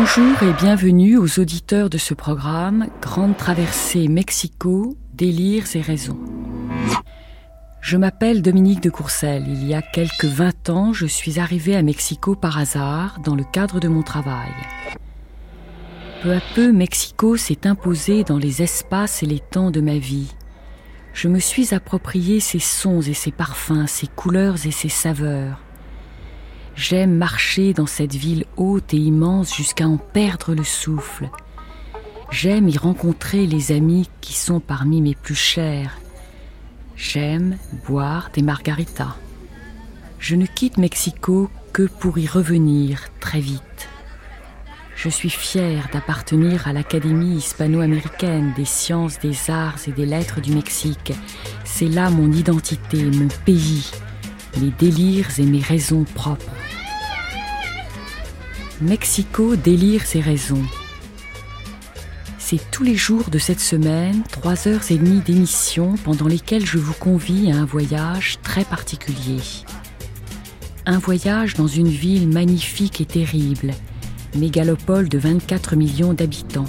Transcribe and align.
Bonjour 0.00 0.44
et 0.44 0.52
bienvenue 0.52 1.16
aux 1.16 1.40
auditeurs 1.40 1.90
de 1.90 1.98
ce 1.98 2.14
programme 2.14 2.86
Grande 3.02 3.36
traversée 3.36 4.06
Mexico, 4.06 4.96
délires 5.12 5.74
et 5.74 5.80
raisons. 5.80 6.20
Je 7.80 7.96
m'appelle 7.96 8.40
Dominique 8.40 8.80
de 8.80 8.90
Courcelles. 8.90 9.48
Il 9.48 9.66
y 9.66 9.74
a 9.74 9.82
quelques 9.82 10.26
20 10.26 10.70
ans, 10.70 10.92
je 10.92 11.06
suis 11.06 11.40
arrivée 11.40 11.74
à 11.74 11.82
Mexico 11.82 12.36
par 12.36 12.58
hasard 12.58 13.18
dans 13.24 13.34
le 13.34 13.42
cadre 13.42 13.80
de 13.80 13.88
mon 13.88 14.04
travail. 14.04 14.52
Peu 16.22 16.32
à 16.32 16.40
peu, 16.54 16.70
Mexico 16.70 17.36
s'est 17.36 17.66
imposé 17.66 18.22
dans 18.22 18.38
les 18.38 18.62
espaces 18.62 19.24
et 19.24 19.26
les 19.26 19.40
temps 19.40 19.72
de 19.72 19.80
ma 19.80 19.98
vie. 19.98 20.32
Je 21.12 21.26
me 21.26 21.40
suis 21.40 21.74
approprié 21.74 22.38
ses 22.38 22.60
sons 22.60 23.00
et 23.00 23.14
ses 23.14 23.32
parfums, 23.32 23.88
ses 23.88 24.06
couleurs 24.06 24.64
et 24.64 24.70
ses 24.70 24.90
saveurs. 24.90 25.58
J'aime 26.78 27.16
marcher 27.16 27.72
dans 27.74 27.86
cette 27.86 28.14
ville 28.14 28.44
haute 28.56 28.94
et 28.94 28.98
immense 28.98 29.52
jusqu'à 29.52 29.88
en 29.88 29.96
perdre 29.96 30.54
le 30.54 30.62
souffle. 30.62 31.28
J'aime 32.30 32.68
y 32.68 32.78
rencontrer 32.78 33.46
les 33.46 33.72
amis 33.72 34.08
qui 34.20 34.32
sont 34.34 34.60
parmi 34.60 35.02
mes 35.02 35.16
plus 35.16 35.34
chers. 35.34 35.98
J'aime 36.94 37.56
boire 37.88 38.30
des 38.32 38.42
margaritas. 38.42 39.16
Je 40.20 40.36
ne 40.36 40.46
quitte 40.46 40.78
Mexico 40.78 41.50
que 41.72 41.82
pour 41.82 42.16
y 42.16 42.28
revenir 42.28 43.08
très 43.18 43.40
vite. 43.40 43.88
Je 44.94 45.08
suis 45.08 45.30
fière 45.30 45.88
d'appartenir 45.92 46.68
à 46.68 46.72
l'Académie 46.72 47.38
hispano-américaine 47.38 48.52
des 48.56 48.64
sciences, 48.64 49.18
des 49.18 49.50
arts 49.50 49.80
et 49.88 49.92
des 49.92 50.06
lettres 50.06 50.40
du 50.40 50.54
Mexique. 50.54 51.12
C'est 51.64 51.88
là 51.88 52.08
mon 52.08 52.30
identité, 52.30 53.02
mon 53.02 53.28
pays, 53.44 53.90
mes 54.60 54.70
délires 54.70 55.40
et 55.40 55.44
mes 55.44 55.60
raisons 55.60 56.04
propres. 56.04 56.67
Mexico 58.80 59.56
délire 59.56 60.06
ses 60.06 60.20
raisons. 60.20 60.62
C'est 62.38 62.70
tous 62.70 62.84
les 62.84 62.94
jours 62.94 63.28
de 63.28 63.38
cette 63.38 63.58
semaine, 63.58 64.22
trois 64.30 64.68
heures 64.68 64.88
et 64.90 64.96
demie 64.96 65.18
d'émission 65.18 65.96
pendant 66.04 66.28
lesquelles 66.28 66.64
je 66.64 66.78
vous 66.78 66.94
convie 66.94 67.50
à 67.50 67.56
un 67.56 67.64
voyage 67.64 68.38
très 68.44 68.64
particulier. 68.64 69.40
Un 70.86 70.98
voyage 70.98 71.54
dans 71.54 71.66
une 71.66 71.88
ville 71.88 72.28
magnifique 72.28 73.00
et 73.00 73.04
terrible, 73.04 73.72
mégalopole 74.36 75.08
de 75.08 75.18
24 75.18 75.74
millions 75.74 76.14
d'habitants. 76.14 76.68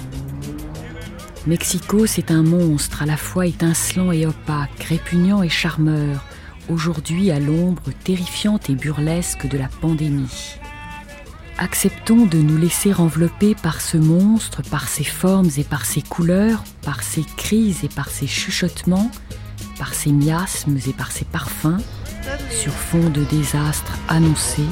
Mexico, 1.46 2.06
c'est 2.06 2.32
un 2.32 2.42
monstre 2.42 3.04
à 3.04 3.06
la 3.06 3.16
fois 3.16 3.46
étincelant 3.46 4.10
et 4.10 4.26
opaque, 4.26 4.82
répugnant 4.82 5.44
et 5.44 5.48
charmeur, 5.48 6.24
aujourd'hui 6.68 7.30
à 7.30 7.38
l'ombre 7.38 7.92
terrifiante 8.02 8.68
et 8.68 8.74
burlesque 8.74 9.46
de 9.46 9.56
la 9.56 9.68
pandémie. 9.68 10.59
Acceptons 11.58 12.26
de 12.26 12.38
nous 12.38 12.56
laisser 12.56 12.94
envelopper 12.94 13.54
par 13.54 13.80
ce 13.80 13.96
monstre, 13.96 14.62
par 14.70 14.88
ses 14.88 15.04
formes 15.04 15.50
et 15.56 15.64
par 15.64 15.84
ses 15.84 16.02
couleurs, 16.02 16.64
par 16.82 17.02
ses 17.02 17.24
crises 17.36 17.84
et 17.84 17.88
par 17.88 18.08
ses 18.08 18.26
chuchotements, 18.26 19.10
par 19.78 19.92
ses 19.92 20.12
miasmes 20.12 20.78
et 20.86 20.92
par 20.92 21.12
ses 21.12 21.24
parfums, 21.24 21.78
sur 22.50 22.72
fond 22.72 23.10
de 23.10 23.24
désastres 23.24 23.98
annoncés, 24.08 24.68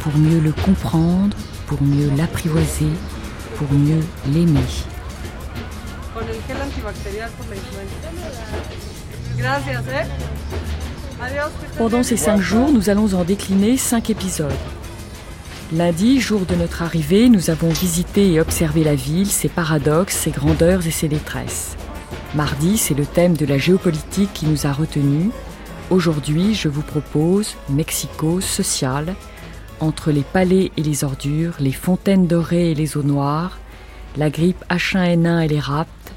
pour 0.00 0.16
mieux 0.16 0.40
le 0.40 0.52
comprendre, 0.52 1.36
pour 1.66 1.82
mieux 1.82 2.10
l'apprivoiser, 2.16 2.90
pour 3.56 3.72
mieux 3.72 4.00
l'aimer. 4.32 4.60
Pendant 11.78 12.02
ces 12.02 12.16
cinq 12.16 12.40
jours, 12.40 12.70
nous 12.70 12.88
allons 12.90 13.14
en 13.14 13.24
décliner 13.24 13.76
cinq 13.76 14.10
épisodes. 14.10 14.52
Lundi, 15.72 16.20
jour 16.20 16.46
de 16.46 16.54
notre 16.54 16.82
arrivée, 16.82 17.28
nous 17.28 17.50
avons 17.50 17.70
visité 17.70 18.32
et 18.32 18.40
observé 18.40 18.84
la 18.84 18.94
ville, 18.94 19.26
ses 19.26 19.48
paradoxes, 19.48 20.14
ses 20.14 20.30
grandeurs 20.30 20.86
et 20.86 20.92
ses 20.92 21.08
détresses. 21.08 21.76
Mardi, 22.36 22.78
c'est 22.78 22.94
le 22.94 23.04
thème 23.04 23.36
de 23.36 23.44
la 23.44 23.58
géopolitique 23.58 24.32
qui 24.32 24.46
nous 24.46 24.64
a 24.68 24.72
retenus. 24.72 25.32
Aujourd'hui, 25.90 26.54
je 26.54 26.68
vous 26.68 26.82
propose 26.82 27.56
Mexico 27.68 28.40
social, 28.40 29.16
entre 29.80 30.12
les 30.12 30.22
palais 30.22 30.70
et 30.76 30.82
les 30.84 31.02
ordures, 31.02 31.54
les 31.58 31.72
fontaines 31.72 32.28
dorées 32.28 32.70
et 32.70 32.74
les 32.76 32.96
eaux 32.96 33.02
noires, 33.02 33.58
la 34.16 34.30
grippe 34.30 34.64
H1N1 34.70 35.46
et 35.46 35.48
les 35.48 35.60
raptes, 35.60 36.12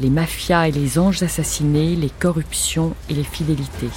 les 0.00 0.10
mafias 0.10 0.68
et 0.68 0.72
les 0.72 0.98
anges 0.98 1.22
assassinés, 1.22 1.94
les 1.94 2.10
corruptions 2.10 2.94
et 3.10 3.14
les 3.14 3.22
fidélités. 3.22 3.90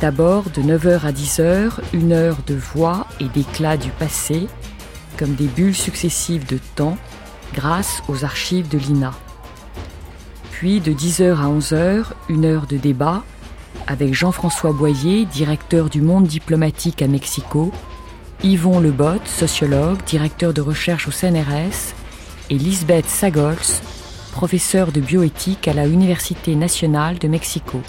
D'abord, 0.00 0.50
de 0.50 0.60
9h 0.60 1.06
à 1.06 1.12
10h, 1.12 1.78
une 1.92 2.12
heure 2.12 2.38
de 2.48 2.54
voix 2.54 3.06
et 3.20 3.28
d'éclat 3.28 3.76
du 3.76 3.90
passé, 3.90 4.48
comme 5.16 5.34
des 5.34 5.46
bulles 5.46 5.76
successives 5.76 6.46
de 6.46 6.58
temps, 6.74 6.98
grâce 7.54 8.02
aux 8.08 8.24
archives 8.24 8.68
de 8.68 8.76
l'INA. 8.76 9.12
Puis, 10.50 10.80
de 10.80 10.92
10h 10.92 11.36
à 11.36 11.46
11h, 11.46 12.06
une 12.28 12.44
heure 12.44 12.66
de 12.66 12.76
débat, 12.76 13.22
avec 13.86 14.14
Jean-François 14.14 14.72
Boyer, 14.72 15.26
directeur 15.26 15.88
du 15.88 16.02
Monde 16.02 16.26
diplomatique 16.26 17.00
à 17.00 17.06
Mexico, 17.06 17.70
Yvon 18.42 18.80
Lebot, 18.80 19.24
sociologue, 19.24 20.02
directeur 20.04 20.52
de 20.52 20.60
recherche 20.60 21.06
au 21.06 21.12
CNRS, 21.12 21.94
et 22.50 22.58
Lisbeth 22.58 23.06
Sagols, 23.06 23.56
professeure 24.32 24.90
de 24.90 25.00
bioéthique 25.00 25.68
à 25.68 25.72
la 25.72 25.86
Université 25.86 26.56
nationale 26.56 27.18
de 27.18 27.28
Mexico. 27.28 27.80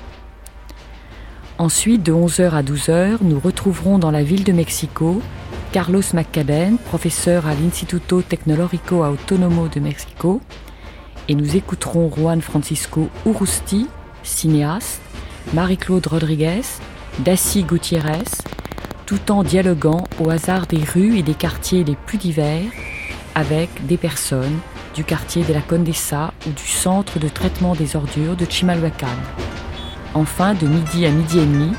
Ensuite, 1.57 2.03
de 2.03 2.11
11h 2.11 2.51
à 2.51 2.63
12h, 2.63 3.19
nous 3.21 3.39
retrouverons 3.39 3.97
dans 3.97 4.11
la 4.11 4.23
ville 4.23 4.43
de 4.43 4.51
Mexico 4.51 5.21
Carlos 5.71 6.01
McCaben, 6.13 6.77
professeur 6.77 7.47
à 7.47 7.53
l'Instituto 7.53 8.21
Tecnológico 8.21 9.05
Autónomo 9.05 9.69
de 9.69 9.79
Mexico, 9.79 10.41
et 11.29 11.35
nous 11.35 11.55
écouterons 11.55 12.11
Juan 12.13 12.41
Francisco 12.41 13.07
Urusti, 13.25 13.87
cinéaste, 14.21 14.99
Marie-Claude 15.53 16.07
Rodriguez, 16.07 16.63
Daci 17.19 17.63
Gutiérrez, 17.63 18.25
tout 19.05 19.31
en 19.31 19.43
dialoguant 19.43 20.03
au 20.19 20.29
hasard 20.29 20.67
des 20.67 20.83
rues 20.83 21.17
et 21.17 21.23
des 21.23 21.35
quartiers 21.35 21.85
les 21.85 21.95
plus 21.95 22.17
divers 22.17 22.69
avec 23.33 23.85
des 23.85 23.97
personnes 23.97 24.59
du 24.93 25.05
quartier 25.05 25.43
de 25.43 25.53
la 25.53 25.61
Condesa 25.61 26.33
ou 26.47 26.51
du 26.51 26.67
centre 26.67 27.17
de 27.17 27.29
traitement 27.29 27.75
des 27.75 27.95
ordures 27.95 28.35
de 28.35 28.45
Chimalhuacan. 28.49 29.07
Enfin, 30.15 30.53
de 30.53 30.65
midi 30.65 31.05
à 31.05 31.09
midi 31.09 31.39
et 31.39 31.45
demi, 31.45 31.73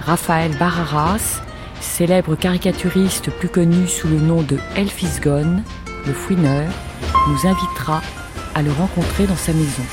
Raphaël 0.00 0.56
Barraras, 0.56 1.42
célèbre 1.82 2.34
caricaturiste 2.34 3.30
plus 3.30 3.50
connu 3.50 3.86
sous 3.86 4.08
le 4.08 4.16
nom 4.16 4.40
de 4.40 4.58
Elphys 4.74 5.20
Gone, 5.20 5.62
le 6.06 6.14
fouineur, 6.14 6.64
nous 7.28 7.46
invitera 7.46 8.00
à 8.54 8.62
le 8.62 8.72
rencontrer 8.72 9.26
dans 9.26 9.36
sa 9.36 9.52
maison. 9.52 9.84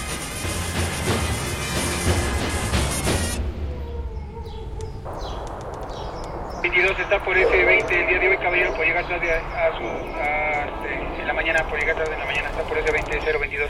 está 6.97 7.25
por 7.25 7.35
F20 7.35 7.91
el 7.91 8.07
día 8.07 8.19
de 8.19 8.29
hoy, 8.29 8.37
caballero, 8.37 8.73
por 8.73 8.85
llegar 8.85 9.05
tarde 9.05 9.33
a, 9.33 9.77
su. 9.77 9.83
A, 9.83 11.19
en 11.19 11.27
la 11.27 11.33
mañana, 11.33 11.61
por 11.67 11.77
llegar 11.77 11.97
tarde 11.97 12.13
en 12.13 12.19
la 12.19 12.25
mañana, 12.25 12.49
está 12.51 12.63
por 12.63 12.77
F20 12.77 13.39
022. 13.39 13.69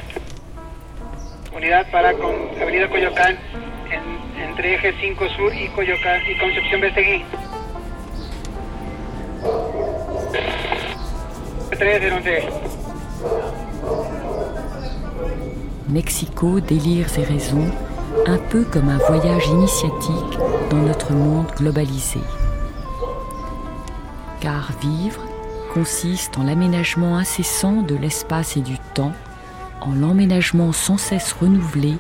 Unidad 1.56 1.90
para 1.92 2.10
Avenida 2.10 2.88
entre 4.52 4.66
Eje 4.66 4.94
5 5.00 5.30
Sur 5.36 5.54
y 5.54 5.70
Coyoacán 5.70 6.20
y 6.28 6.38
Concepción 6.38 6.82
Besteguí. 6.82 7.24
3 11.72 12.00
Mexico, 15.88 16.60
délires 16.60 17.18
et 17.18 17.24
raisons, 17.24 17.72
un 18.26 18.38
peu 18.38 18.64
comme 18.66 18.90
un 18.90 18.98
voyage 18.98 19.48
initiatique 19.48 20.38
dans 20.70 20.78
notre 20.78 21.14
monde 21.14 21.48
globalisé. 21.58 22.20
Car 24.42 24.72
vivre 24.82 25.22
consiste 25.74 26.38
en 26.38 26.44
l'aménagement 26.44 27.18
incessant 27.18 27.82
de 27.84 27.96
l'espace 27.96 28.58
et 28.58 28.62
du 28.62 28.78
temps, 28.94 29.14
en 29.80 29.94
l'emménagement 29.94 30.74
sans 30.74 30.98
cesse 30.98 31.32
renouvelé 31.32 31.94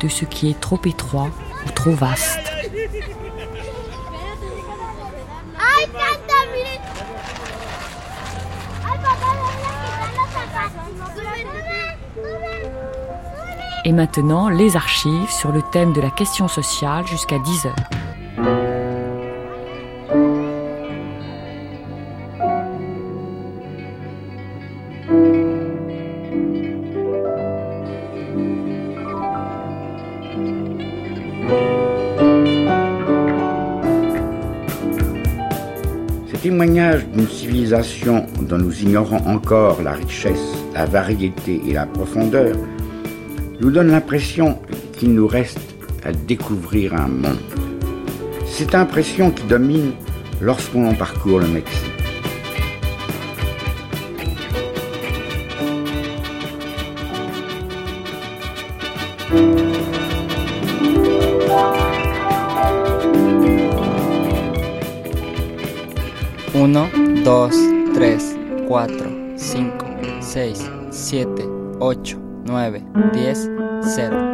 de 0.00 0.08
ce 0.08 0.24
qui 0.24 0.50
est 0.50 0.60
trop 0.60 0.80
étroit 0.84 1.30
ou 1.66 1.70
trop 1.70 1.92
vaste. 1.92 2.40
Et 13.84 13.92
maintenant, 13.92 14.50
les 14.50 14.76
archives 14.76 15.30
sur 15.30 15.52
le 15.52 15.62
thème 15.62 15.92
de 15.92 16.00
la 16.00 16.10
question 16.10 16.48
sociale 16.48 17.06
jusqu'à 17.06 17.38
10 17.38 17.66
heures. 17.66 17.74
Témoignage 36.42 37.06
d'une 37.08 37.28
civilisation 37.28 38.24
dont 38.40 38.56
nous 38.56 38.82
ignorons 38.82 39.18
encore 39.26 39.82
la 39.82 39.92
richesse, 39.92 40.54
la 40.74 40.86
variété 40.86 41.60
et 41.66 41.74
la 41.74 41.86
profondeur 41.86 42.56
nous 43.60 43.70
donne 43.70 43.88
l'impression 43.88 44.58
qu'il 44.96 45.12
nous 45.12 45.26
reste 45.26 45.60
à 46.02 46.12
découvrir 46.12 46.94
un 46.94 47.08
monde. 47.08 47.38
Cette 48.46 48.74
impression 48.74 49.30
qui 49.30 49.44
domine 49.44 49.92
lorsqu'on 50.40 50.94
parcourt 50.94 51.40
le 51.40 51.48
Mexique. 51.48 51.89
2, 67.48 67.94
3, 67.94 68.68
4, 68.68 69.38
5, 69.38 70.20
6, 70.20 70.70
7, 70.90 71.78
8, 71.80 72.16
9, 72.44 72.84
10, 73.14 73.48
0. 73.82 74.29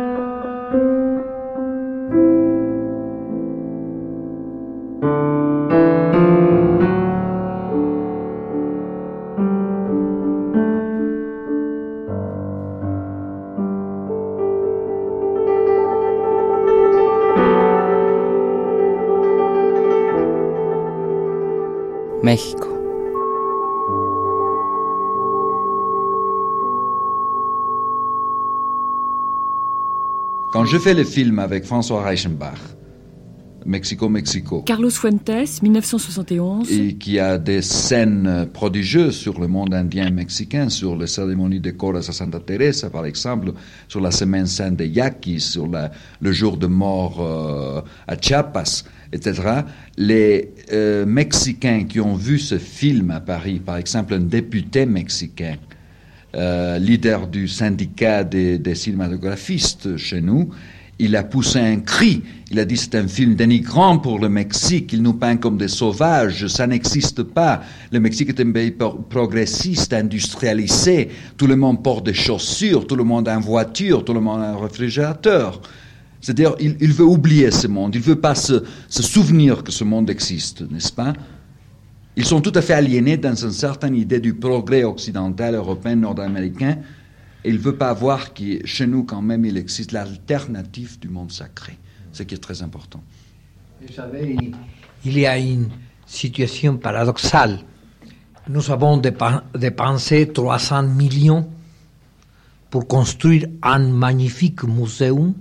Je 30.66 30.78
fais 30.78 30.94
le 30.94 31.04
film 31.04 31.38
avec 31.38 31.64
François 31.64 32.02
Reichenbach, 32.02 32.58
Mexico, 33.64 34.08
Mexico. 34.08 34.62
Carlos 34.62 34.90
Fuentes, 34.90 35.62
1971. 35.62 36.70
Et 36.70 36.94
qui 36.94 37.20
a 37.20 37.38
des 37.38 37.62
scènes 37.62 38.48
prodigieuses 38.52 39.16
sur 39.16 39.40
le 39.40 39.46
monde 39.46 39.74
indien 39.74 40.10
mexicain, 40.10 40.68
sur 40.68 40.96
les 40.96 41.06
cérémonies 41.06 41.60
de 41.60 41.70
Coras 41.70 42.06
à 42.08 42.12
Santa 42.12 42.40
Teresa, 42.40 42.90
par 42.90 43.06
exemple, 43.06 43.52
sur 43.86 44.00
la 44.00 44.10
semaine 44.10 44.46
sainte 44.46 44.76
des 44.76 44.88
Yaquis, 44.88 45.40
sur 45.40 45.68
le 45.68 46.32
jour 46.32 46.56
de 46.56 46.66
mort 46.66 47.18
euh, 47.20 47.80
à 48.08 48.16
Chiapas, 48.20 48.84
etc. 49.12 49.60
Les 49.96 50.52
euh, 50.72 51.06
Mexicains 51.06 51.84
qui 51.84 52.00
ont 52.00 52.14
vu 52.14 52.38
ce 52.38 52.58
film 52.58 53.10
à 53.10 53.20
Paris, 53.20 53.60
par 53.64 53.76
exemple, 53.76 54.14
un 54.14 54.20
député 54.20 54.86
mexicain, 54.86 55.56
euh, 56.36 56.78
leader 56.78 57.26
du 57.26 57.48
syndicat 57.48 58.22
des, 58.22 58.74
cinématographistes 58.74 59.96
chez 59.96 60.20
nous, 60.20 60.50
il 60.98 61.16
a 61.16 61.24
poussé 61.24 61.58
un 61.58 61.80
cri. 61.80 62.22
Il 62.50 62.58
a 62.58 62.64
dit 62.64 62.76
c'est 62.76 62.94
un 62.94 63.08
film 63.08 63.34
dénigrant 63.34 63.98
pour 63.98 64.18
le 64.18 64.28
Mexique. 64.28 64.92
Il 64.92 65.02
nous 65.02 65.14
peint 65.14 65.36
comme 65.36 65.56
des 65.56 65.68
sauvages. 65.68 66.46
Ça 66.46 66.66
n'existe 66.66 67.22
pas. 67.22 67.62
Le 67.90 68.00
Mexique 68.00 68.30
est 68.30 68.40
un 68.40 68.50
pays 68.50 68.74
progressiste, 69.10 69.92
industrialisé. 69.92 71.08
Tout 71.36 71.46
le 71.46 71.56
monde 71.56 71.82
porte 71.82 72.06
des 72.06 72.14
chaussures. 72.14 72.86
Tout 72.86 72.96
le 72.96 73.04
monde 73.04 73.28
a 73.28 73.34
une 73.34 73.42
voiture. 73.42 74.04
Tout 74.04 74.14
le 74.14 74.20
monde 74.20 74.42
a 74.42 74.50
un 74.50 74.58
réfrigérateur. 74.58 75.60
C'est-à-dire, 76.20 76.54
il, 76.60 76.92
veut 76.92 77.04
oublier 77.04 77.50
ce 77.50 77.66
monde. 77.66 77.94
Il 77.94 78.00
veut 78.00 78.20
pas 78.20 78.34
se 78.34 78.62
souvenir 78.88 79.62
que 79.62 79.72
ce 79.72 79.84
monde 79.84 80.08
existe, 80.10 80.62
n'est-ce 80.70 80.92
pas? 80.92 81.12
Ils 82.16 82.24
sont 82.24 82.40
tout 82.40 82.52
à 82.54 82.62
fait 82.62 82.72
aliénés 82.72 83.18
dans 83.18 83.34
une 83.34 83.52
certaine 83.52 83.94
idée 83.94 84.20
du 84.20 84.34
progrès 84.34 84.84
occidental, 84.84 85.54
européen, 85.54 85.96
nord-américain 85.96 86.78
et 87.46 87.50
il 87.50 87.56
ne 87.56 87.60
veut 87.60 87.76
pas 87.76 87.92
voir 87.94 88.34
que 88.34 88.66
chez 88.66 88.88
nous, 88.88 89.04
quand 89.04 89.22
même, 89.22 89.44
il 89.44 89.56
existe 89.56 89.92
l'alternative 89.92 90.98
du 90.98 91.08
monde 91.08 91.30
sacré, 91.30 91.78
ce 92.10 92.24
qui 92.24 92.34
est 92.34 92.38
très 92.38 92.60
important. 92.60 93.00
Vous 93.80 93.92
savez, 93.94 94.36
il 95.04 95.16
y 95.18 95.26
a 95.26 95.38
une 95.38 95.68
situation 96.06 96.76
paradoxale. 96.76 97.60
Nous 98.48 98.68
avons 98.72 98.96
dépensé 99.54 100.26
300 100.32 100.82
millions 100.88 101.48
pour 102.68 102.88
construire 102.88 103.46
un 103.62 103.78
magnifique 103.90 104.64
muséum 104.64 105.32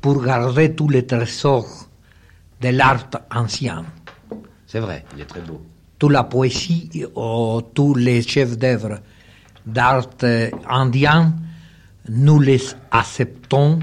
pour 0.00 0.22
garder 0.24 0.74
tous 0.74 0.88
les 0.88 1.04
trésors 1.04 1.90
de 2.62 2.68
l'art 2.68 3.06
ancien. 3.34 3.84
C'est 4.70 4.78
vrai, 4.78 5.04
il 5.16 5.20
est 5.20 5.24
très 5.24 5.40
beau. 5.40 5.60
Toute 5.98 6.12
la 6.12 6.22
poésie, 6.22 7.04
ou 7.16 7.60
tous 7.74 7.94
les 7.96 8.22
chefs 8.22 8.56
d'œuvre 8.56 9.00
d'art 9.66 10.06
indien, 10.68 11.34
nous 12.08 12.38
les 12.38 12.62
acceptons 12.92 13.80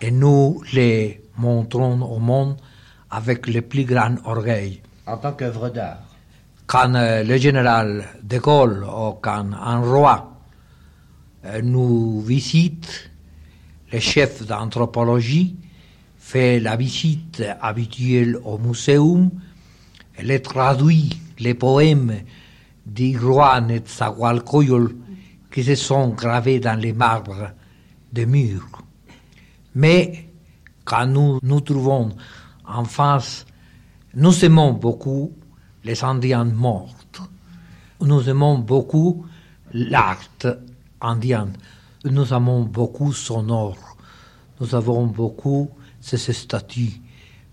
et 0.00 0.10
nous 0.10 0.60
les 0.72 1.22
montrons 1.36 2.02
au 2.02 2.18
monde 2.18 2.56
avec 3.08 3.46
le 3.46 3.62
plus 3.62 3.84
grand 3.84 4.16
orgueil. 4.24 4.82
En 5.06 5.16
tant 5.16 5.32
qu'œuvre 5.32 5.68
d'art 5.68 6.02
Quand 6.66 6.96
euh, 6.96 7.22
le 7.22 7.36
général 7.36 8.04
de 8.24 8.38
Gaulle 8.38 8.84
ou 8.84 9.12
quand 9.22 9.46
un 9.52 9.80
roi 9.80 10.32
euh, 11.44 11.62
nous 11.62 12.20
visite, 12.20 13.12
le 13.92 14.00
chef 14.00 14.44
d'anthropologie 14.44 15.54
fait 16.18 16.58
la 16.58 16.74
visite 16.74 17.44
habituelle 17.60 18.36
au 18.44 18.58
muséum, 18.58 19.30
les 20.22 20.42
traduit 20.42 21.20
les 21.38 21.54
poèmes 21.54 22.22
d'Iguan 22.86 23.70
et 23.70 23.82
Zahualcoyol 23.86 24.94
qui 25.50 25.64
se 25.64 25.74
sont 25.74 26.10
gravés 26.10 26.60
dans 26.60 26.78
les 26.78 26.92
marbres 26.92 27.50
des 28.12 28.26
murs. 28.26 28.82
Mais 29.74 30.28
quand 30.84 31.06
nous 31.06 31.38
nous 31.42 31.60
trouvons 31.60 32.10
en 32.66 32.84
face, 32.84 33.46
nous 34.14 34.44
aimons 34.44 34.72
beaucoup 34.72 35.32
les 35.84 36.02
Indiens 36.02 36.44
morts. 36.44 36.94
Nous 38.00 38.28
aimons 38.28 38.58
beaucoup 38.58 39.26
l'art 39.72 40.18
indien. 41.00 41.48
Nous 42.04 42.32
aimons 42.32 42.62
beaucoup 42.62 43.12
son 43.12 43.48
or. 43.50 43.76
Nous 44.60 44.74
avons 44.74 45.06
beaucoup 45.06 45.70
ses 46.00 46.32
statues. 46.32 47.00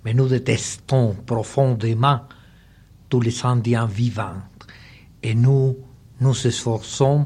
Mais 0.03 0.13
nous 0.13 0.27
détestons 0.27 1.15
profondément 1.25 2.21
tous 3.15 3.21
les 3.21 3.45
Indiens 3.45 3.85
vivants 3.85 4.41
et 5.23 5.33
nous 5.35 5.77
nous 6.19 6.47
esforçons 6.47 7.25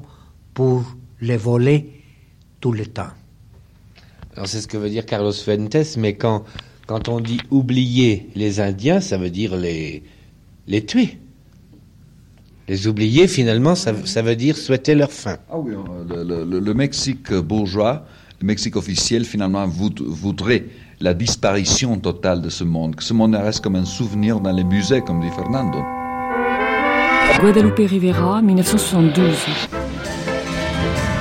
pour 0.53 0.85
les 1.19 1.35
voler 1.35 2.03
tout 2.59 2.71
le 2.71 2.85
temps. 2.85 3.09
Alors 4.35 4.47
c'est 4.47 4.61
ce 4.61 4.67
que 4.67 4.77
veut 4.77 4.91
dire 4.91 5.03
Carlos 5.07 5.31
Fuentes, 5.31 5.97
mais 5.97 6.13
quand, 6.13 6.43
quand 6.85 7.09
on 7.09 7.19
dit 7.19 7.39
oublier 7.49 8.29
les 8.35 8.59
Indiens, 8.59 9.01
ça 9.01 9.17
veut 9.17 9.31
dire 9.31 9.57
les, 9.57 10.03
les 10.67 10.85
tuer. 10.85 11.17
Les 12.67 12.85
oublier, 12.85 13.27
finalement, 13.27 13.73
ça, 13.73 13.95
ça 14.05 14.21
veut 14.21 14.35
dire 14.35 14.57
souhaiter 14.57 14.93
leur 14.93 15.11
fin. 15.11 15.37
Ah 15.49 15.57
oui, 15.57 15.73
euh, 15.73 16.43
le, 16.45 16.59
le, 16.59 16.73
Mexique 16.75 17.33
bourgeois, 17.33 18.05
le 18.39 18.45
Mexique 18.45 18.75
officiel, 18.75 19.25
finalement, 19.25 19.65
voudrait 19.65 20.65
la 21.01 21.13
disparition 21.13 21.97
totale 21.97 22.41
de 22.41 22.49
ce 22.49 22.63
monde, 22.63 22.95
que 22.95 23.03
ce 23.03 23.13
monde 23.13 23.35
reste 23.35 23.63
comme 23.63 23.75
un 23.75 23.85
souvenir 23.85 24.39
dans 24.39 24.51
les 24.51 24.63
musées, 24.63 25.01
comme 25.01 25.21
dit 25.21 25.29
Fernando. 25.29 25.79
Guadalupe 27.39 27.77
Rivera, 27.77 28.41
1972. 28.41 29.78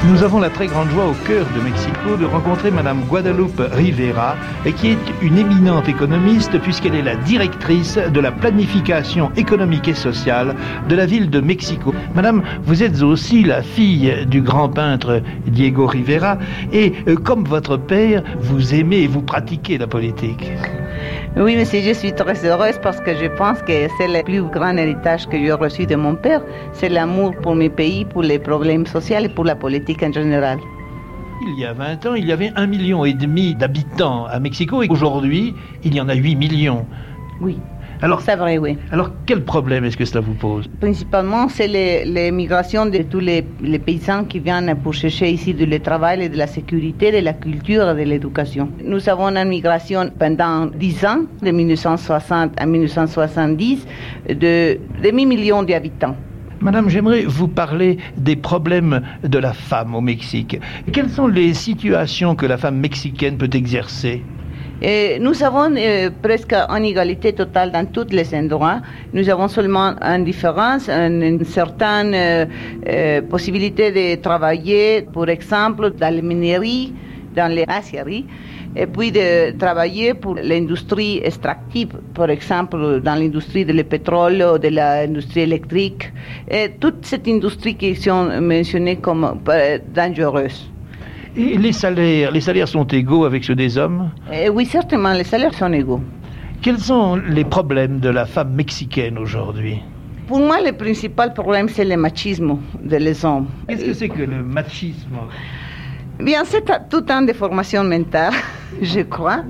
Nous 0.09 0.23
avons 0.23 0.41
la 0.41 0.49
très 0.49 0.69
grande 0.69 0.89
joie 0.89 1.07
au 1.07 1.13
cœur 1.27 1.45
de 1.55 1.61
Mexico 1.61 2.17
de 2.19 2.25
rencontrer 2.25 2.71
Madame 2.71 3.03
Guadalupe 3.03 3.61
Rivera, 3.73 4.37
qui 4.77 4.93
est 4.93 4.99
une 5.21 5.37
éminente 5.37 5.87
économiste 5.87 6.59
puisqu'elle 6.61 6.95
est 6.95 7.03
la 7.03 7.17
directrice 7.17 7.99
de 7.99 8.19
la 8.19 8.33
planification 8.33 9.31
économique 9.37 9.87
et 9.87 9.95
sociale 9.95 10.57
de 10.89 10.97
la 10.97 11.05
ville 11.05 11.29
de 11.29 11.41
Mexico. 11.41 11.95
Madame, 12.15 12.43
vous 12.63 12.83
êtes 12.83 13.03
aussi 13.03 13.45
la 13.45 13.61
fille 13.61 14.27
du 14.27 14.41
grand 14.41 14.71
peintre 14.71 15.21
Diego 15.47 15.87
Rivera 15.87 16.39
et 16.73 16.95
euh, 17.07 17.15
comme 17.15 17.45
votre 17.45 17.77
père, 17.77 18.23
vous 18.41 18.75
aimez 18.75 19.03
et 19.03 19.09
vous 19.09 19.23
pratiquez 19.23 19.77
la 19.77 19.87
politique. 19.87 20.51
Oui, 21.37 21.57
monsieur, 21.57 21.81
je 21.81 21.93
suis 21.93 22.13
très 22.13 22.45
heureuse 22.45 22.79
parce 22.83 23.01
que 23.01 23.15
je 23.15 23.27
pense 23.27 23.61
que 23.63 23.87
c'est 23.97 24.09
le 24.09 24.23
plus 24.25 24.43
grand 24.43 24.77
héritage 24.77 25.29
que 25.29 25.39
j'ai 25.39 25.53
reçu 25.53 25.87
de 25.87 25.95
mon 25.95 26.15
père. 26.17 26.43
C'est 26.73 26.89
l'amour 26.89 27.35
pour 27.43 27.55
mes 27.55 27.69
pays, 27.69 28.05
pour 28.05 28.23
les 28.23 28.39
problèmes 28.39 28.87
sociaux 28.87 29.19
et 29.21 29.29
pour 29.29 29.45
la 29.45 29.55
politique 29.55 29.98
en 30.03 30.13
général. 30.13 30.59
Il 31.47 31.59
y 31.61 31.65
a 31.65 31.73
20 31.73 32.07
ans, 32.07 32.15
il 32.15 32.27
y 32.27 32.33
avait 32.33 32.51
un 32.57 32.67
million 32.67 33.05
et 33.05 33.13
demi 33.15 33.55
d'habitants 33.55 34.27
à 34.27 34.41
Mexico 34.41 34.83
et 34.83 34.89
aujourd'hui, 34.89 35.55
il 35.85 35.95
y 35.95 36.01
en 36.01 36.09
a 36.09 36.15
8 36.15 36.35
millions. 36.37 36.85
Oui. 37.41 37.59
Alors, 38.01 38.21
C'est 38.21 38.37
vrai, 38.37 38.59
oui. 38.59 38.77
alors 38.93 39.11
quel 39.27 39.45
problème 39.45 39.85
est-ce 39.85 39.97
que 39.97 40.05
cela 40.05 40.21
vous 40.21 40.35
pose? 40.35 40.69
Principalement, 40.81 41.49
c'est 41.49 42.31
migrations 42.31 42.87
de 42.87 42.99
tous 42.99 43.19
les, 43.19 43.45
les 43.61 43.79
paysans 43.81 44.25
qui 44.25 44.39
viennent 44.39 44.73
pour 44.83 44.95
chercher 44.95 45.31
ici 45.31 45.53
le 45.53 45.79
travail, 45.81 46.29
de 46.29 46.37
la 46.37 46.47
sécurité, 46.47 47.11
de 47.11 47.19
la 47.19 47.33
culture 47.33 47.89
et 47.99 48.05
de 48.05 48.09
l'éducation. 48.11 48.69
Nous 48.85 49.09
avons 49.09 49.29
une 49.37 49.49
migration 49.49 50.11
pendant 50.17 50.67
10 50.67 51.05
ans, 51.07 51.19
de 51.43 51.51
1960 51.51 52.53
à 52.61 52.67
1970, 52.67 53.85
de 54.29 54.79
demi-million 55.03 55.65
d'habitants. 55.65 56.15
Madame, 56.61 56.89
j'aimerais 56.89 57.23
vous 57.25 57.47
parler 57.47 57.99
des 58.17 58.35
problèmes 58.35 59.03
de 59.23 59.39
la 59.39 59.53
femme 59.53 59.95
au 59.95 60.01
Mexique. 60.01 60.59
Quelles 60.93 61.09
sont 61.09 61.29
les 61.29 61.55
situations 61.55 62.35
que 62.35 62.47
la 62.47 62.57
femme 62.57 62.79
mexicaine 62.79 63.39
peut 63.39 63.51
exercer? 63.53 64.25
Et 64.83 65.19
nous 65.21 65.41
avons 65.45 65.75
euh, 65.77 66.11
presque 66.21 66.53
une 66.55 66.85
égalité 66.85 67.33
totale 67.33 67.71
dans 67.71 67.85
tous 67.87 68.09
les 68.11 68.35
endroits. 68.35 68.81
Nous 69.13 69.29
avons 69.29 69.47
seulement 69.47 69.95
une 70.01 70.25
différence, 70.25 70.89
une, 70.89 71.45
certaine 71.45 72.15
euh, 72.15 72.47
euh, 72.89 73.23
possibilité 73.23 73.93
de 73.93 74.21
travailler, 74.21 75.03
par 75.03 75.29
exemple, 75.29 75.93
dans 75.93 76.13
les 76.13 76.23
mineries, 76.23 76.93
dans 77.37 77.53
les 77.53 77.65
aciéries, 77.69 78.27
et 78.77 78.87
puis 78.87 79.11
de 79.13 79.57
travailler 79.59 80.15
pour 80.15 80.37
l'industrie 80.37 81.21
extractive, 81.25 81.89
par 82.15 82.31
exemple, 82.31 83.01
dans 83.01 83.15
l'industrie 83.15 83.65
du 83.65 83.85
pétrole 83.85 84.45
ou 84.55 84.59
de 84.59 84.69
l'industrie 84.69 85.41
électrique, 85.41 86.13
et 86.51 86.71
toute 86.81 87.05
cette 87.05 87.27
industrie 87.29 87.75
qui 87.75 87.95
sont 87.97 88.41
mentionnées 88.41 88.97
comme 88.97 89.41
euh, 89.49 89.79
dangereuse. 89.95 90.71
Et 91.37 91.57
les 91.57 91.73
salaires, 91.73 92.31
les 92.31 92.41
salaires 92.41 92.69
sont 92.69 92.87
égaux 92.87 93.25
avec 93.25 93.45
ceux 93.45 93.55
des 93.55 93.77
hommes? 93.79 94.11
Et 94.33 94.49
oui, 94.49 94.67
certainement, 94.67 95.13
les 95.13 95.25
salaires 95.25 95.55
sont 95.55 95.73
égaux. 95.73 96.01
Quels 96.63 96.79
sont 96.79 97.17
les 97.17 97.45
problèmes 97.45 98.01
de 98.01 98.09
la 98.09 98.27
femme 98.27 98.55
mexicaine 98.55 99.19
aujourd'hui? 99.19 99.79
Pour 100.27 100.41
moi, 100.41 100.61
le 100.61 100.73
principal 100.73 101.33
problème, 101.33 101.69
c'est 101.69 101.85
le 101.85 101.97
machisme 101.97 102.59
des 102.83 103.25
hommes. 103.25 103.47
Qu'est-ce 103.69 103.85
que 103.85 103.95
c'est 103.95 104.09
que 104.09 104.23
le 104.23 104.43
machisme? 104.43 105.17
Bien, 106.21 106.45
c'est 106.45 106.65
tout 106.91 107.05
un 107.11 107.23
de 107.23 107.33
formation 107.33 107.85
mentale, 107.85 108.33
je 108.83 109.01
crois, 109.03 109.45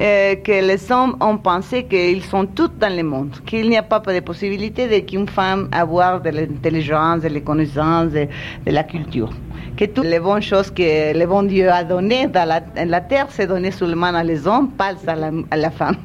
euh, 0.00 0.34
que 0.34 0.50
les 0.50 0.90
hommes 0.90 1.16
ont 1.20 1.38
pensé 1.38 1.84
qu'ils 1.84 2.24
sont 2.24 2.44
tous 2.44 2.70
dans 2.80 2.94
le 2.94 3.04
monde, 3.04 3.36
qu'il 3.46 3.68
n'y 3.68 3.76
a 3.76 3.84
pas 3.84 4.00
de 4.00 4.18
possibilité 4.18 5.04
qu'une 5.04 5.28
femme 5.28 5.68
avoir 5.70 6.20
de 6.20 6.30
l'intelligence, 6.30 7.22
de 7.22 7.28
la 7.28 7.40
connaissance, 7.40 8.10
de, 8.10 8.26
la 8.66 8.82
culture. 8.82 9.30
Que 9.76 9.84
toutes 9.84 10.06
les 10.06 10.18
bonnes 10.18 10.42
choses 10.42 10.72
que 10.72 11.16
le 11.16 11.24
bon 11.24 11.44
Dieu 11.44 11.70
a 11.70 11.84
données 11.84 12.26
dans 12.26 12.48
la, 12.48 13.00
terre, 13.02 13.28
c'est 13.30 13.46
donné 13.46 13.70
seulement 13.70 14.06
à 14.06 14.24
les 14.24 14.44
hommes, 14.44 14.70
pas 14.70 14.92
à 15.06 15.56
la 15.56 15.70
femme. 15.70 15.96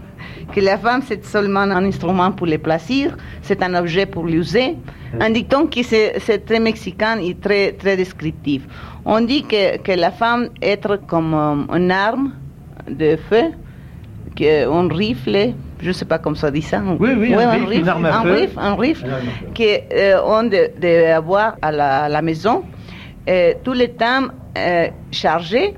Que 0.53 0.59
la 0.61 0.77
femme, 0.77 1.01
c'est 1.07 1.23
seulement 1.25 1.61
un 1.61 1.83
instrument 1.85 2.31
pour 2.31 2.47
le 2.47 2.57
plaisir, 2.57 3.15
c'est 3.41 3.61
un 3.63 3.73
objet 3.75 4.05
pour 4.05 4.25
l'user. 4.25 4.75
Un 5.19 5.29
dicton 5.29 5.67
qui 5.67 5.83
c'est 5.83 6.45
très 6.45 6.59
mexicain 6.59 7.17
et 7.19 7.35
très, 7.35 7.73
très 7.73 7.97
descriptif. 7.97 8.63
On 9.05 9.21
dit 9.21 9.43
que, 9.43 9.77
que 9.77 9.91
la 9.91 10.11
femme 10.11 10.49
est 10.61 10.85
comme 11.07 11.33
euh, 11.33 11.75
une 11.77 11.91
arme 11.91 12.31
de 12.89 13.17
feu, 13.29 13.51
que, 14.35 14.67
un 14.69 14.87
rifle, 14.93 15.53
je 15.81 15.87
ne 15.87 15.93
sais 15.93 16.05
pas 16.05 16.19
comment 16.19 16.35
ça 16.35 16.51
dit 16.51 16.61
ça. 16.61 16.81
Oui, 16.99 17.09
oui, 17.17 17.33
un 17.33 17.37
Ouais, 17.37 17.45
rifle, 17.57 17.81
une 17.81 17.89
arme 17.89 18.05
à 18.05 18.19
un 18.19 18.23
feu. 18.23 18.33
rifle, 18.33 18.59
un 18.59 18.75
rifle, 18.75 19.05
qu'on 19.57 20.43
de, 20.43 20.79
de 20.79 21.11
avoir 21.11 21.55
à 21.61 21.71
la, 21.71 22.03
à 22.03 22.09
la 22.09 22.21
maison 22.21 22.63
euh, 23.27 23.53
tout 23.63 23.73
le 23.73 23.87
temps 23.87 24.27
euh, 24.57 24.87
chargé, 25.11 25.73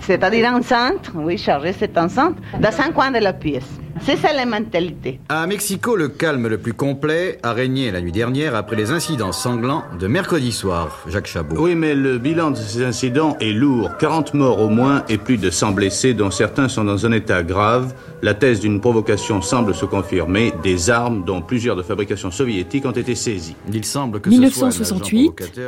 c'est-à-dire 0.00 0.52
enceinte, 0.52 1.10
oui, 1.14 1.38
chargé, 1.38 1.72
c'est 1.72 1.96
enceinte, 1.96 2.36
dans 2.60 2.72
cinq 2.72 2.92
coins 2.92 3.12
de 3.12 3.18
la 3.20 3.32
pièce. 3.32 3.80
C'est 4.00 4.16
ça 4.16 4.32
la 4.32 4.44
mentalité. 4.44 5.20
À 5.28 5.46
Mexico, 5.46 5.96
le 5.96 6.08
calme 6.08 6.48
le 6.48 6.58
plus 6.58 6.74
complet 6.74 7.38
a 7.42 7.52
régné 7.52 7.90
la 7.90 8.00
nuit 8.00 8.12
dernière 8.12 8.54
après 8.54 8.76
les 8.76 8.90
incidents 8.90 9.32
sanglants 9.32 9.84
de 9.98 10.06
mercredi 10.06 10.52
soir. 10.52 11.04
Jacques 11.08 11.26
Chabot. 11.26 11.56
Oui, 11.58 11.74
mais 11.74 11.94
le 11.94 12.18
bilan 12.18 12.50
de 12.50 12.56
ces 12.56 12.82
incidents 12.84 13.36
est 13.40 13.52
lourd. 13.52 13.96
40 13.98 14.34
morts 14.34 14.60
au 14.60 14.68
moins 14.68 15.04
et 15.08 15.16
plus 15.16 15.38
de 15.38 15.50
100 15.50 15.72
blessés, 15.72 16.12
dont 16.14 16.30
certains 16.30 16.68
sont 16.68 16.84
dans 16.84 17.06
un 17.06 17.12
état 17.12 17.42
grave. 17.42 17.94
La 18.22 18.34
thèse 18.34 18.60
d'une 18.60 18.80
provocation 18.80 19.40
semble 19.42 19.74
se 19.74 19.84
confirmer. 19.84 20.52
Des 20.62 20.90
armes, 20.90 21.24
dont 21.24 21.40
plusieurs 21.40 21.76
de 21.76 21.82
fabrication 21.82 22.30
soviétique, 22.30 22.86
ont 22.86 22.90
été 22.90 23.14
saisies. 23.14 23.56
Il 23.72 23.84
semble 23.84 24.20
que 24.20 24.28
1968 24.28 25.60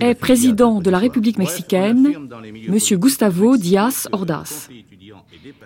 est 0.00 0.14
président 0.14 0.80
de 0.80 0.90
la 0.90 0.98
République 0.98 1.38
mexicaine, 1.38 2.12
M. 2.68 2.78
Gustavo 2.98 3.56
Díaz 3.56 4.08
Ordaz. 4.12 4.68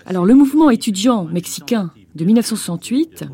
Alors 0.07 0.25
le 0.25 0.35
mouvement 0.35 0.71
étudiant 0.71 1.25
mexicain 1.25 1.84
de 2.15 2.25
1968 2.25 3.25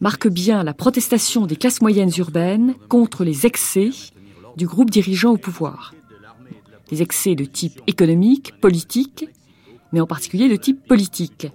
marque 0.00 0.28
bien 0.28 0.64
la 0.64 0.74
protestation 0.74 1.46
des 1.46 1.56
classes 1.56 1.80
moyennes 1.80 2.10
urbaines 2.18 2.74
contre 2.88 3.24
les 3.24 3.46
excès 3.46 3.90
du 4.56 4.66
groupe 4.66 4.90
dirigeant 4.90 5.30
au 5.32 5.36
pouvoir. 5.36 5.94
Des 6.90 7.02
excès 7.02 7.34
de 7.34 7.44
type 7.44 7.80
économique, 7.86 8.60
politique, 8.60 9.28
mais 9.92 10.00
en 10.00 10.06
particulier 10.06 10.48
de 10.48 10.56
type 10.56 10.86
politique. 10.86 11.46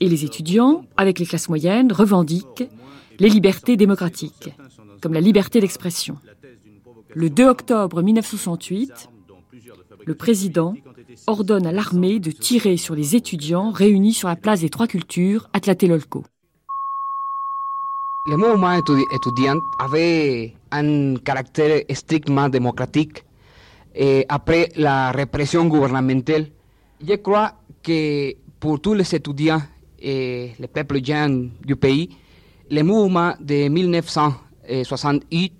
Et 0.00 0.08
les 0.08 0.24
étudiants, 0.24 0.84
avec 0.96 1.18
les 1.18 1.26
classes 1.26 1.48
moyennes, 1.48 1.92
revendiquent 1.92 2.64
les 3.18 3.28
libertés 3.28 3.76
démocratiques, 3.76 4.50
comme 5.00 5.12
la 5.12 5.20
liberté 5.20 5.60
d'expression. 5.60 6.16
Le 7.14 7.28
2 7.28 7.44
octobre 7.44 8.02
1968, 8.02 9.10
le 10.06 10.14
président 10.14 10.74
ordonne 11.26 11.66
à 11.66 11.72
l'armée 11.72 12.18
de 12.20 12.30
tirer 12.30 12.76
sur 12.76 12.94
les 12.94 13.16
étudiants 13.16 13.70
réunis 13.70 14.14
sur 14.14 14.28
la 14.28 14.36
place 14.36 14.60
des 14.60 14.70
Trois 14.70 14.86
Cultures 14.86 15.48
à 15.52 15.60
Tlatelolco. 15.60 16.24
Le 18.26 18.36
mouvement 18.36 18.72
étudi- 18.78 19.04
étudiant 19.14 19.58
avait 19.80 20.54
un 20.70 21.16
caractère 21.16 21.82
strictement 21.92 22.48
démocratique 22.48 23.24
et 23.94 24.24
après 24.28 24.68
la 24.76 25.10
répression 25.10 25.66
gouvernementale. 25.66 26.46
Je 27.06 27.14
crois 27.16 27.52
que 27.82 28.32
pour 28.60 28.80
tous 28.80 28.94
les 28.94 29.12
étudiants 29.14 29.62
et 30.00 30.52
les 30.58 30.68
peuples 30.68 31.04
jeunes 31.04 31.50
du 31.64 31.74
pays, 31.76 32.08
le 32.70 32.82
mouvement 32.82 33.34
de 33.40 33.68
1968 33.68 35.52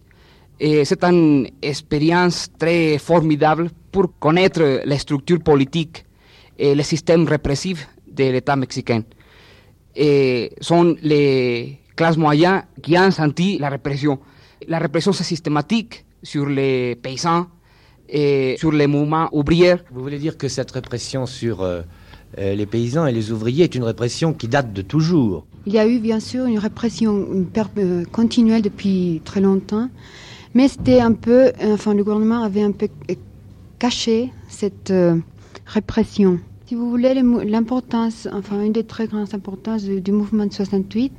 eh, 0.61 0.85
c'est 0.85 1.03
une 1.03 1.49
expérience 1.61 2.49
très 2.57 2.97
formidable 2.99 3.69
pour 3.93 4.19
connaître 4.19 4.83
les 4.85 4.99
structures 4.99 5.41
politiques 5.41 6.05
et 6.59 6.75
le 6.75 6.83
système 6.83 7.25
répressif 7.29 7.87
de 8.11 8.25
l'État 8.25 8.57
mexicain. 8.57 9.03
Et 9.95 10.51
sont 10.61 10.97
les 11.03 11.79
classes 11.95 12.17
moyennes 12.17 12.63
qui 12.83 12.97
ont 12.99 13.11
senti 13.11 13.59
la 13.59 13.69
répression. 13.69 14.19
La 14.67 14.79
répression, 14.79 15.13
c'est 15.13 15.25
systématique 15.25 16.05
sur 16.23 16.47
les 16.47 16.97
paysans 16.97 17.47
et 18.09 18.57
sur 18.59 18.73
les 18.73 18.87
mouvements 18.87 19.29
ouvriers. 19.33 19.77
Vous 19.93 20.03
voulez 20.03 20.19
dire 20.19 20.39
que 20.39 20.49
cette 20.49 20.71
répression 20.71 21.27
sur 21.27 21.61
euh, 21.61 21.83
euh, 22.39 22.55
les 22.55 22.67
paysans 22.67 23.07
et 23.07 23.13
les 23.13 23.31
ouvriers 23.31 23.65
est 23.65 23.75
une 23.75 23.85
répression 23.85 24.33
qui 24.33 24.49
date 24.49 24.73
de 24.73 24.83
toujours? 24.83 25.47
Il 25.67 25.73
y 25.75 25.79
a 25.79 25.87
eu 25.87 25.99
bien 25.99 26.21
sûr 26.21 26.47
une 26.47 26.59
répression 26.59 27.13
une 27.33 27.47
per- 27.47 27.65
euh, 27.79 28.05
continuelle 28.11 28.63
depuis 28.63 29.21
très 29.25 29.41
longtemps, 29.41 29.89
mais 30.55 30.69
c'était 30.69 31.01
un 31.01 31.13
peu, 31.13 31.53
enfin 31.63 31.95
le 31.95 32.03
gouvernement 32.03 32.43
avait 32.43 32.63
un 32.63 32.73
peu 32.73 32.89
caché 33.83 34.31
cette 34.49 34.93
euh, 34.93 35.17
répression. 35.67 36.39
Si 36.67 36.77
vous 36.77 36.89
voulez, 36.89 37.15
l'importance, 37.15 38.29
enfin 38.33 38.63
une 38.63 38.71
des 38.73 38.85
très 38.85 39.09
grandes 39.09 39.35
importances 39.35 39.83
du, 39.83 40.13
mouvement 40.13 40.47
de 40.47 40.53
68, 40.53 41.13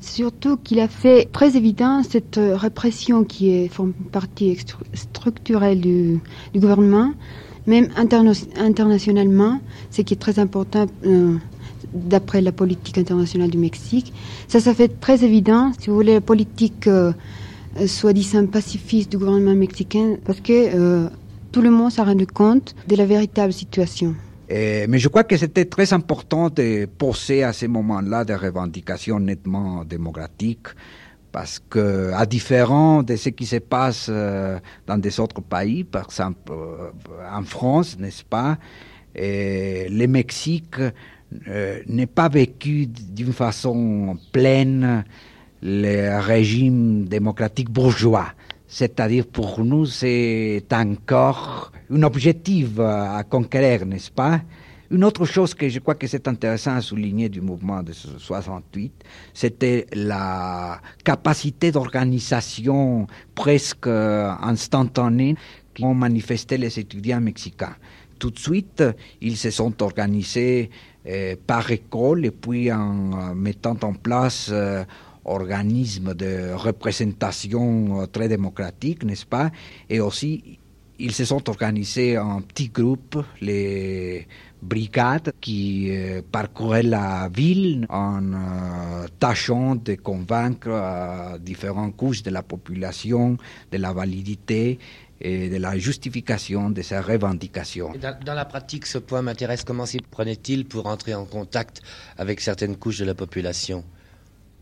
c'est 0.00 0.14
surtout 0.22 0.56
qu'il 0.56 0.80
a 0.80 0.88
fait 0.88 1.28
très 1.30 1.58
évident 1.58 2.02
cette 2.02 2.38
euh, 2.38 2.56
répression 2.56 3.22
qui 3.24 3.50
est 3.50 3.68
forme 3.68 3.92
partie 3.92 4.56
structurelle 4.94 5.82
du, 5.82 6.18
gouvernement, 6.54 7.12
même 7.66 7.88
interna- 7.98 8.48
internationalement, 8.56 9.60
ce 9.90 10.00
qui 10.00 10.14
est 10.14 10.22
très 10.26 10.38
important 10.38 10.86
euh, 11.04 11.36
d'après 11.92 12.40
la 12.40 12.52
politique 12.52 12.96
internationale 12.96 13.50
du 13.50 13.58
Mexique. 13.58 14.14
Ça, 14.48 14.58
ça 14.60 14.72
fait 14.72 14.88
très 14.88 15.22
évident, 15.22 15.70
si 15.78 15.90
vous 15.90 15.96
voulez, 15.96 16.14
la 16.14 16.22
politique 16.22 16.88
soi-disant 17.86 18.46
pacifiste 18.46 19.10
du 19.10 19.18
gouvernement 19.18 19.54
mexicain, 19.54 20.16
parce 20.24 20.40
que 20.40 21.10
tout 21.56 21.62
le 21.62 21.70
monde 21.70 21.90
s'est 21.90 22.02
rendu 22.02 22.26
compte 22.26 22.74
de 22.86 22.96
la 22.96 23.06
véritable 23.06 23.50
situation. 23.50 24.14
Euh, 24.50 24.84
mais 24.90 24.98
je 24.98 25.08
crois 25.08 25.24
que 25.24 25.38
c'était 25.38 25.64
très 25.64 25.94
important 25.94 26.50
de 26.50 26.84
poser 26.84 27.44
à 27.44 27.54
ce 27.54 27.64
moment-là 27.64 28.26
des 28.26 28.34
revendications 28.34 29.18
nettement 29.18 29.82
démocratiques, 29.82 30.68
parce 31.32 31.58
que, 31.58 32.12
à 32.12 32.26
différent 32.26 33.02
de 33.02 33.16
ce 33.16 33.30
qui 33.30 33.46
se 33.46 33.56
passe 33.56 34.08
euh, 34.10 34.58
dans 34.86 34.98
des 34.98 35.18
autres 35.18 35.40
pays, 35.40 35.84
par 35.84 36.04
exemple 36.04 36.52
euh, 36.52 36.90
en 37.32 37.44
France, 37.44 37.96
n'est-ce 37.98 38.22
pas, 38.22 38.58
euh, 39.18 39.86
le 39.88 40.06
Mexique 40.08 40.78
euh, 40.78 41.80
n'est 41.86 42.12
pas 42.20 42.28
vécu 42.28 42.86
d'une 42.86 43.32
façon 43.32 44.18
pleine 44.30 45.04
le 45.62 46.20
régime 46.20 47.06
démocratique 47.06 47.70
bourgeois. 47.70 48.26
C'est-à-dire 48.68 49.26
pour 49.26 49.64
nous, 49.64 49.86
c'est 49.86 50.64
encore 50.72 51.72
un 51.90 52.02
objectif 52.02 52.78
à 52.80 53.22
conquérir, 53.24 53.86
n'est-ce 53.86 54.10
pas? 54.10 54.40
Une 54.90 55.02
autre 55.02 55.24
chose 55.24 55.52
que 55.52 55.68
je 55.68 55.80
crois 55.80 55.96
que 55.96 56.06
c'est 56.06 56.28
intéressant 56.28 56.76
à 56.76 56.80
souligner 56.80 57.28
du 57.28 57.40
mouvement 57.40 57.82
de 57.82 57.92
68, 57.92 58.92
c'était 59.34 59.86
la 59.92 60.80
capacité 61.02 61.72
d'organisation 61.72 63.08
presque 63.34 63.88
instantanée 63.88 65.34
qu'ont 65.76 65.94
manifesté 65.94 66.56
les 66.56 66.78
étudiants 66.78 67.20
mexicains. 67.20 67.74
Tout 68.18 68.30
de 68.30 68.38
suite, 68.38 68.82
ils 69.20 69.36
se 69.36 69.50
sont 69.50 69.82
organisés 69.82 70.70
euh, 71.06 71.34
par 71.46 71.70
école 71.70 72.24
et 72.24 72.30
puis 72.30 72.72
en 72.72 73.34
mettant 73.34 73.76
en 73.82 73.92
place 73.92 74.50
organismes 75.26 76.14
de 76.14 76.52
représentation 76.54 78.02
euh, 78.02 78.06
très 78.06 78.28
démocratiques, 78.28 79.04
n'est-ce 79.04 79.26
pas? 79.26 79.50
Et 79.90 80.00
aussi, 80.00 80.58
ils 80.98 81.12
se 81.12 81.24
sont 81.24 81.48
organisés 81.50 82.16
en 82.16 82.40
petits 82.40 82.68
groupes, 82.68 83.22
les 83.40 84.26
brigades 84.62 85.32
qui 85.40 85.90
euh, 85.90 86.22
parcouraient 86.32 86.82
la 86.82 87.28
ville 87.28 87.86
en 87.90 88.22
euh, 88.32 89.06
tâchant 89.18 89.74
de 89.76 89.94
convaincre 89.94 91.38
différentes 91.40 91.96
couches 91.96 92.22
de 92.22 92.30
la 92.30 92.42
population 92.42 93.36
de 93.70 93.76
la 93.78 93.92
validité 93.92 94.78
et 95.20 95.48
de 95.48 95.56
la 95.56 95.78
justification 95.78 96.70
de 96.70 96.82
ces 96.82 96.98
revendications. 96.98 97.92
Dans, 98.00 98.18
dans, 98.24 98.34
la 98.34 98.44
pratique, 98.44 98.86
ce 98.86 98.98
point 98.98 99.22
m'intéresse. 99.22 99.64
Comment 99.64 99.86
s'y 99.86 100.00
prenait-il 100.00 100.66
pour 100.66 100.86
entrer 100.86 101.14
en 101.14 101.24
contact 101.24 101.80
avec 102.18 102.40
certaines 102.40 102.76
couches 102.76 102.98
de 102.98 103.06
la 103.06 103.14
population? 103.14 103.82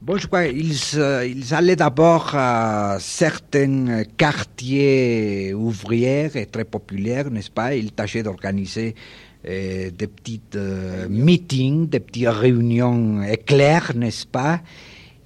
Bon, 0.05 0.19
je 0.19 0.27
crois 0.27 0.49
qu'ils 0.49 0.75
ils 1.35 1.55
allaient 1.55 1.77
d'abord 1.77 2.33
à 2.35 2.99
certains 3.01 4.03
quartiers 4.19 5.55
ouvriers 5.55 6.31
et 6.35 6.45
très 6.45 6.67
populaires, 6.67 7.31
n'est-ce 7.31 7.51
pas? 7.51 7.75
Ils 7.75 7.91
tâchaient 7.91 8.23
d'organiser 8.23 8.95
euh, 9.49 9.91
des 9.91 10.07
petites 10.07 10.57
euh, 10.57 11.09
meetings, 11.09 11.89
des 11.89 12.01
petites 12.01 12.29
réunions 12.29 13.23
éclairs, 13.23 13.93
n'est-ce 13.95 14.27
pas? 14.27 14.61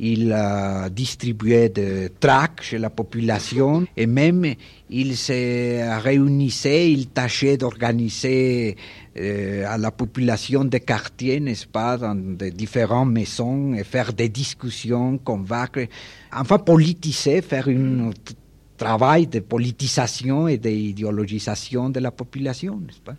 Il 0.01 0.33
a 0.33 0.89
distribué 0.91 1.69
des 1.69 2.11
tracts 2.21 2.63
chez 2.63 2.79
la 2.79 2.91
population 2.91 3.87
et 3.97 4.07
même 4.07 4.55
il 4.91 5.17
se 5.17 6.01
réunissait, 6.01 6.91
il 6.91 7.09
tâchait 7.09 7.57
d'organiser 7.57 8.77
euh, 9.17 9.65
à 9.67 9.77
la 9.77 9.91
population 9.91 10.65
des 10.65 10.81
quartiers, 10.81 11.41
n'est-ce 11.41 11.67
pas, 11.67 11.99
dans 11.99 12.15
des 12.15 12.53
différentes 12.53 13.11
maisons 13.11 13.75
et 13.75 13.83
faire 13.83 14.13
des 14.13 14.29
discussions, 14.29 15.19
convaincre, 15.19 15.87
enfin 16.33 16.59
politiser, 16.59 17.43
faire 17.43 17.69
un 17.69 18.11
travail 18.77 19.27
de 19.27 19.41
politisation 19.41 20.47
et 20.47 20.59
d'idéologisation 20.59 21.91
de 21.91 21.99
la 21.99 22.13
population, 22.13 22.79
n'est-ce 22.79 23.01
pas? 23.01 23.17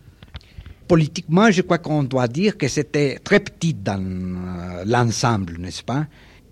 Politiquement, 0.88 1.50
je 1.50 1.62
crois 1.62 1.78
qu'on 1.78 2.02
doit 2.02 2.26
dire 2.26 2.56
que 2.56 2.66
c'était 2.66 3.18
très 3.22 3.38
petit 3.38 3.74
dans 3.74 4.02
euh, 4.02 4.84
l'ensemble, 4.86 5.58
n'est-ce 5.58 5.84
pas? 5.84 6.06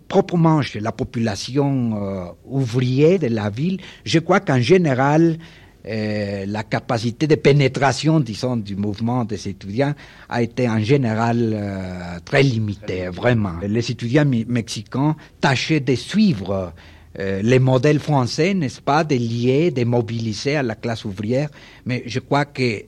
Proprement 0.09 0.63
chez 0.63 0.81
la 0.81 0.93
population 0.93 2.03
euh, 2.03 2.25
ouvrière 2.47 3.19
de 3.19 3.29
la 3.29 3.51
ville, 3.51 3.79
je 4.05 4.19
crois 4.19 4.41
qu'en 4.41 4.61
général, 4.61 5.39
euh, 5.87 6.45
la 6.47 6.65
capacité 6.65 7.27
de 7.27 7.37
pénétration, 7.37 8.21
disons, 8.21 8.57
du 8.57 8.77
mouvement 8.77 9.25
des 9.25 9.49
étudiants 9.49 9.95
a 10.29 10.43
été 10.43 10.69
en 10.69 10.81
général 10.81 11.53
euh, 11.55 12.19
très 12.25 12.43
limitée, 12.43 13.09
vraiment. 13.09 13.55
Les 13.67 13.91
étudiants 13.91 14.27
mexicains 14.27 15.17
tâchaient 15.41 15.81
de 15.81 15.95
suivre 15.95 16.75
euh, 17.19 17.41
les 17.43 17.59
modèles 17.59 18.01
français, 18.01 18.53
n'est-ce 18.53 18.83
pas, 18.83 19.03
de 19.03 19.15
lier, 19.15 19.71
de 19.71 19.85
mobiliser 19.85 20.57
à 20.57 20.63
la 20.63 20.75
classe 20.75 21.05
ouvrière, 21.07 21.49
mais 21.87 22.03
je 22.07 22.19
crois 22.19 22.45
que 22.45 22.83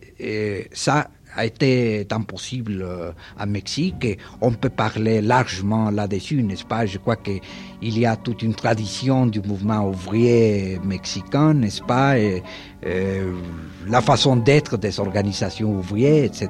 ça 0.73 1.09
a 1.37 1.45
été 1.45 2.07
impossible 2.11 2.83
euh, 2.83 3.13
à 3.39 3.47
Mexique 3.47 4.05
et 4.05 4.19
on 4.41 4.53
peut 4.53 4.69
parler 4.69 5.21
largement 5.21 5.91
là-dessus, 5.91 6.43
n'est-ce 6.43 6.65
pas? 6.65 6.87
Je 6.87 6.99
crois 6.99 7.17
qu'il 7.17 7.41
y 7.81 8.07
a 8.07 8.17
toute 8.17 8.43
une 8.43 8.55
tradition 8.55 9.27
du 9.27 9.41
mouvement 9.41 9.89
ouvrier 9.89 10.79
mexicain, 10.85 11.55
n'est-ce 11.55 11.83
pas? 11.83 12.19
Et, 12.19 12.43
euh, 12.87 13.33
La 13.87 14.01
façon 14.01 14.37
d'être 14.37 14.77
des 14.77 15.01
organisations 15.01 15.73
ouvrières, 15.73 16.25
etc., 16.25 16.49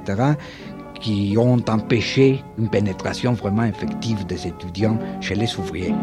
qui 0.99 1.35
ont 1.37 1.63
empêché 1.67 2.43
une 2.59 2.69
pénétration 2.69 3.33
vraiment 3.33 3.63
effective 3.63 4.25
des 4.27 4.47
étudiants 4.47 4.99
chez 5.19 5.35
les 5.35 5.57
ouvriers. 5.57 5.95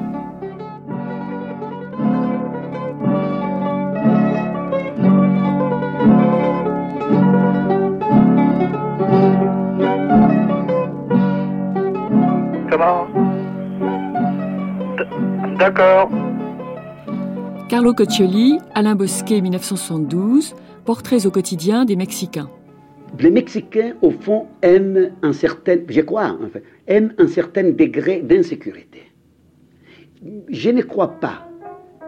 D'accord. 15.68 16.10
Carlo 17.68 17.92
Coccioli, 17.92 18.58
Alain 18.74 18.94
Bosquet, 18.94 19.42
1972, 19.42 20.54
Portraits 20.86 21.26
au 21.26 21.30
quotidien 21.30 21.84
des 21.84 21.94
Mexicains. 21.94 22.48
Les 23.20 23.30
Mexicains, 23.30 23.92
au 24.00 24.10
fond, 24.10 24.46
aiment 24.62 25.10
un 25.20 25.34
certain, 25.34 25.76
je 25.86 26.00
crois, 26.00 26.38
aiment 26.86 27.12
un 27.18 27.26
certain 27.26 27.64
degré 27.64 28.22
d'insécurité. 28.22 29.12
Je 30.48 30.70
ne 30.70 30.80
crois 30.80 31.20
pas 31.20 31.46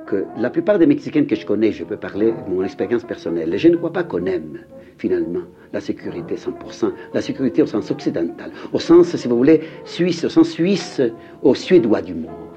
que 0.07 0.25
la 0.39 0.49
plupart 0.49 0.79
des 0.79 0.87
Mexicains 0.87 1.27
que 1.27 1.37
je 1.37 1.45
connais, 1.45 1.71
je 1.71 1.85
peux 1.85 1.99
parler 1.99 2.33
de 2.33 2.55
mon 2.55 2.65
expérience 2.65 3.05
personnelle, 3.05 3.59
je 3.59 3.69
ne 3.69 3.77
crois 3.77 3.93
pas 3.93 4.05
qu'on 4.05 4.25
aime 4.25 4.61
finalement 4.97 5.43
la 5.75 5.83
sécurité 5.83 6.37
100%, 6.37 6.93
la 7.13 7.21
sécurité 7.21 7.61
au 7.61 7.67
sens 7.67 7.91
occidental, 7.91 8.53
au 8.73 8.79
sens, 8.79 9.15
si 9.15 9.29
vous 9.29 9.37
voulez, 9.37 9.61
suisse, 9.85 10.25
au 10.25 10.31
sens 10.31 10.49
suisse, 10.49 11.03
au 11.43 11.55
suédois 11.55 12.01
du 12.01 12.15
mot. 12.15 12.50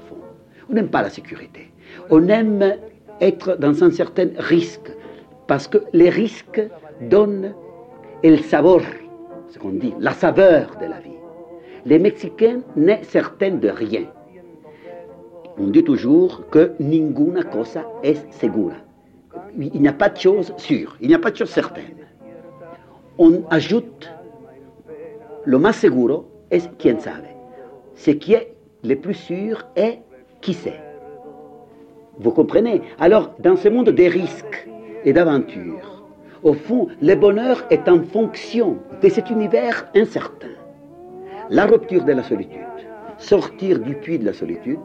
On 0.74 0.78
n'aime 0.78 0.88
pas 0.88 1.02
la 1.02 1.10
sécurité. 1.10 1.70
On 2.10 2.26
aime 2.26 2.74
être 3.20 3.56
dans 3.56 3.84
un 3.84 3.92
certain 3.92 4.30
risque, 4.38 4.90
parce 5.46 5.68
que 5.68 5.78
les 5.92 6.10
risques 6.10 6.60
donnent 7.00 7.54
le 8.24 8.36
sabor, 8.38 8.80
ce 9.50 9.58
qu'on 9.60 9.70
dit, 9.70 9.94
la 10.00 10.10
saveur 10.10 10.76
de 10.80 10.86
la 10.86 10.98
vie. 10.98 11.20
Les 11.86 12.00
Mexicains 12.00 12.62
n'est 12.74 13.04
certains 13.04 13.52
de 13.52 13.68
rien. 13.68 14.06
On 15.58 15.68
dit 15.68 15.84
toujours 15.84 16.42
que 16.50 16.72
ninguna 16.80 17.44
cosa 17.44 17.84
es 18.02 18.16
segura. 18.32 18.74
Il 19.56 19.80
n'y 19.80 19.86
a 19.86 19.92
pas 19.92 20.08
de 20.08 20.18
chose 20.18 20.52
sûre, 20.56 20.96
il 21.00 21.06
n'y 21.06 21.14
a 21.14 21.20
pas 21.20 21.30
de 21.30 21.36
chose 21.36 21.50
certaine. 21.50 21.98
On 23.18 23.44
ajoute 23.48 24.12
le 25.44 25.56
más 25.56 25.76
seguro 25.76 26.26
es 26.50 26.62
quien 26.78 26.98
sabe. 26.98 27.26
Ce 27.94 28.10
qui 28.10 28.32
est 28.32 28.56
le 28.82 28.96
plus 28.96 29.14
sûr 29.14 29.68
est 29.76 30.00
qui 30.44 30.54
sait 30.54 30.80
Vous 32.18 32.30
comprenez? 32.30 32.82
Alors, 33.00 33.30
dans 33.40 33.56
ce 33.56 33.68
monde 33.68 33.88
des 33.88 34.08
risques 34.08 34.68
et 35.04 35.12
d'aventures, 35.12 36.04
au 36.42 36.52
fond, 36.52 36.88
le 37.00 37.14
bonheur 37.14 37.64
est 37.70 37.88
en 37.88 38.02
fonction 38.02 38.78
de 39.02 39.08
cet 39.08 39.30
univers 39.30 39.88
incertain. 39.96 40.54
La 41.48 41.64
rupture 41.64 42.04
de 42.04 42.12
la 42.12 42.22
solitude, 42.22 42.60
sortir 43.16 43.80
du 43.80 43.94
puits 43.94 44.18
de 44.18 44.26
la 44.26 44.34
solitude, 44.34 44.78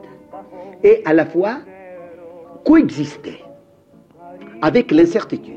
et 0.84 1.02
à 1.06 1.14
la 1.14 1.26
fois 1.26 1.58
coexister 2.66 3.44
avec 4.62 4.92
l'incertitude. 4.92 5.56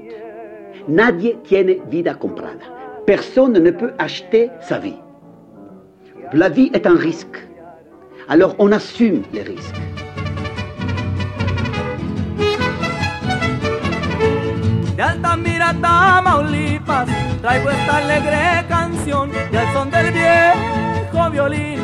Nadie 0.88 1.37
tiene 1.45 1.77
vida 1.88 2.15
comprada. 2.15 2.67
Personne 3.07 3.53
ne 3.53 3.71
peut 3.71 3.93
acheter 3.99 4.51
sa 4.61 4.79
vie. 4.79 4.99
La 6.33 6.49
vie 6.49 6.71
est 6.75 6.87
un 6.87 6.97
risque. 6.97 7.38
Alors 8.29 8.57
on 8.59 8.73
assume 8.73 9.23
les 9.33 9.43
risques. 9.43 9.91
De 15.03 15.09
Altamira, 15.09 15.75
Tamaulipas, 15.81 17.09
traigo 17.41 17.71
esta 17.71 17.97
alegre 17.97 18.65
canción 18.69 19.33
y 19.53 19.57
al 19.57 19.73
son 19.73 19.91
del 19.91 20.12
viejo 20.12 21.29
violín 21.29 21.81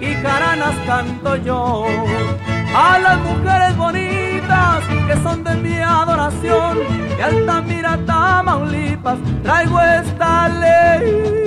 y 0.00 0.14
caranas 0.22 0.76
canto 0.86 1.34
yo. 1.34 1.86
A 2.72 2.96
las 3.00 3.18
mujeres 3.18 3.76
bonitas 3.76 4.84
que 5.08 5.16
son 5.20 5.42
de 5.42 5.56
mi 5.56 5.78
adoración, 5.80 6.78
de 7.16 7.22
Altamira, 7.24 7.98
Tamaulipas, 8.06 9.18
traigo 9.42 9.80
esta 9.80 10.44
alegre 10.44 11.40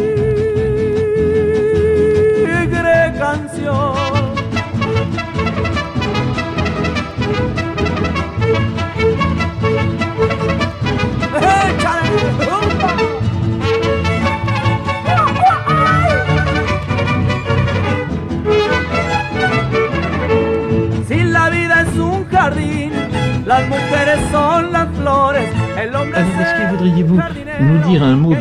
canción. 3.18 4.13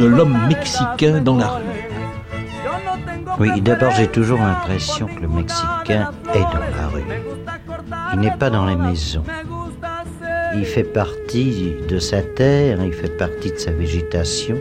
De 0.02 0.08
l'homme 0.08 0.36
mexicain 0.48 1.20
dans 1.20 1.36
la 1.36 1.48
rue 1.48 1.62
Oui, 3.38 3.60
d'abord 3.60 3.92
j'ai 3.92 4.08
toujours 4.08 4.40
l'impression 4.40 5.06
que 5.06 5.20
le 5.20 5.28
Mexicain 5.28 6.10
est 6.34 6.40
dans 6.40 6.66
la 6.76 6.88
rue. 6.88 7.04
Il 8.12 8.18
n'est 8.18 8.36
pas 8.36 8.50
dans 8.50 8.66
les 8.66 8.74
maisons. 8.74 9.22
Il 10.56 10.64
fait 10.64 10.82
partie 10.82 11.76
de 11.88 12.00
sa 12.00 12.20
terre, 12.20 12.84
il 12.84 12.92
fait 12.92 13.16
partie 13.16 13.52
de 13.52 13.56
sa 13.56 13.70
végétation, 13.70 14.58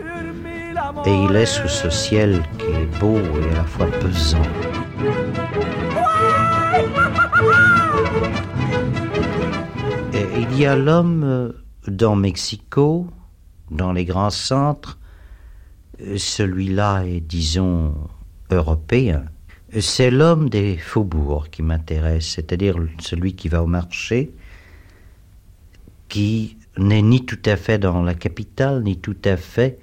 et 1.06 1.14
il 1.24 1.34
est 1.34 1.46
sous 1.46 1.68
ce 1.68 1.90
ciel 1.90 2.40
qui 2.58 2.66
est 2.66 3.00
beau 3.00 3.18
et 3.18 3.50
à 3.52 3.54
la 3.56 3.64
fois 3.64 3.88
pesant. 4.00 4.48
Il 10.38 10.56
y 10.56 10.66
a 10.66 10.76
l'homme 10.76 11.24
euh, 11.24 11.52
dans 11.88 12.14
Mexico, 12.14 13.08
dans 13.72 13.92
les 13.92 14.04
grands 14.04 14.30
centres, 14.30 14.98
celui-là 16.16 17.04
est, 17.04 17.20
disons, 17.20 17.94
européen. 18.50 19.24
C'est 19.80 20.10
l'homme 20.10 20.50
des 20.50 20.76
faubourgs 20.76 21.48
qui 21.50 21.62
m'intéresse, 21.62 22.28
c'est-à-dire 22.28 22.76
celui 22.98 23.34
qui 23.34 23.48
va 23.48 23.62
au 23.62 23.66
marché, 23.66 24.32
qui 26.08 26.56
n'est 26.76 27.02
ni 27.02 27.24
tout 27.24 27.40
à 27.46 27.56
fait 27.56 27.78
dans 27.78 28.02
la 28.02 28.14
capitale, 28.14 28.82
ni 28.82 28.98
tout 28.98 29.16
à 29.24 29.36
fait 29.36 29.78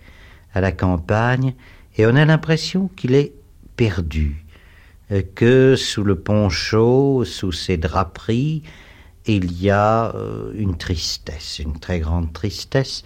à 0.53 0.61
la 0.61 0.71
campagne, 0.71 1.55
et 1.97 2.05
on 2.05 2.15
a 2.15 2.25
l'impression 2.25 2.89
qu'il 2.95 3.15
est 3.15 3.33
perdu, 3.75 4.45
euh, 5.11 5.21
que 5.35 5.75
sous 5.75 6.03
le 6.03 6.15
poncho, 6.15 7.23
sous 7.25 7.51
ses 7.51 7.77
draperies, 7.77 8.63
il 9.25 9.59
y 9.59 9.69
a 9.69 10.13
euh, 10.15 10.51
une 10.55 10.77
tristesse, 10.77 11.59
une 11.59 11.79
très 11.79 11.99
grande 11.99 12.31
tristesse, 12.33 13.03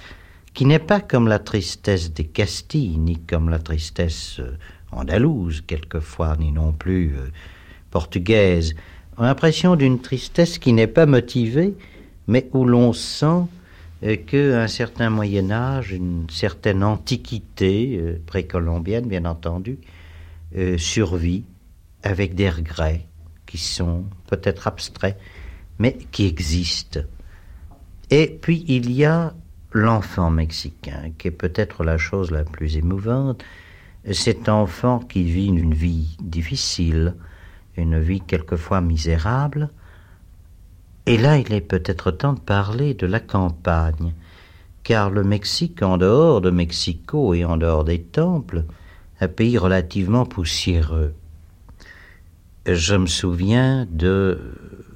qui 0.54 0.66
n'est 0.66 0.80
pas 0.80 1.02
comme 1.02 1.28
la 1.28 1.40
tristesse 1.40 2.14
des 2.14 2.26
Castilles, 2.26 2.98
ni 2.98 3.18
comme 3.20 3.50
la 3.50 3.60
tristesse 3.60 4.40
euh, 4.40 4.58
andalouse 4.92 5.62
quelquefois, 5.66 6.36
ni 6.38 6.52
non 6.52 6.72
plus 6.72 7.16
portugaise. 7.90 8.76
On 9.18 9.24
a 9.24 9.28
l'impression 9.28 9.76
d'une 9.76 10.00
tristesse 10.00 10.58
qui 10.58 10.74
n'est 10.74 10.88
pas 10.88 11.06
motivée, 11.06 11.76
mais 12.28 12.50
où 12.54 12.66
l'on 12.66 12.94
sent 12.94 13.46
euh, 14.04 14.18
qu'un 14.18 14.68
certain 14.68 15.10
Moyen 15.10 15.52
Âge, 15.52 15.92
une 15.92 16.28
certaine 16.30 16.84
antiquité 16.84 17.98
euh, 18.02 18.22
précolombienne, 18.26 19.08
bien 19.08 19.26
entendu, 19.26 19.78
euh, 20.58 20.78
survit 20.78 21.44
avec 22.02 22.36
des 22.36 22.50
regrets 22.50 23.06
qui 23.46 23.58
sont 23.58 24.04
peut-être 24.28 24.68
abstraits, 24.68 25.18
mais 25.80 25.98
qui 26.12 26.26
existent. 26.26 27.02
Et 28.10 28.28
puis 28.42 28.66
il 28.68 28.92
y 28.92 29.06
a 29.06 29.34
l'enfant 29.74 30.30
mexicain, 30.30 31.12
qui 31.18 31.28
est 31.28 31.32
peut-être 31.32 31.84
la 31.84 31.98
chose 31.98 32.32
la 32.32 32.44
plus 32.44 32.78
émouvante, 32.78 33.44
cet 34.12 34.48
enfant 34.48 35.00
qui 35.00 35.24
vit 35.24 35.48
une 35.48 35.74
vie 35.74 36.16
difficile, 36.22 37.16
une 37.76 38.00
vie 38.00 38.22
quelquefois 38.22 38.82
misérable, 38.82 39.70
et 41.06 41.18
là, 41.18 41.38
il 41.38 41.52
est 41.52 41.62
peut-être 41.62 42.12
temps 42.12 42.34
de 42.34 42.40
parler 42.40 42.94
de 42.94 43.08
la 43.08 43.20
campagne, 43.20 44.14
car 44.84 45.10
le 45.10 45.24
Mexique, 45.24 45.82
en 45.82 45.98
dehors 45.98 46.40
de 46.40 46.50
Mexico 46.50 47.34
et 47.34 47.44
en 47.44 47.58
dehors 47.58 47.84
des 47.84 48.02
temples, 48.02 48.64
un 49.20 49.28
pays 49.28 49.58
relativement 49.58 50.26
poussiéreux. 50.26 51.14
Je 52.66 52.96
me 52.96 53.08
souviens 53.08 53.86
de 53.92 54.40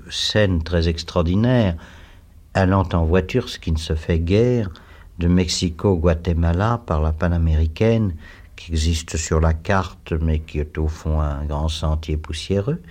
scènes 0.09 0.63
très 0.63 0.87
extraordinaires, 0.87 1.75
allant 2.58 2.88
en 2.93 3.06
voiture, 3.06 3.50
ce 3.50 3.60
qui 3.60 3.72
ne 3.72 3.78
se 3.78 3.96
fait 3.96 4.20
guère, 4.20 4.70
de 5.20 5.28
Mexico 5.28 5.89
au 5.89 5.98
Guatemala 5.98 6.82
par 6.86 7.02
la 7.02 7.12
panaméricaine, 7.12 8.13
qui 8.56 8.72
existe 8.72 9.17
sur 9.17 9.39
la 9.39 9.54
carte, 9.54 10.13
mais 10.13 10.39
qui 10.39 10.60
est 10.60 10.78
au 10.78 10.88
fond 10.88 11.20
un 11.20 11.46
grand 11.46 11.70
sentier 11.70 12.17
poussiéreux. 12.17 12.82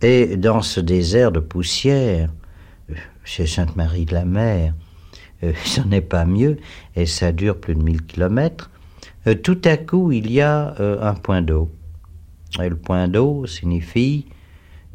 Et 0.00 0.36
dans 0.36 0.62
ce 0.62 0.80
désert 0.80 1.32
de 1.32 1.40
poussière, 1.40 2.30
chez 3.24 3.46
Sainte-Marie 3.46 4.04
de 4.04 4.14
la 4.14 4.24
Mer, 4.24 4.74
euh, 5.42 5.52
ce 5.64 5.80
n'est 5.80 6.00
pas 6.00 6.24
mieux, 6.24 6.58
et 6.96 7.06
ça 7.06 7.32
dure 7.32 7.58
plus 7.58 7.74
de 7.74 7.82
1000 7.82 8.06
kilomètres, 8.06 8.70
euh, 9.26 9.34
tout 9.34 9.60
à 9.64 9.76
coup 9.76 10.12
il 10.12 10.30
y 10.30 10.40
a 10.40 10.74
euh, 10.80 11.02
un 11.02 11.14
point 11.14 11.42
d'eau. 11.42 11.70
Et 12.62 12.68
le 12.68 12.76
point 12.76 13.08
d'eau 13.08 13.46
signifie 13.46 14.26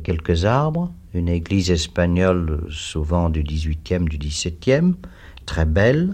quelques 0.03 0.45
arbres, 0.45 0.91
une 1.17 1.29
église 1.29 1.71
espagnole 1.71 2.65
souvent 2.69 3.29
du 3.29 3.43
18e, 3.43 4.07
du 4.07 4.17
17e, 4.17 4.93
très 5.45 5.65
belle, 5.65 6.13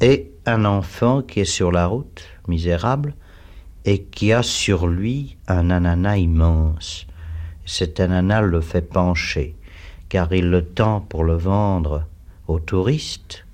et 0.00 0.30
un 0.46 0.64
enfant 0.64 1.22
qui 1.22 1.40
est 1.40 1.44
sur 1.44 1.72
la 1.72 1.86
route, 1.86 2.24
misérable, 2.48 3.14
et 3.84 4.02
qui 4.02 4.32
a 4.32 4.42
sur 4.42 4.86
lui 4.86 5.36
un 5.48 5.70
ananas 5.70 6.16
immense. 6.16 7.06
Cet 7.64 8.00
ananas 8.00 8.42
le 8.42 8.60
fait 8.60 8.82
pencher 8.82 9.54
car 10.14 10.32
il 10.32 10.48
le 10.48 10.64
tend 10.64 11.00
pour 11.00 11.24
le 11.24 11.34
vendre 11.34 12.06
aux 12.46 12.60
touristes, 12.60 13.44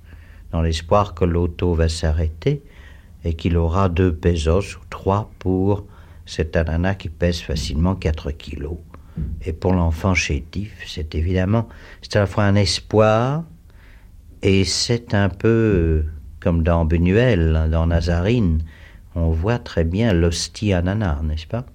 dans 0.53 0.61
l'espoir 0.61 1.14
que 1.14 1.24
l'auto 1.24 1.72
va 1.72 1.88
s'arrêter 1.88 2.62
et 3.24 3.33
qu'il 3.33 3.57
aura 3.57 3.88
deux 3.88 4.14
pesos 4.14 4.76
ou 4.76 4.81
trois 4.90 5.31
pour 5.38 5.87
cet 6.26 6.57
ananas 6.57 6.96
qui 6.96 7.09
pèse 7.09 7.40
facilement 7.40 7.94
4 7.94 8.33
kilos. 8.33 8.76
Et 9.44 9.52
pour 9.52 9.72
l'enfant 9.72 10.14
chétif, 10.14 10.72
c'est 10.87 11.14
évidemment, 11.14 11.68
c'est 12.02 12.16
à 12.16 12.20
la 12.20 12.26
fois 12.26 12.44
un 12.44 12.54
espoir 12.54 13.44
et 14.42 14.64
c'est 14.64 15.14
un 15.14 15.28
peu 15.28 16.04
comme 16.40 16.62
dans 16.62 16.85
Buñuel, 16.85 17.68
dans 17.70 17.87
Nazarine, 17.87 18.62
on 19.14 19.30
voit 19.30 19.59
très 19.59 19.85
bien 19.85 20.12
l'hostie 20.12 20.72
ananas, 20.72 21.20
n'est-ce 21.22 21.46
pas? 21.46 21.66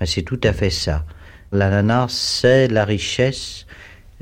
Mais 0.00 0.06
c'est 0.06 0.22
tout 0.22 0.40
à 0.42 0.52
fait 0.52 0.70
ça. 0.70 1.04
L'ananas, 1.52 2.08
c'est 2.08 2.68
la 2.68 2.84
richesse 2.84 3.66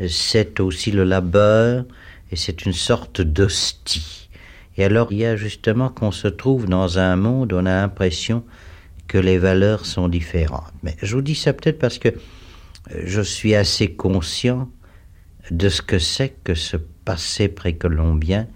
c'est 0.08 0.60
aussi 0.60 0.90
le 0.90 1.04
labeur 1.04 1.84
et 2.30 2.37
c'est 2.37 2.64
une 2.64 2.72
sorte 2.72 3.20
d'hostie. 3.20 4.28
Et 4.76 4.84
alors 4.84 5.12
il 5.12 5.18
y 5.18 5.24
a 5.24 5.37
justement 5.37 5.88
qu'on 5.88 6.10
se 6.10 6.28
trouve 6.28 6.66
dans 6.66 6.98
un 6.98 7.16
monde 7.16 7.52
où 7.52 7.56
on 7.56 7.66
a 7.66 7.80
l'impression 7.80 8.44
que 9.06 9.18
les 9.18 9.38
valeurs 9.38 9.87
sont 9.87 10.08
différentes. 10.08 10.72
Mais 10.82 10.96
je 11.02 11.14
vous 11.14 11.22
dis 11.22 11.34
ça 11.34 11.52
peut-être 11.52 11.78
parce 11.78 11.98
que 11.98 12.08
euh, 12.08 12.12
je 12.90 13.20
suis 13.20 13.55
assez 13.55 13.94
conscient 13.94 14.68
de 15.51 15.68
ce 15.68 15.83
que 15.83 15.99
c'est 15.99 16.35
que 16.44 16.55
ce 16.55 16.77
passé 16.77 17.49
précolombien, 17.49 18.47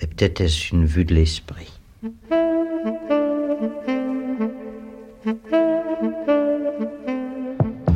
et 0.00 0.06
peut-être 0.06 0.40
est-ce 0.40 0.74
une 0.74 0.86
vue 0.86 1.04
de 1.04 1.14
l'esprit. 1.14 1.72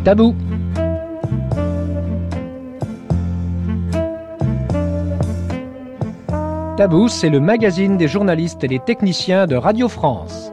Tabou. 0.05 0.35
Tabou, 6.77 7.09
c'est 7.09 7.29
le 7.29 7.39
magazine 7.39 7.97
des 7.97 8.09
journalistes 8.09 8.65
et 8.65 8.69
des 8.69 8.81
techniciens 8.81 9.47
de 9.47 9.55
Radio 9.55 9.89
France. 9.89 10.53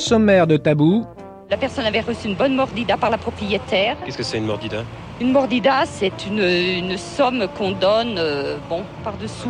Sommaire 0.00 0.46
de 0.46 0.56
Tabou, 0.56 1.06
la 1.50 1.56
personne 1.56 1.84
avait 1.84 2.00
reçu 2.00 2.28
une 2.28 2.36
bonne 2.36 2.54
mordida 2.54 2.96
par 2.96 3.10
la 3.10 3.18
propriétaire. 3.18 3.96
Qu'est-ce 4.04 4.16
que 4.16 4.22
c'est 4.22 4.38
une 4.38 4.46
mordida? 4.46 4.84
Une 5.20 5.32
mordida, 5.32 5.84
c'est 5.84 6.26
une, 6.26 6.96
somme 6.96 7.46
qu'on 7.58 7.72
donne, 7.72 8.14
euh, 8.18 8.56
bon, 8.68 8.82
par-dessous. 9.02 9.48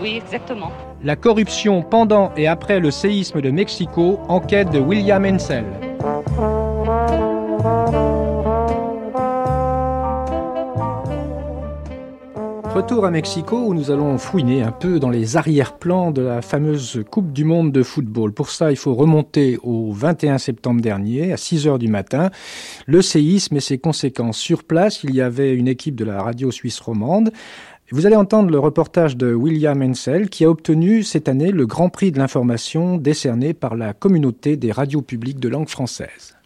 Oui, 0.00 0.20
exactement. 0.22 0.70
La 1.02 1.16
corruption 1.16 1.82
pendant 1.82 2.32
et 2.36 2.46
après 2.46 2.80
le 2.80 2.90
séisme 2.90 3.40
de 3.40 3.50
Mexico, 3.50 4.20
enquête 4.28 4.70
de 4.70 4.78
William 4.78 5.24
Hensel. 5.24 5.64
Retour 12.74 13.04
à 13.04 13.10
Mexico 13.10 13.66
où 13.66 13.74
nous 13.74 13.90
allons 13.90 14.16
fouiner 14.16 14.62
un 14.62 14.72
peu 14.72 14.98
dans 14.98 15.10
les 15.10 15.36
arrière-plans 15.36 16.10
de 16.10 16.22
la 16.22 16.40
fameuse 16.40 17.04
Coupe 17.10 17.30
du 17.30 17.44
Monde 17.44 17.70
de 17.70 17.82
football. 17.82 18.32
Pour 18.32 18.48
ça, 18.48 18.70
il 18.70 18.78
faut 18.78 18.94
remonter 18.94 19.58
au 19.62 19.92
21 19.92 20.38
septembre 20.38 20.80
dernier, 20.80 21.34
à 21.34 21.36
6 21.36 21.66
heures 21.66 21.78
du 21.78 21.88
matin. 21.88 22.30
Le 22.86 23.02
séisme 23.02 23.56
et 23.56 23.60
ses 23.60 23.76
conséquences 23.76 24.38
sur 24.38 24.64
place. 24.64 25.04
Il 25.04 25.14
y 25.14 25.20
avait 25.20 25.54
une 25.54 25.68
équipe 25.68 25.96
de 25.96 26.06
la 26.06 26.22
radio 26.22 26.50
suisse 26.50 26.80
romande. 26.80 27.30
Vous 27.90 28.06
allez 28.06 28.16
entendre 28.16 28.50
le 28.50 28.58
reportage 28.58 29.18
de 29.18 29.34
William 29.34 29.82
Hensel 29.82 30.30
qui 30.30 30.46
a 30.46 30.50
obtenu 30.50 31.02
cette 31.02 31.28
année 31.28 31.50
le 31.50 31.66
Grand 31.66 31.90
Prix 31.90 32.10
de 32.10 32.18
l'information 32.18 32.96
décerné 32.96 33.52
par 33.52 33.76
la 33.76 33.92
communauté 33.92 34.56
des 34.56 34.72
radios 34.72 35.02
publiques 35.02 35.40
de 35.40 35.50
langue 35.50 35.68
française. 35.68 36.36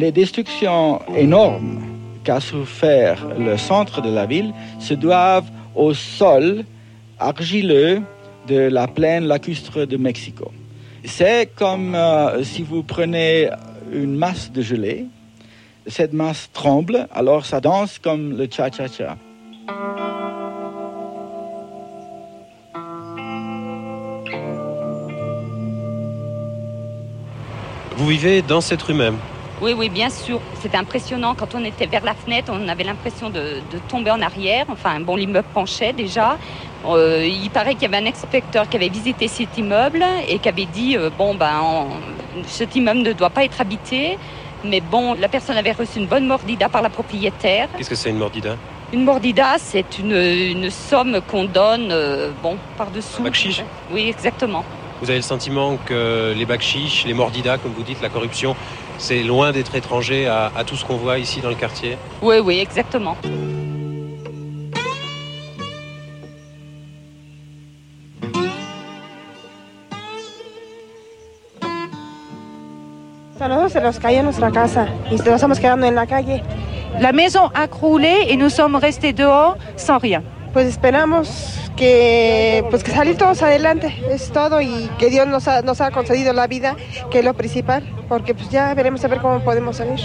Les 0.00 0.12
destructions 0.12 1.02
énormes 1.14 1.82
qu'a 2.24 2.40
souffert 2.40 3.18
le 3.38 3.58
centre 3.58 4.00
de 4.00 4.08
la 4.08 4.24
ville 4.24 4.54
se 4.78 4.94
doivent 4.94 5.50
au 5.74 5.92
sol 5.92 6.64
argileux 7.18 8.00
de 8.48 8.60
la 8.60 8.88
plaine 8.88 9.24
lacustre 9.26 9.86
de 9.86 9.98
Mexico. 9.98 10.50
C'est 11.04 11.50
comme 11.54 11.94
euh, 11.94 12.42
si 12.44 12.62
vous 12.62 12.82
prenez 12.82 13.50
une 13.92 14.16
masse 14.16 14.50
de 14.50 14.62
gelée, 14.62 15.04
cette 15.86 16.14
masse 16.14 16.48
tremble, 16.52 17.06
alors 17.12 17.44
ça 17.44 17.60
danse 17.60 17.98
comme 17.98 18.38
le 18.38 18.48
cha-cha-cha. 18.50 19.18
Vous 27.96 28.06
vivez 28.06 28.40
dans 28.40 28.62
cette 28.62 28.80
rue 28.80 28.94
même 28.94 29.18
Oui, 29.62 29.74
oui, 29.76 29.88
bien 29.90 30.08
sûr. 30.08 30.40
C'était 30.60 30.78
impressionnant. 30.78 31.34
Quand 31.34 31.54
on 31.54 31.64
était 31.64 31.86
vers 31.86 32.04
la 32.04 32.14
fenêtre, 32.14 32.50
on 32.54 32.66
avait 32.68 32.84
l'impression 32.84 33.28
de, 33.28 33.40
de 33.72 33.78
tomber 33.88 34.10
en 34.10 34.22
arrière. 34.22 34.64
Enfin, 34.70 35.00
bon, 35.00 35.16
l'immeuble 35.16 35.46
penchait 35.52 35.92
déjà. 35.92 36.38
Euh, 36.86 37.26
il 37.26 37.50
paraît 37.50 37.74
qu'il 37.74 37.82
y 37.82 37.94
avait 37.94 37.98
un 38.02 38.10
inspecteur 38.10 38.66
qui 38.68 38.76
avait 38.76 38.88
visité 38.88 39.28
cet 39.28 39.58
immeuble 39.58 40.02
et 40.26 40.38
qui 40.38 40.48
avait 40.48 40.64
dit 40.64 40.96
euh, 40.96 41.10
bon 41.16 41.34
ben 41.34 41.60
on- 41.62 41.88
cet 42.46 42.74
immeuble 42.74 43.00
ne 43.00 43.12
doit 43.12 43.28
pas 43.28 43.44
être 43.44 43.60
habité. 43.60 44.16
Mais 44.64 44.80
bon, 44.80 45.12
la 45.14 45.28
personne 45.28 45.58
avait 45.58 45.72
reçu 45.72 45.98
une 45.98 46.06
bonne 46.06 46.26
mordida 46.26 46.70
par 46.70 46.80
la 46.80 46.88
propriétaire. 46.88 47.68
Qu'est-ce 47.76 47.90
que 47.90 47.94
c'est 47.94 48.08
une 48.08 48.18
mordida? 48.18 48.56
Une 48.94 49.04
mordida, 49.04 49.56
c'est 49.58 49.98
une, 49.98 50.12
une 50.16 50.70
somme 50.70 51.20
qu'on 51.30 51.44
donne 51.44 51.88
euh, 51.92 52.30
bon 52.42 52.56
par-dessous. 52.78 53.22
Bakchich 53.22 53.62
Oui, 53.92 54.08
exactement. 54.08 54.64
Vous 55.02 55.08
avez 55.10 55.18
le 55.18 55.22
sentiment 55.22 55.76
que 55.84 56.32
les 56.36 56.44
bakchiches, 56.46 57.04
les 57.06 57.14
mordidas, 57.14 57.58
comme 57.58 57.72
vous 57.72 57.82
dites, 57.82 58.00
la 58.02 58.08
corruption, 58.10 58.54
c'est 59.00 59.22
loin 59.22 59.50
d'être 59.50 59.74
étranger 59.74 60.26
à, 60.28 60.52
à 60.56 60.62
tout 60.64 60.76
ce 60.76 60.84
qu'on 60.84 60.96
voit 60.96 61.18
ici 61.18 61.40
dans 61.40 61.48
le 61.48 61.54
quartier 61.54 61.96
Oui, 62.22 62.36
oui, 62.38 62.58
exactement. 62.60 63.16
A 73.40 73.48
nosotros 73.48 73.72
se 73.72 73.80
nos 73.80 73.98
cayó 73.98 74.22
nuestra 74.22 74.50
casa 74.50 74.86
y 75.10 75.16
nos 75.16 75.26
estamos 75.26 75.58
quedando 75.58 75.86
en 75.86 75.94
la 75.94 76.06
calle. 76.06 76.42
La 77.00 77.12
maison 77.12 77.50
a 77.54 77.68
croulé 77.68 78.26
et 78.28 78.36
nous 78.36 78.50
sommes 78.50 78.76
restés 78.76 79.14
dehors 79.14 79.56
sans 79.76 79.96
rien. 79.96 80.22
Pues 80.52 80.66
esperamos 80.66 81.58
que, 81.80 82.62
pues 82.68 82.84
que 82.84 82.90
salir 82.92 83.16
todos 83.16 83.42
adelante, 83.42 83.98
es 84.10 84.30
todo, 84.30 84.60
y 84.60 84.90
que 84.98 85.08
Dios 85.08 85.26
nos 85.26 85.48
ha, 85.48 85.62
nos 85.62 85.80
ha 85.80 85.90
concedido 85.90 86.34
la 86.34 86.46
vida, 86.46 86.76
que 87.10 87.20
es 87.20 87.24
lo 87.24 87.32
principal, 87.32 87.82
porque 88.06 88.34
pues 88.34 88.50
ya 88.50 88.74
veremos 88.74 89.02
a 89.02 89.08
ver 89.08 89.20
cómo 89.20 89.40
podemos 89.40 89.78
salir. 89.78 89.98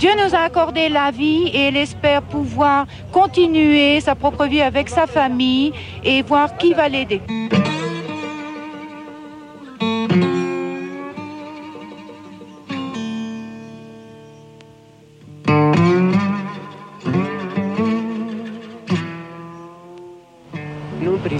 Dieu 0.00 0.10
nous 0.16 0.34
a 0.34 0.44
accordé 0.44 0.88
la 0.88 1.12
vie 1.12 1.48
et 1.54 1.68
il 1.68 1.76
espère 1.76 2.22
pouvoir 2.22 2.88
continuer 3.12 4.00
sa 4.00 4.16
propre 4.16 4.46
vie 4.46 4.62
avec 4.62 4.88
sa 4.88 5.06
famille 5.06 5.72
et 6.02 6.22
voir 6.22 6.56
qui 6.56 6.74
va 6.74 6.88
l'aider. 6.88 7.22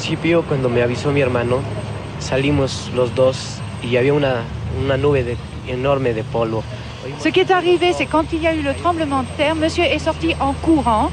Principio, 0.03 0.43
cuando 0.43 0.69
me 0.69 0.83
avisó 0.83 1.13
mi 1.13 1.21
hermano, 1.21 1.61
salimos 2.19 2.91
los 2.93 3.15
dos 3.15 3.61
y 3.85 3.97
había 3.97 4.13
una, 4.13 4.43
una 4.85 4.97
nube 4.97 5.23
de- 5.23 5.37
enorme 5.69 6.13
de 6.13 6.25
polvo. 6.25 6.65
Ce 7.21 7.31
qui 7.31 7.41
est 7.41 7.51
arrivé, 7.53 7.93
c'est 7.93 8.07
quand 8.07 8.33
il 8.33 8.43
y 8.43 8.47
a 8.49 8.53
eu 8.55 8.63
le 8.63 8.75
tremblement 8.75 9.23
de 9.23 9.29
terre, 9.37 9.55
monsieur 9.55 9.85
est 9.85 10.01
sorti 10.01 10.35
en 10.41 10.55
courant 10.55 11.11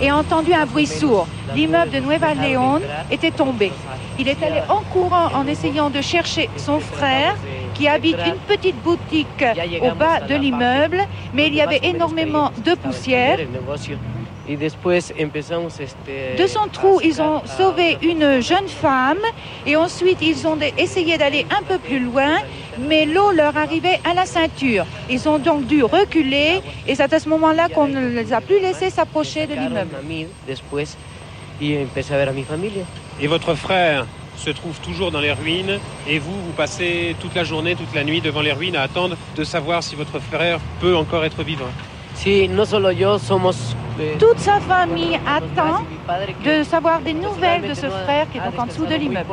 et 0.00 0.08
a 0.08 0.16
entendu 0.16 0.52
un 0.54 0.66
bruit 0.66 0.86
sourd. 0.88 1.26
L'immeuble 1.54 1.90
de 1.92 2.00
Nueva 2.00 2.34
León 2.34 2.80
était 3.10 3.30
tombé. 3.32 3.72
Il 4.18 4.28
est 4.28 4.42
allé 4.42 4.60
en 4.68 4.82
courant 4.92 5.28
en 5.34 5.46
essayant 5.46 5.90
de 5.90 6.00
chercher 6.00 6.48
son 6.56 6.80
frère 6.80 7.34
qui 7.74 7.86
habite 7.88 8.18
une 8.26 8.38
petite 8.56 8.80
boutique 8.82 9.44
au 9.80 9.94
bas 9.94 10.20
de 10.20 10.34
l'immeuble, 10.34 10.98
mais 11.32 11.46
il 11.48 11.54
y 11.54 11.60
avait 11.60 11.80
énormément 11.82 12.50
de 12.64 12.74
poussière. 12.74 13.38
De 14.48 16.46
son 16.46 16.66
trou, 16.72 17.00
ils 17.02 17.22
ont 17.22 17.42
sauvé 17.46 17.96
une 18.02 18.40
jeune 18.40 18.68
femme 18.68 19.20
et 19.66 19.76
ensuite 19.76 20.18
ils 20.20 20.46
ont 20.46 20.58
essayé 20.76 21.16
d'aller 21.16 21.46
un 21.50 21.62
peu 21.62 21.78
plus 21.78 22.00
loin, 22.00 22.38
mais 22.78 23.06
l'eau 23.06 23.30
leur 23.30 23.56
arrivait 23.56 24.00
à 24.04 24.14
la 24.14 24.26
ceinture. 24.26 24.84
Ils 25.08 25.28
ont 25.28 25.38
donc 25.38 25.66
dû 25.66 25.84
reculer 25.84 26.60
et 26.88 26.94
c'est 26.96 27.12
à 27.12 27.20
ce 27.20 27.28
moment-là 27.28 27.68
qu'on 27.68 27.86
ne 27.86 28.08
les 28.08 28.32
a 28.32 28.40
plus 28.40 28.60
laissés 28.60 28.90
s'approcher 28.90 29.46
de 29.46 29.54
l'immeuble. 29.54 29.96
Et 33.20 33.26
votre 33.28 33.54
frère 33.54 34.06
se 34.36 34.50
trouve 34.50 34.80
toujours 34.80 35.12
dans 35.12 35.20
les 35.20 35.32
ruines 35.32 35.78
et 36.08 36.18
vous, 36.18 36.32
vous 36.32 36.52
passez 36.52 37.14
toute 37.20 37.34
la 37.36 37.44
journée, 37.44 37.76
toute 37.76 37.94
la 37.94 38.02
nuit 38.02 38.20
devant 38.20 38.40
les 38.40 38.52
ruines 38.52 38.74
à 38.74 38.82
attendre 38.82 39.16
de 39.36 39.44
savoir 39.44 39.84
si 39.84 39.94
votre 39.94 40.18
frère 40.18 40.58
peut 40.80 40.96
encore 40.96 41.24
être 41.24 41.44
vivant. 41.44 41.70
Sí, 42.14 42.48
no 42.48 42.64
solo 42.66 42.92
yo, 42.92 43.18
somos... 43.18 43.76
eh, 43.98 44.16
Toute 44.18 44.38
sa 44.38 44.60
famille 44.60 45.18
attend 45.26 45.84
de 46.44 46.62
savoir 46.64 47.00
des 47.00 47.14
nouvelles 47.14 47.68
de 47.68 47.74
ce 47.74 47.86
frère 47.88 48.26
qui 48.30 48.38
est 48.38 48.40
donc 48.40 48.58
en 48.58 48.66
dessous 48.66 48.86
de 48.86 48.94
l'immeuble. 48.94 49.26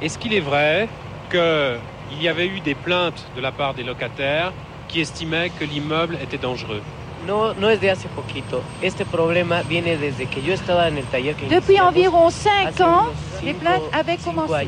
Est-ce 0.00 0.18
qu'il 0.18 0.34
est 0.34 0.40
vrai 0.40 0.88
qu'il 1.30 2.22
y 2.22 2.28
avait 2.28 2.46
eu 2.46 2.60
des 2.60 2.74
plaintes 2.74 3.24
de 3.36 3.40
la 3.40 3.52
part 3.52 3.74
des 3.74 3.82
locataires 3.84 4.52
qui 4.88 5.00
estimaient 5.00 5.50
que 5.50 5.64
l'immeuble 5.64 6.16
était 6.22 6.38
dangereux? 6.38 6.82
No, 7.26 7.54
no 7.54 7.68
es 7.70 7.80
de 7.80 7.88
hace 7.88 8.08
poquito. 8.08 8.62
Este 8.82 9.04
problema 9.04 9.62
viene 9.62 9.96
desde 9.96 10.26
que 10.26 10.42
yo 10.42 10.52
estaba 10.52 10.88
en 10.88 10.98
el 10.98 11.04
taller 11.04 11.36
que 11.36 11.46
Depuis 11.46 11.78
environ 11.78 12.32
cinq 12.32 12.68
hace 12.70 12.82
ans, 12.82 13.06
unos 13.06 13.42
les 13.44 13.54
plaintes 13.54 13.88
avaient 13.92 14.18
commencé. 14.18 14.66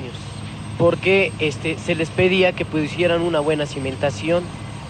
Porque 0.79 1.33
este, 1.41 1.77
se 1.79 1.97
les 1.97 2.11
pedía 2.11 2.53
que 2.53 2.65
pusieran 2.65 3.23
una 3.23 3.41
buena 3.41 3.67
cimentación 3.67 4.45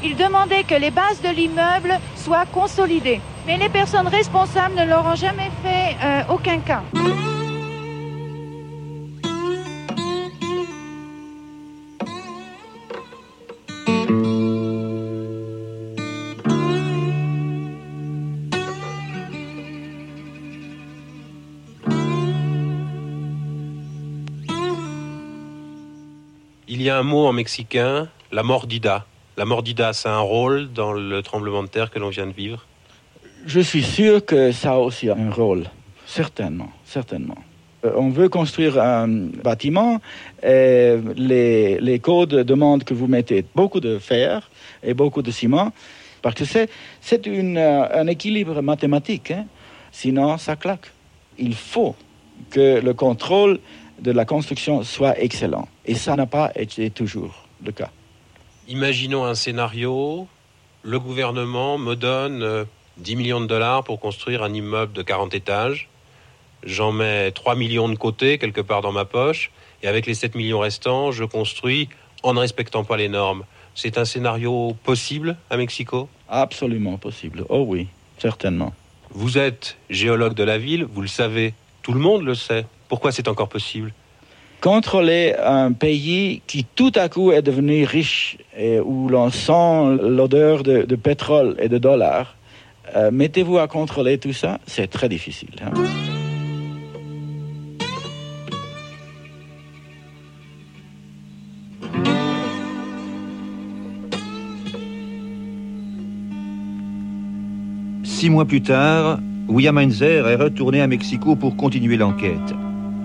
Ils 0.07 0.17
demandaient 0.17 0.65
que 0.65 0.75
les 0.75 0.91
bases 0.91 1.23
de 1.23 1.31
l'immeuble 1.31 1.99
soient 2.15 2.45
consolidées. 2.45 3.23
Mais 3.47 3.57
les 3.57 3.71
personnes 3.71 4.07
responsables 4.07 4.75
ne 4.75 4.85
leur 4.85 5.07
ont 5.07 5.15
jamais 5.15 5.51
fait 5.63 5.97
euh, 6.05 6.23
aucun 6.29 6.59
cas. 6.59 6.83
Il 26.69 26.83
y 26.83 26.91
a 26.91 26.99
un 26.99 27.03
mot 27.03 27.27
en 27.27 27.33
mexicain, 27.33 28.09
la 28.31 28.43
mordida. 28.43 29.07
La 29.37 29.45
mordida, 29.45 29.93
c'est 29.93 30.09
un 30.09 30.21
rôle 30.21 30.73
dans 30.73 30.93
le 30.93 31.21
tremblement 31.23 31.65
de 31.65 31.69
terre 31.69 31.91
que 31.91 31.99
l'on 31.99 32.09
vient 32.09 32.27
de 32.27 32.33
vivre? 32.33 32.65
Je 33.47 33.59
suis 33.59 33.83
sûr 33.83 34.25
que 34.25 34.53
ça 34.53 34.75
a 34.75 34.77
aussi 34.79 35.11
un 35.11 35.31
rôle, 35.31 35.65
certainement, 36.07 36.71
certainement. 36.85 37.39
Euh, 37.85 37.93
On 37.97 38.11
veut 38.11 38.29
construire 38.29 38.81
un 38.81 39.09
bâtiment 39.09 40.01
et 40.43 40.97
les, 41.17 41.99
codes 42.01 42.37
demandent 42.45 42.85
que 42.85 42.95
vous 42.95 43.09
mettez 43.09 43.45
beaucoup 43.57 43.81
de 43.81 43.99
fer 43.99 44.49
et 44.85 44.95
beaucoup 44.95 45.21
de 45.21 45.33
ciment 45.33 45.73
parce 46.23 46.37
que 46.37 46.45
c'est, 46.45 46.69
euh, 47.27 47.89
un 47.93 48.07
équilibre 48.07 48.63
mathématique. 48.63 49.33
hein. 49.33 49.47
Sinon, 49.91 50.39
ça 50.39 50.55
claque. 50.55 50.93
Il 51.39 51.55
faut 51.55 51.97
que 52.51 52.81
le 52.81 52.95
contrôle 52.95 53.59
de 54.01 54.13
la 54.13 54.25
construction 54.25 54.85
soit 54.85 55.21
excellent. 55.21 55.69
Et 55.85 55.95
ça 55.95 56.15
n'a 56.15 56.27
pas 56.27 56.53
été 56.55 56.89
toujours 56.91 57.47
le 57.65 57.73
cas. 57.73 57.91
Imaginons 58.67 59.27
un 59.27 59.35
scénario, 59.35 60.27
le 60.83 60.99
gouvernement 60.99 61.77
me 61.77 61.95
donne 61.95 62.43
euh, 62.43 62.65
10 62.97 63.17
millions 63.17 63.41
de 63.43 63.47
dollars 63.47 63.85
pour 63.85 64.01
construire 64.01 64.43
un 64.43 64.55
immeuble 64.55 64.95
de 64.95 65.03
40 65.03 65.35
étages. 65.35 65.91
J'en 66.63 66.91
mets 66.91 67.31
3 67.31 67.57
millions 67.57 67.91
de 67.91 67.97
côté, 67.97 68.39
quelque 68.39 68.63
part 68.63 68.81
dans 68.81 68.93
ma 68.93 69.05
poche, 69.05 69.51
et 69.83 69.87
avec 69.87 70.07
les 70.07 70.15
7 70.15 70.35
millions 70.35 70.61
restants, 70.61 71.13
je 71.13 71.25
construis 71.25 71.91
en 72.23 72.33
ne 72.33 72.41
respectant 72.41 72.85
pas 72.85 72.97
les 72.97 73.11
normes. 73.11 73.45
C'est 73.75 73.99
un 73.99 74.07
scénario 74.07 74.75
possible 74.83 75.37
à 75.51 75.59
Mexico? 75.59 76.09
Absolument 76.31 76.97
possible. 76.97 77.45
Oh 77.51 77.67
oui, 77.69 77.89
certainement. 78.17 78.73
Vous 79.11 79.37
êtes 79.37 79.77
géologue 79.91 80.35
de 80.35 80.43
la 80.43 80.57
ville, 80.57 80.85
vous 80.85 81.03
le 81.03 81.09
savez, 81.09 81.53
tout 81.83 81.93
le 81.93 82.01
monde 82.01 82.23
le 82.23 82.35
sait. 82.35 82.65
Pourquoi 82.89 83.13
c'est 83.13 83.29
encore 83.29 83.51
possible? 83.51 83.93
Contrôler 84.65 85.35
un 85.45 85.73
pays 85.73 86.41
qui 86.47 86.65
tout 86.65 86.93
à 86.95 87.11
coup 87.11 87.33
est 87.33 87.43
devenu 87.43 87.85
riche 87.85 88.39
et 88.57 88.81
où 88.81 89.11
l'on 89.11 89.29
sent 89.29 89.99
l'odeur 90.03 90.63
de, 90.63 90.97
pétrole 90.97 91.55
et 91.59 91.69
de 91.69 91.77
dollars, 91.77 92.35
euh, 92.97 93.11
mettez-vous 93.11 93.59
à 93.59 93.69
contrôler 93.69 94.17
tout 94.17 94.33
ça, 94.33 94.59
c'est 94.67 94.87
très 94.87 95.11
difficile. 95.11 95.51
hein. 95.61 95.75
Six 108.03 108.31
mois 108.31 108.47
plus 108.47 108.63
tard, 108.63 109.19
William 109.47 109.77
Heinzer 109.77 110.27
est 110.27 110.37
retourné 110.37 110.81
à 110.81 110.87
Mexico 110.87 111.37
pour 111.37 111.55
continuer 111.55 111.99
l'enquête. 111.99 112.64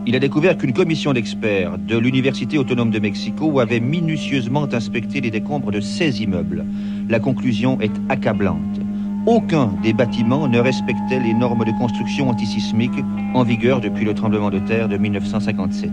Il 0.09 0.15
a 0.15 0.19
découvert 0.19 0.57
qu'une 0.57 0.73
commission 0.73 1.13
d'experts 1.13 1.77
de 1.77 1.95
l'Université 1.95 2.57
autonome 2.57 2.89
de 2.89 2.97
Mexico 2.97 3.59
avait 3.59 3.79
minutieusement 3.79 4.67
inspecté 4.73 5.21
les 5.21 5.29
décombres 5.29 5.69
de 5.69 5.79
16 5.79 6.21
immeubles. 6.21 6.65
La 7.07 7.19
conclusion 7.19 7.79
est 7.79 7.91
accablante. 8.09 8.79
Aucun 9.27 9.67
des 9.83 9.93
bâtiments 9.93 10.47
ne 10.47 10.57
respectait 10.57 11.19
les 11.19 11.35
normes 11.35 11.63
de 11.63 11.77
construction 11.77 12.27
antisismique 12.27 13.03
en 13.35 13.43
vigueur 13.43 13.81
depuis 13.81 14.03
le 14.03 14.15
tremblement 14.15 14.49
de 14.49 14.57
terre 14.57 14.89
de 14.89 14.97
1957. 14.97 15.91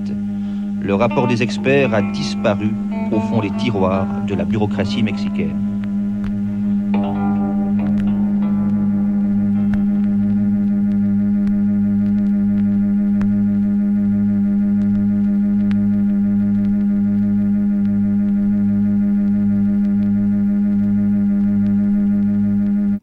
Le 0.80 0.94
rapport 0.94 1.26
des 1.26 1.42
experts 1.42 1.92
a 1.92 2.00
disparu 2.00 2.70
au 3.12 3.20
fond 3.20 3.42
des 3.42 3.50
tiroirs 3.58 4.06
de 4.26 4.34
la 4.34 4.46
bureaucratie 4.46 5.02
mexicaine.« 5.02 5.65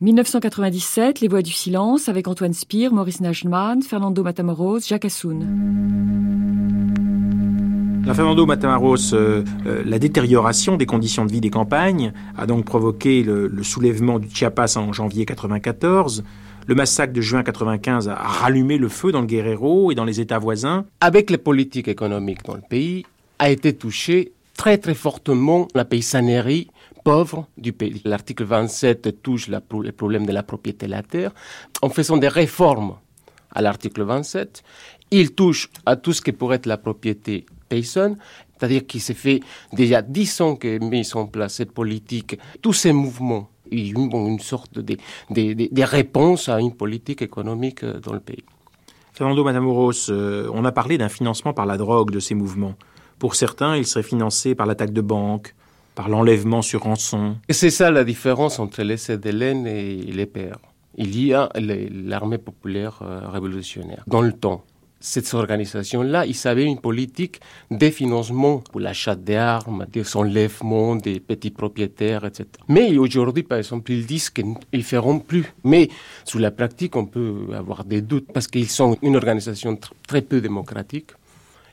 1997, 0.04 1.22
Les 1.22 1.30
Voix 1.30 1.42
du 1.42 1.54
Silence 1.54 2.10
avec 2.10 2.28
Antoine 2.28 2.52
Spire, 2.52 2.94
Maurice 2.94 3.22
Najman, 3.22 3.82
Fernando 3.82 4.22
Matamoros, 4.22 4.82
Jacques 4.82 5.06
Assoun. 5.06 5.48
Fernando 8.14 8.46
Matamoros, 8.46 9.14
euh, 9.14 9.46
euh, 9.66 9.82
la 9.86 10.00
détérioration 10.00 10.76
des 10.76 10.86
conditions 10.86 11.24
de 11.26 11.32
vie 11.32 11.40
des 11.40 11.50
campagnes 11.50 12.12
a 12.38 12.46
donc 12.46 12.66
provoqué 12.66 13.24
le, 13.24 13.48
le 13.48 13.64
soulèvement 13.64 14.20
du 14.20 14.30
Chiapas 14.30 14.76
en 14.76 14.92
janvier 14.92 15.24
94. 15.24 16.26
Le 16.68 16.76
massacre 16.76 17.14
de 17.14 17.22
juin 17.22 17.42
95 17.42 18.10
a 18.10 18.16
rallumé 18.16 18.78
le 18.78 18.90
feu 18.90 19.14
dans 19.14 19.22
le 19.22 19.28
Guerrero 19.28 19.90
et 19.94 19.96
dans 19.96 20.04
les 20.04 20.20
États 20.20 20.38
voisins. 20.38 20.84
Avec 21.00 21.30
les 21.30 21.38
politiques 21.38 21.88
économiques 21.88 22.44
dans 22.44 22.56
le 22.56 22.64
pays, 22.70 23.06
a 23.40 23.50
été 23.50 23.72
touché 23.72 24.34
très 24.58 24.78
très 24.78 24.96
fortement 24.96 25.70
la 25.74 25.86
paysannerie 25.86 26.68
pauvre 27.04 27.48
du 27.58 27.74
pays. 27.74 28.02
L'article 28.06 28.44
27 28.44 29.22
touche 29.22 29.48
la, 29.48 29.62
le 29.72 29.92
problème 29.92 30.26
de 30.26 30.32
la 30.32 30.44
propriété 30.44 30.86
de 30.86 30.92
la 30.92 31.04
terre. 31.04 31.32
En 31.82 31.90
faisant 31.90 32.18
des 32.18 32.28
réformes 32.28 32.96
à 33.52 33.62
l'article 33.62 34.04
27, 34.04 34.64
il 35.12 35.36
touche 35.36 35.70
à 35.86 35.96
tout 35.96 36.14
ce 36.14 36.22
qui 36.22 36.32
pourrait 36.32 36.58
être 36.58 36.66
la 36.66 36.78
propriété 36.78 37.46
paysanne, 37.70 38.18
c'est-à-dire 38.58 38.86
qu'il 38.86 39.02
s'est 39.02 39.14
fait 39.14 39.42
déjà 39.74 40.02
dix 40.02 40.42
ans 40.42 40.56
qu'est 40.56 40.80
mise 40.80 41.16
en 41.16 41.28
place 41.28 41.56
cette 41.56 41.72
politique. 41.72 42.40
Tous 42.62 42.74
ces 42.74 42.94
mouvements, 42.94 43.50
a 43.72 43.76
une, 43.76 44.40
sorte 44.40 44.74
de, 44.78 44.82
de, 45.30 45.54
de, 45.54 45.70
de 45.72 45.84
réponse 45.84 46.50
à 46.50 46.60
une 46.60 46.74
politique 46.74 47.22
économique 47.22 47.84
dans 47.84 48.14
le 48.14 48.20
pays. 48.20 48.44
Fernando 49.14 49.44
Matamoros, 49.44 50.10
euh, 50.10 50.50
on 50.54 50.66
a 50.66 50.72
parlé 50.72 50.98
d'un 50.98 51.10
financement 51.10 51.54
par 51.54 51.66
la 51.66 51.78
drogue 51.78 52.12
de 52.12 52.20
ces 52.20 52.34
mouvements. 52.34 52.74
Pour 53.20 53.36
certains, 53.36 53.78
il 53.78 53.86
serait 53.86 54.04
financé 54.04 54.56
par 54.56 54.66
l'attaque 54.66 54.92
de 54.92 55.02
banques, 55.02 55.54
par 55.96 56.10
l'enlèvement 56.10 56.62
sur 56.62 56.84
rançon. 56.84 57.36
Et 57.50 57.54
c'est 57.54 57.70
ça 57.70 57.92
la 57.92 58.04
différence 58.04 58.60
entre 58.60 58.84
les 58.84 58.98
CDLN 58.98 59.68
et 59.68 59.96
les 59.96 60.26
PR. 60.26 60.58
Il 60.96 61.20
y 61.20 61.34
a 61.34 61.50
l'armée 61.56 62.38
populaire 62.38 63.00
euh, 63.02 63.28
révolutionnaire. 63.28 64.04
Dans 64.06 64.22
le 64.22 64.34
temps, 64.34 64.64
cette 65.04 65.34
organisation-là, 65.34 66.26
ils 66.26 66.48
avaient 66.48 66.64
une 66.64 66.80
politique 66.80 67.42
de 67.70 67.90
financement 67.90 68.60
pour 68.60 68.80
l'achat 68.80 69.16
d'armes, 69.16 69.86
des 69.92 70.16
enlèvements 70.16 70.96
des 70.96 71.20
petits 71.20 71.52
propriétaires, 71.52 72.24
etc. 72.26 72.48
Mais 72.70 72.98
aujourd'hui, 72.98 73.44
par 73.44 73.58
exemple, 73.58 73.92
ils 73.92 74.06
disent 74.06 74.30
qu'ils 74.30 74.56
ne 74.74 74.82
feront 74.82 75.20
plus. 75.20 75.54
Mais 75.66 75.90
sous 76.24 76.38
la 76.38 76.52
pratique, 76.52 76.96
on 76.96 77.06
peut 77.06 77.48
avoir 77.54 77.84
des 77.84 78.02
doutes 78.02 78.32
parce 78.34 78.48
qu'ils 78.48 78.70
sont 78.70 78.98
une 79.02 79.18
organisation 79.18 79.78
très 80.08 80.22
peu 80.22 80.40
démocratique 80.40 81.12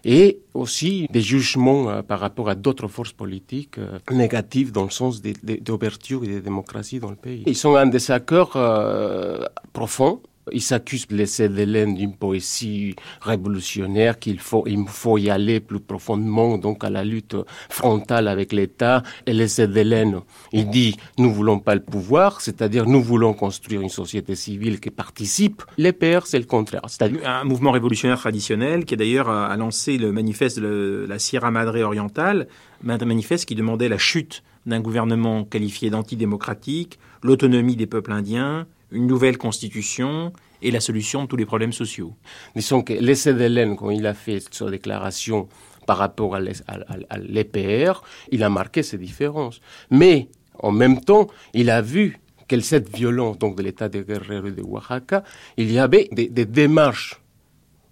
et 0.05 0.39
aussi 0.55 1.07
des 1.11 1.21
jugements 1.21 1.91
euh, 1.91 2.03
par 2.03 2.21
rapport 2.21 2.49
à 2.49 2.55
d'autres 2.55 2.89
forces 2.89 3.13
politiques 3.13 3.79
euh, 3.79 3.99
négatives 4.11 4.73
dans 4.73 4.85
le 4.85 4.91
sens 4.91 5.23
d'ouverture 5.23 6.25
et 6.25 6.29
de 6.29 6.41
démocratie 6.41 7.01
dans 7.01 7.11
le 7.11 7.17
pays. 7.17 7.43
Ils 7.47 7.57
sont 7.57 7.77
en 7.77 7.87
désaccord 7.87 8.53
euh, 8.57 9.45
profond 9.73 10.21
ils 10.53 10.63
s'accusent 10.63 11.07
les 11.11 11.27
CDLN 11.27 11.95
d'une 11.95 12.15
poésie 12.15 12.95
révolutionnaire, 13.21 14.19
qu'il 14.19 14.39
faut, 14.39 14.65
il 14.67 14.85
faut 14.87 15.19
y 15.19 15.31
aller 15.31 15.61
plus 15.61 15.81
profondément, 15.81 16.59
donc 16.59 16.85
à 16.85 16.91
la 16.91 17.05
lutte 17.05 17.37
frontale 17.69 18.29
avec 18.29 18.53
l'État. 18.53 19.03
Et 19.27 19.33
les 19.33 19.49
CDLN, 19.49 20.21
il 20.53 20.71
dit, 20.71 20.97
nous 21.19 21.33
voulons 21.33 21.59
pas 21.59 21.75
le 21.75 21.83
pouvoir, 21.83 22.41
c'est-à-dire 22.41 22.87
nous 22.87 23.03
voulons 23.03 23.35
construire 23.35 23.81
une 23.81 23.89
société 23.89 24.35
civile 24.35 24.81
qui 24.81 24.91
participe. 24.91 25.63
Les 25.79 25.93
PR, 25.93 26.27
c'est 26.27 26.39
le 26.39 26.45
contraire. 26.45 26.83
C'est-à-dire 26.89 27.29
un 27.29 27.45
mouvement 27.45 27.71
révolutionnaire 27.71 28.19
traditionnel 28.19 28.85
qui, 28.85 28.97
d'ailleurs, 28.97 29.29
a 29.29 29.57
lancé 29.57 29.99
le 29.99 30.13
manifeste 30.13 30.59
de 30.59 31.07
la 31.09 31.19
Sierra 31.19 31.51
Madre 31.51 31.81
orientale, 31.81 32.49
un 32.87 33.05
manifeste 33.05 33.47
qui 33.47 33.55
demandait 33.55 33.89
la 33.89 33.99
chute 33.99 34.43
d'un 34.67 34.81
gouvernement 34.81 35.45
qualifié 35.45 35.91
d'antidémocratique, 35.91 36.99
l'autonomie 37.23 37.77
des 37.77 37.87
peuples 37.87 38.13
indiens, 38.13 38.67
une 38.93 39.07
nouvelle 39.07 39.39
constitution 39.39 40.33
et 40.63 40.71
la 40.71 40.81
solution 40.81 41.23
de 41.23 41.29
tous 41.29 41.37
les 41.37 41.47
problèmes 41.47 41.73
sociaux. 41.73 42.15
Disons 42.55 42.83
que 42.83 42.93
les 42.93 43.15
CDLN, 43.15 43.77
quand 43.77 43.91
il 43.91 44.07
a 44.07 44.15
fait 44.15 44.43
sa 44.51 44.71
déclaration 44.71 45.49
par 45.87 45.99
rapport 45.99 46.37
à 46.37 46.41
l'EPR, 47.19 48.03
il 48.31 48.43
a 48.43 48.51
marqué 48.51 48.83
ces 48.83 48.99
différences. 48.99 49.61
Mais 49.91 50.29
en 50.59 50.73
même 50.73 51.01
temps, 51.01 51.29
il 51.55 51.71
a 51.71 51.81
vu 51.81 52.19
que 52.47 52.61
cette 52.61 52.95
violence 52.95 53.39
donc 53.39 53.57
de 53.57 53.63
l'État 53.63 53.89
de 53.89 54.03
Guerrero 54.03 54.49
et 54.49 54.53
de 54.53 54.63
Oaxaca, 54.63 55.23
il 55.57 55.71
y 55.71 55.79
avait 55.79 56.09
des, 56.13 56.29
des 56.29 56.45
démarches 56.45 57.21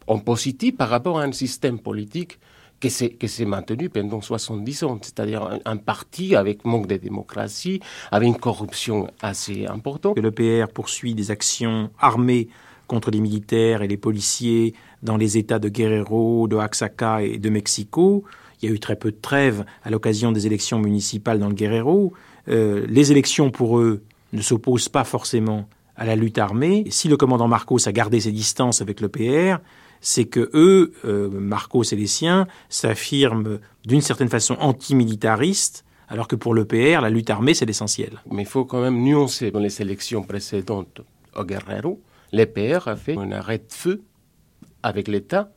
en 0.07 0.19
positif 0.19 0.77
par 0.77 0.89
rapport 0.89 1.21
à 1.21 1.23
un 1.23 1.33
système 1.33 1.79
politique 1.79 2.39
qui 2.81 2.91
s'est 2.91 3.45
maintenu 3.45 3.89
pendant 3.89 4.21
70 4.21 4.85
ans, 4.85 4.99
c'est-à-dire 5.03 5.61
un, 5.65 5.77
parti 5.77 6.37
avec 6.37 6.65
manque 6.65 6.87
de 6.87 6.97
démocratie, 6.97 7.81
avec 8.13 8.29
une 8.29 8.37
corruption 8.37 9.09
assez 9.21 9.67
importante. 9.67 10.17
Que 10.17 10.21
le 10.21 10.31
PR 10.31 10.73
poursuit 10.73 11.15
des 11.15 11.31
actions 11.31 11.91
armées 11.99 12.49
contre 12.87 13.11
les 13.11 13.21
militaires 13.21 13.83
et 13.83 13.89
les 13.89 13.97
policiers 13.97 14.75
dans 15.03 15.17
les 15.17 15.39
États 15.39 15.59
de 15.59 15.69
Guerrero, 15.69 16.49
de 16.49 16.57
Oaxaca 16.57 17.23
et 17.23 17.39
de 17.39 17.51
Mexico. 17.51 18.25
Il 18.61 18.69
y 18.69 18.73
a 18.73 18.75
eu 18.75 18.81
très 18.81 18.97
peu 18.97 19.11
de 19.11 19.19
trêves 19.21 19.65
à 19.85 19.91
l'occasion 19.91 20.33
des 20.33 20.47
élections 20.47 20.79
municipales 20.79 21.39
dans 21.39 21.49
le 21.49 21.55
Guerrero. 21.55 22.13
Euh, 22.49 22.87
les 22.89 23.13
élections, 23.13 23.51
pour 23.51 23.79
eux, 23.79 24.03
ne 24.33 24.41
s'opposent 24.41 24.89
pas 24.89 25.05
forcément 25.05 25.69
à 25.97 26.07
la 26.07 26.17
lutte 26.17 26.39
armée. 26.39 26.85
Si 26.91 27.09
le 27.09 27.17
commandant 27.17 27.49
Marcos 27.49 27.87
a 27.87 27.93
gardé 27.93 28.21
ses 28.21 28.33
distances 28.33 28.81
avec 28.81 29.01
le 29.01 29.09
PR, 29.09 29.61
c'est 30.01 30.27
que 30.27 30.51
eux, 30.55 30.93
euh, 31.05 31.29
Marcos 31.29 31.83
et 31.83 31.97
les 31.97 32.07
siens, 32.07 32.47
s'affirment 32.69 33.59
d'une 33.85 34.01
certaine 34.01 34.29
façon 34.29 34.57
antimilitaristes, 34.61 35.85
alors 36.09 36.29
que 36.29 36.37
pour 36.37 36.55
l'EPR, 36.55 37.01
la 37.01 37.11
lutte 37.11 37.31
armée, 37.31 37.55
c'est 37.55 37.67
l'essentiel. 37.67 38.23
Mais 38.31 38.43
il 38.43 38.49
faut 38.49 38.65
quand 38.65 38.81
même 38.81 39.03
nuancer. 39.03 39.51
Dans 39.51 39.61
les 39.61 39.83
élections 39.83 40.23
précédentes 40.23 41.01
au 41.35 41.45
Guerrero, 41.45 42.01
l'EPR 42.33 42.89
a 42.89 42.97
fait 42.97 43.17
un 43.17 43.33
arrêt 43.33 43.59
de 43.59 43.73
feu 43.73 44.03
avec 44.83 45.09
l'État 45.09 45.51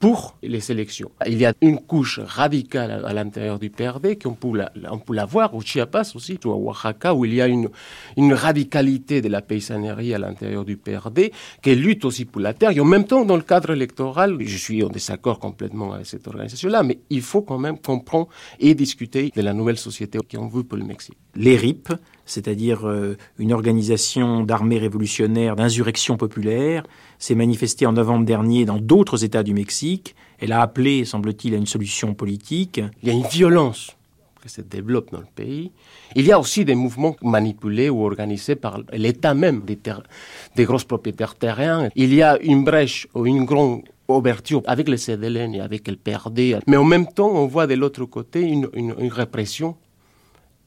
pour 0.00 0.36
les 0.42 0.70
élections. 0.70 1.10
Il 1.26 1.38
y 1.38 1.46
a 1.46 1.54
une 1.60 1.78
couche 1.78 2.18
radicale 2.18 3.04
à, 3.04 3.12
l'intérieur 3.12 3.58
du 3.58 3.70
PRD 3.70 4.18
qu'on 4.20 4.34
peut, 4.34 4.56
la, 4.56 4.70
on 4.90 4.98
peut 4.98 5.14
la 5.14 5.24
voir 5.24 5.54
au 5.54 5.60
Chiapas 5.60 6.12
aussi, 6.14 6.38
ou 6.44 6.50
à 6.50 6.56
Oaxaca, 6.56 7.14
où 7.14 7.24
il 7.24 7.34
y 7.34 7.40
a 7.40 7.46
une, 7.46 7.68
une 8.16 8.34
radicalité 8.34 9.20
de 9.20 9.28
la 9.28 9.40
paysannerie 9.40 10.14
à 10.14 10.18
l'intérieur 10.18 10.64
du 10.64 10.76
PRD 10.76 11.32
qui 11.62 11.74
lutte 11.74 12.04
aussi 12.04 12.24
pour 12.24 12.40
la 12.40 12.54
terre. 12.54 12.70
Et 12.70 12.80
en 12.80 12.84
même 12.84 13.04
temps, 13.04 13.24
dans 13.24 13.36
le 13.36 13.42
cadre 13.42 13.70
électoral, 13.70 14.36
je 14.40 14.56
suis 14.56 14.82
en 14.82 14.88
désaccord 14.88 15.38
complètement 15.38 15.92
avec 15.92 16.06
cette 16.06 16.26
organisation-là, 16.26 16.82
mais 16.82 16.98
il 17.10 17.22
faut 17.22 17.42
quand 17.42 17.58
même 17.58 17.78
comprendre 17.78 18.28
et 18.60 18.74
discuter 18.74 19.30
de 19.34 19.42
la 19.42 19.52
nouvelle 19.52 19.78
société 19.78 20.18
qu'on 20.18 20.48
veut 20.48 20.64
pour 20.64 20.78
le 20.78 20.84
Mexique. 20.84 21.16
Les 21.34 21.56
RIP, 21.56 21.92
c'est-à-dire 22.26 22.86
euh, 22.86 23.16
une 23.38 23.52
organisation 23.52 24.42
d'armée 24.42 24.78
révolutionnaire, 24.78 25.56
d'insurrection 25.56 26.16
populaire, 26.16 26.84
s'est 27.18 27.34
manifestée 27.34 27.86
en 27.86 27.92
novembre 27.92 28.24
dernier 28.24 28.64
dans 28.64 28.78
d'autres 28.78 29.24
États 29.24 29.42
du 29.42 29.54
Mexique. 29.54 30.14
Elle 30.38 30.52
a 30.52 30.60
appelé, 30.60 31.04
semble-t-il, 31.04 31.54
à 31.54 31.56
une 31.56 31.66
solution 31.66 32.14
politique. 32.14 32.80
Il 33.02 33.08
y 33.08 33.10
a 33.10 33.14
une 33.14 33.26
violence 33.26 33.96
qui 34.42 34.48
se 34.48 34.60
développe 34.60 35.10
dans 35.10 35.20
le 35.20 35.26
pays. 35.34 35.70
Il 36.14 36.26
y 36.26 36.32
a 36.32 36.38
aussi 36.38 36.64
des 36.64 36.74
mouvements 36.74 37.16
manipulés 37.22 37.88
ou 37.88 38.04
organisés 38.04 38.56
par 38.56 38.80
l'État 38.92 39.32
même, 39.32 39.62
des, 39.62 40.64
grosses 40.64 40.84
propriétaires 40.84 41.34
terriens. 41.34 41.88
Il 41.94 42.12
y 42.12 42.22
a 42.22 42.38
une 42.42 42.64
brèche 42.64 43.06
ou 43.14 43.26
une 43.26 43.44
grande 43.44 43.82
ouverture 44.06 44.60
avec 44.66 44.88
le 44.88 44.98
CDLN 44.98 45.54
et 45.54 45.60
avec 45.60 45.88
le 45.88 45.96
PRD. 45.96 46.58
Mais 46.66 46.76
en 46.76 46.84
même 46.84 47.06
temps, 47.06 47.30
on 47.30 47.46
voit 47.46 47.66
de 47.66 47.74
l'autre 47.74 48.04
côté 48.04 48.42
une 48.42 49.10
répression 49.10 49.76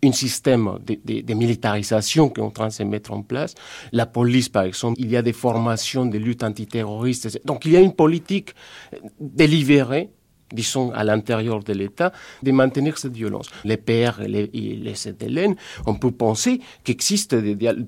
un 0.04 0.12
système 0.12 0.78
de, 0.86 0.98
de, 1.04 1.22
de, 1.22 1.34
militarisation 1.34 2.30
qui 2.30 2.40
est 2.40 2.44
en 2.44 2.52
train 2.52 2.68
de 2.68 2.74
se 2.74 2.84
mettre 2.84 3.12
en 3.12 3.24
place. 3.24 3.56
La 3.92 4.06
police, 4.06 4.50
par 4.50 4.64
exemple, 4.64 5.00
il 5.00 5.10
y 5.10 5.18
a 5.18 5.22
des 5.22 5.34
formations 5.34 6.06
de 6.06 6.18
lutte 6.18 6.44
antiterroriste. 6.44 7.42
Donc 7.46 7.66
il 7.66 7.72
y 7.72 7.78
a 7.78 7.82
une 7.82 7.94
politique 7.94 8.54
délibérée 9.20 10.10
disons, 10.54 10.92
à 10.92 11.04
l'intérieur 11.04 11.64
de 11.64 11.74
l'État, 11.74 12.12
de 12.44 12.52
maintenir 12.52 12.98
cette 12.98 13.14
violence. 13.14 13.50
Les 13.66 13.78
PR 13.78 14.22
et 14.24 14.28
les, 14.28 14.48
les 14.48 14.96
ZLN, 14.96 15.56
on 15.86 15.96
peut 15.96 16.12
penser 16.12 16.62
qu'existe 16.84 17.36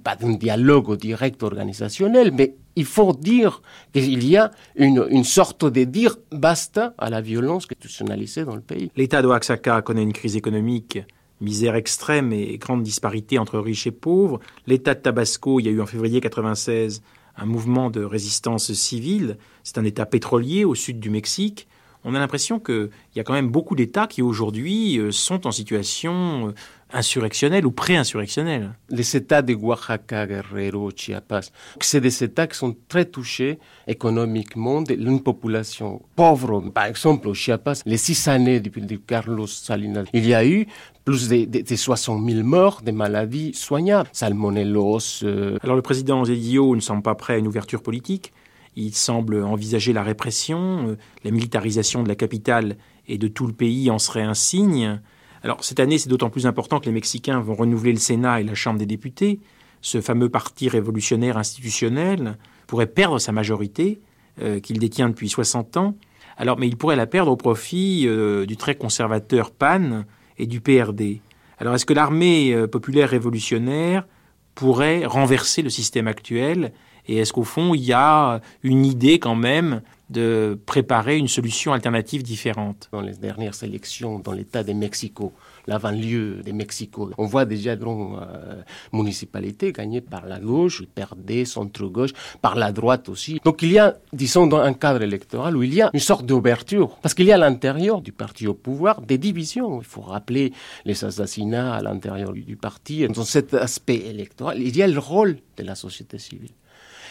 pas 0.04 0.18
un 0.22 0.34
dialogue 0.34 0.98
direct 0.98 1.42
organisationnel, 1.44 2.32
mais 2.34 2.56
il 2.76 2.86
faut 2.86 3.14
dire 3.14 3.62
qu'il 3.94 4.28
y 4.28 4.38
a 4.38 4.52
une, 4.76 5.06
une, 5.10 5.24
sorte 5.24 5.66
de 5.66 5.84
dire 5.84 6.18
basta 6.32 6.94
à 6.98 7.10
la 7.10 7.22
violence 7.22 7.64
institutionnalisée 7.64 8.46
dans 8.46 8.56
le 8.56 8.62
pays. 8.62 8.92
L'État 8.96 9.22
de 9.22 9.28
Oaxaca 9.28 9.82
connaît 9.82 10.04
une 10.04 10.14
crise 10.14 10.36
économique 10.36 11.00
misère 11.42 11.76
extrême 11.76 12.34
et 12.34 12.58
grande 12.58 12.84
disparité 12.84 13.40
entre 13.40 13.60
riches 13.60 13.88
et 13.88 13.92
pauvres. 13.92 14.40
L'État 14.68 14.94
de 14.94 15.00
Tabasco, 15.00 15.60
il 15.60 15.66
y 15.66 15.70
a 15.70 15.72
eu 15.72 15.82
en 15.82 15.86
février 15.86 16.22
96 16.22 17.02
un 17.38 17.46
mouvement 17.46 17.90
de 17.90 18.04
résistance 18.04 18.72
civile. 18.74 19.38
C'est 19.64 19.78
un 19.78 19.86
État 19.86 20.06
pétrolier 20.06 20.66
au 20.66 20.76
sud 20.76 21.00
du 21.00 21.10
Mexique. 21.10 21.68
On 22.04 22.16
a 22.16 22.20
l'impression 22.20 22.60
qu'il 22.60 22.90
y 23.16 23.20
a 23.20 23.24
quand 23.24 23.34
même 23.34 23.50
beaucoup 23.50 23.76
d'États 23.76 24.08
qui 24.08 24.22
aujourd'hui 24.22 24.98
euh, 24.98 25.12
sont 25.12 25.48
en 25.48 25.52
situation 25.52 26.54
insurrectionnelle 26.92 27.66
ou 27.66 27.72
pré-insurrectionnelle. 27.72 28.74
Les 28.90 29.16
États 29.16 29.42
de 29.42 29.54
Oaxaca, 29.54 30.26
Guerrero, 30.26 30.92
Chiapas, 30.96 31.52
c'est 31.82 32.02
des 32.02 32.24
États 32.24 32.48
qui 32.48 32.58
sont 32.58 32.76
très 32.88 33.06
touchés 33.06 33.60
économiquement 33.88 34.82
d'une 34.82 35.22
population 35.22 36.02
pauvre. 36.16 36.62
Par 36.74 36.86
exemple, 36.86 37.28
au 37.28 37.34
Chiapas, 37.34 37.82
les 37.86 37.98
six 37.98 38.28
années 38.28 38.60
depuis 38.60 38.82
de 38.82 38.96
Carlos 38.96 39.48
Salinas, 39.48 40.06
il 40.14 40.26
y 40.26 40.34
a 40.34 40.46
eu 40.46 40.68
plus 41.06 41.30
de, 41.30 41.46
de, 41.46 41.62
de 41.62 41.76
60 41.76 42.30
000 42.30 42.44
morts 42.44 42.82
de 42.84 42.92
maladies 42.92 43.54
soignables, 43.54 44.10
salmonellose. 44.12 45.22
Euh... 45.24 45.58
Alors 45.64 45.76
le 45.76 45.82
président 45.82 46.24
Zedillo 46.26 46.76
ne 46.76 46.82
semble 46.82 47.04
pas 47.04 47.16
prêt 47.16 47.36
à 47.36 47.38
une 47.38 47.48
ouverture 47.48 47.82
politique. 47.82 48.34
Il 48.76 48.96
semble 48.96 49.44
envisager 49.44 49.94
la 49.94 50.04
répression, 50.04 50.90
euh, 50.90 50.98
la 51.24 51.32
militarisation 51.32 52.04
de 52.04 52.08
la 52.08 52.16
capitale 52.16 52.78
et 53.08 53.18
de 53.18 53.28
tout 53.28 53.48
le 53.48 53.54
pays 53.54 53.90
en 53.90 54.00
serait 54.00 54.22
un 54.22 54.36
signe. 54.36 55.02
Alors 55.44 55.64
cette 55.64 55.80
année, 55.80 55.98
c'est 55.98 56.10
d'autant 56.10 56.30
plus 56.30 56.46
important 56.46 56.80
que 56.80 56.86
les 56.86 56.92
Mexicains 56.92 57.40
vont 57.40 57.56
renouveler 57.56 57.94
le 57.94 58.00
Sénat 58.00 58.42
et 58.42 58.44
la 58.44 58.56
Chambre 58.56 58.80
des 58.80 58.86
députés. 58.86 59.40
Ce 59.82 60.02
fameux 60.02 60.30
parti 60.30 60.68
révolutionnaire 60.68 61.38
institutionnel 61.38 62.38
pourrait 62.68 62.88
perdre 62.88 63.20
sa 63.20 63.32
majorité 63.32 64.02
euh, 64.42 64.60
qu'il 64.60 64.80
détient 64.80 65.10
depuis 65.10 65.30
60 65.30 65.78
ans. 65.78 65.98
Alors, 66.38 66.58
mais 66.58 66.68
il 66.68 66.78
pourrait 66.78 66.96
la 66.96 67.08
perdre 67.08 67.32
au 67.32 67.38
profit 67.38 68.06
euh, 68.08 68.46
du 68.46 68.58
très 68.58 68.76
conservateur 68.76 69.52
PAN 69.52 70.04
et 70.38 70.48
du 70.48 70.62
PRD. 70.62 71.22
Alors, 71.58 71.76
est-ce 71.76 71.86
que 71.86 71.94
l'armée 71.94 72.54
euh, 72.54 72.68
populaire 72.68 73.10
révolutionnaire 73.10 74.08
pourrait 74.56 75.06
renverser 75.06 75.62
le 75.62 75.70
système 75.70 76.08
actuel 76.08 76.74
Et 77.10 77.18
est-ce 77.18 77.34
qu'au 77.34 77.44
fond, 77.44 77.74
il 77.74 77.84
y 77.84 77.92
a 77.92 78.40
une 78.62 78.86
idée 78.86 79.18
quand 79.18 79.34
même 79.34 79.82
de 80.12 80.60
préparer 80.68 81.18
une 81.18 81.28
solution 81.28 81.74
alternative 81.74 82.22
différente? 82.22 82.88
Dans 82.92 83.02
les 83.02 83.16
dernières 83.16 83.64
élections 83.64 84.20
dans 84.20 84.32
l'État 84.32 84.64
de 84.64 84.74
Mexico, 84.74 85.34
l'avant-lieu 85.66 86.44
de 86.46 86.52
Mexico, 86.52 87.10
on 87.18 87.26
voit 87.26 87.46
déjà 87.46 87.76
grandes 87.76 88.20
euh, 88.22 88.62
municipalités 88.94 89.72
gagnées 89.72 90.02
par 90.02 90.28
la 90.28 90.40
gauche, 90.40 90.84
PRD, 90.94 91.46
centre-gauche, 91.46 92.12
par 92.44 92.54
la 92.56 92.72
droite 92.72 93.10
aussi. 93.10 93.42
Donc 93.44 93.64
il 93.64 93.72
y 93.72 93.80
a, 93.80 93.98
disons, 94.14 94.46
dans 94.46 94.60
un 94.60 94.74
cadre 94.74 95.02
électoral 95.02 95.58
où 95.58 95.64
il 95.64 95.74
y 95.74 95.82
a 95.82 95.90
une 95.92 96.00
sorte 96.00 96.28
d'ouverture, 96.28 96.96
parce 97.02 97.16
qu'il 97.16 97.26
y 97.26 97.32
a 97.32 97.36
à 97.36 97.40
l'intérieur 97.40 98.02
du 98.02 98.12
parti 98.12 98.46
au 98.46 98.54
pouvoir 98.54 99.02
des 99.02 99.18
divisions. 99.18 99.80
Il 99.82 99.88
faut 99.88 100.02
rappeler 100.02 100.54
les 100.86 101.04
assassinats 101.04 101.74
à 101.74 101.82
l'intérieur 101.82 102.34
du 102.34 102.56
parti. 102.56 103.08
Dans 103.08 103.24
cet 103.24 103.56
aspect 103.56 103.98
électoral, 103.98 104.62
il 104.62 104.78
y 104.78 104.84
a 104.84 104.88
le 104.88 105.00
rôle 105.00 105.38
de 105.58 105.64
la 105.64 105.74
société 105.74 106.20
civile. 106.20 106.52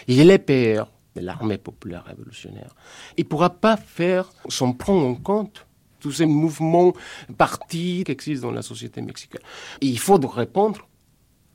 Il 0.09 0.17
y 0.17 0.21
a 0.23 0.25
les 0.25 0.39
PR, 0.39 0.91
de 1.15 1.21
l'armée 1.21 1.59
populaire 1.59 2.05
révolutionnaire. 2.05 2.75
Il 3.17 3.25
ne 3.25 3.29
pourra 3.29 3.51
pas 3.51 3.77
faire 3.77 4.31
sans 4.49 4.73
prendre 4.73 5.07
en 5.07 5.15
compte 5.15 5.67
tous 6.01 6.13
ces 6.13 6.27
mouvements, 6.27 6.95
partis 7.37 8.05
qui 8.05 8.13
existent 8.13 8.49
dans 8.49 8.55
la 8.55 8.63
société 8.63 9.03
mexicaine. 9.03 9.43
Il 9.81 9.99
faut 9.99 10.17
répondre 10.17 10.89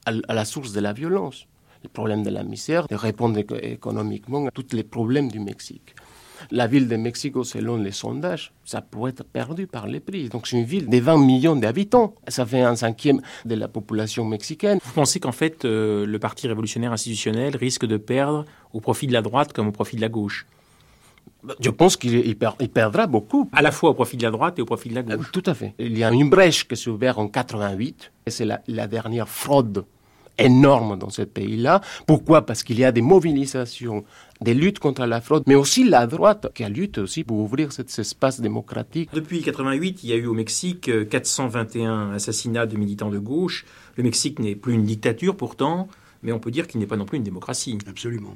à, 0.06 0.12
à 0.28 0.34
la 0.34 0.46
source 0.46 0.72
de 0.72 0.82
la 0.82 0.94
violence, 0.94 1.48
le 1.82 1.90
problème 1.90 2.24
de 2.24 2.30
la 2.30 2.44
misère, 2.44 2.88
de 2.88 2.96
répondre 2.96 3.40
économiquement 3.40 4.46
à 4.48 4.52
tous 4.52 4.74
les 4.74 4.84
problèmes 4.84 5.32
du 5.32 5.40
Mexique. 5.40 5.96
La 6.52 6.68
ville 6.68 6.88
de 6.88 6.96
Mexico, 6.96 7.44
selon 7.44 7.78
les 7.78 7.92
sondages, 7.92 8.54
ça 8.66 8.82
pourrait 8.82 9.12
être 9.12 9.24
perdu 9.24 9.68
par 9.68 9.88
les 9.88 10.00
prix. 10.00 10.30
Donc 10.30 10.48
c'est 10.48 10.58
une 10.58 10.66
ville 10.66 10.88
de 10.90 10.98
20 10.98 11.18
millions 11.18 11.56
d'habitants. 11.56 12.16
Ça 12.28 12.46
fait 12.46 12.62
un 12.62 12.76
cinquième 12.76 13.22
de 13.46 13.56
la 13.56 13.68
population 13.68 14.26
mexicaine. 14.26 14.80
Vous 14.84 14.94
pensez 14.94 15.20
qu'en 15.20 15.32
fait, 15.32 15.66
euh, 15.66 16.06
le 16.06 16.20
Parti 16.20 16.48
révolutionnaire 16.48 16.92
institutionnel 16.92 17.56
risque 17.56 17.86
de 17.86 17.98
perdre 17.98 18.46
au 18.74 18.80
profit 18.80 19.08
de 19.08 19.14
la 19.14 19.22
droite 19.22 19.54
comme 19.54 19.68
au 19.68 19.72
profit 19.72 19.96
de 19.96 20.02
la 20.02 20.10
gauche? 20.10 20.48
Je 21.60 21.70
pense 21.70 21.98
qu'il 21.98 22.38
per, 22.38 22.52
perdra 22.74 23.08
beaucoup. 23.08 23.50
À 23.52 23.62
la 23.62 23.72
fois 23.72 23.90
au 23.90 23.94
profit 23.94 24.18
de 24.18 24.24
la 24.24 24.32
droite 24.32 24.60
et 24.60 24.62
au 24.62 24.66
profit 24.66 24.90
de 24.90 24.96
la 24.96 25.04
gauche. 25.04 25.32
Tout 25.32 25.44
à 25.46 25.54
fait. 25.54 25.74
Il 25.78 25.98
y 25.98 26.04
a 26.04 26.12
une 26.12 26.30
brèche 26.30 26.68
qui 26.68 26.78
s'est 26.78 26.90
ouverte 26.90 27.18
en 27.18 27.28
88, 27.28 28.12
et 28.26 28.32
c'est 28.32 28.46
la, 28.46 28.62
la 28.68 28.88
dernière 28.88 29.28
fraude 29.28 29.86
énorme 30.38 30.98
dans 30.98 31.10
ce 31.10 31.22
pays-là. 31.22 31.82
Pourquoi? 32.08 32.46
Parce 32.46 32.64
qu'il 32.64 32.80
y 32.80 32.84
a 32.84 32.92
des 32.92 33.02
mobilisations, 33.02 34.04
des 34.42 34.54
luttes 34.54 34.80
contre 34.80 35.06
la 35.06 35.22
fraude, 35.22 35.44
mais 35.48 35.56
aussi 35.56 35.84
la 35.84 36.08
droite 36.08 36.52
qui 36.54 36.64
a 36.64 36.70
lutté 36.70 37.02
aussi 37.02 37.24
pour 37.24 37.40
ouvrir 37.40 37.72
cet 37.72 37.98
espace 37.98 38.42
démocratique. 38.42 39.10
Depuis 39.14 39.42
88, 39.42 40.04
il 40.04 40.10
y 40.10 40.14
a 40.14 40.16
eu 40.16 40.26
au 40.26 40.34
Mexique 40.34 40.90
421 41.10 42.12
assassinats 42.12 42.66
de 42.66 42.78
militants 42.78 43.10
de 43.10 43.20
gauche. 43.20 43.66
Le 43.96 44.04
Mexique 44.04 44.40
n'est 44.40 44.56
plus 44.56 44.74
une 44.74 44.84
dictature 44.84 45.36
pourtant, 45.36 45.88
mais 46.24 46.32
on 46.32 46.40
peut 46.40 46.52
dire 46.52 46.68
qu'il 46.68 46.80
n'est 46.80 46.88
pas 46.88 46.98
non 46.98 47.06
plus 47.06 47.18
une 47.18 47.24
démocratie. 47.24 47.78
Absolument. 47.88 48.36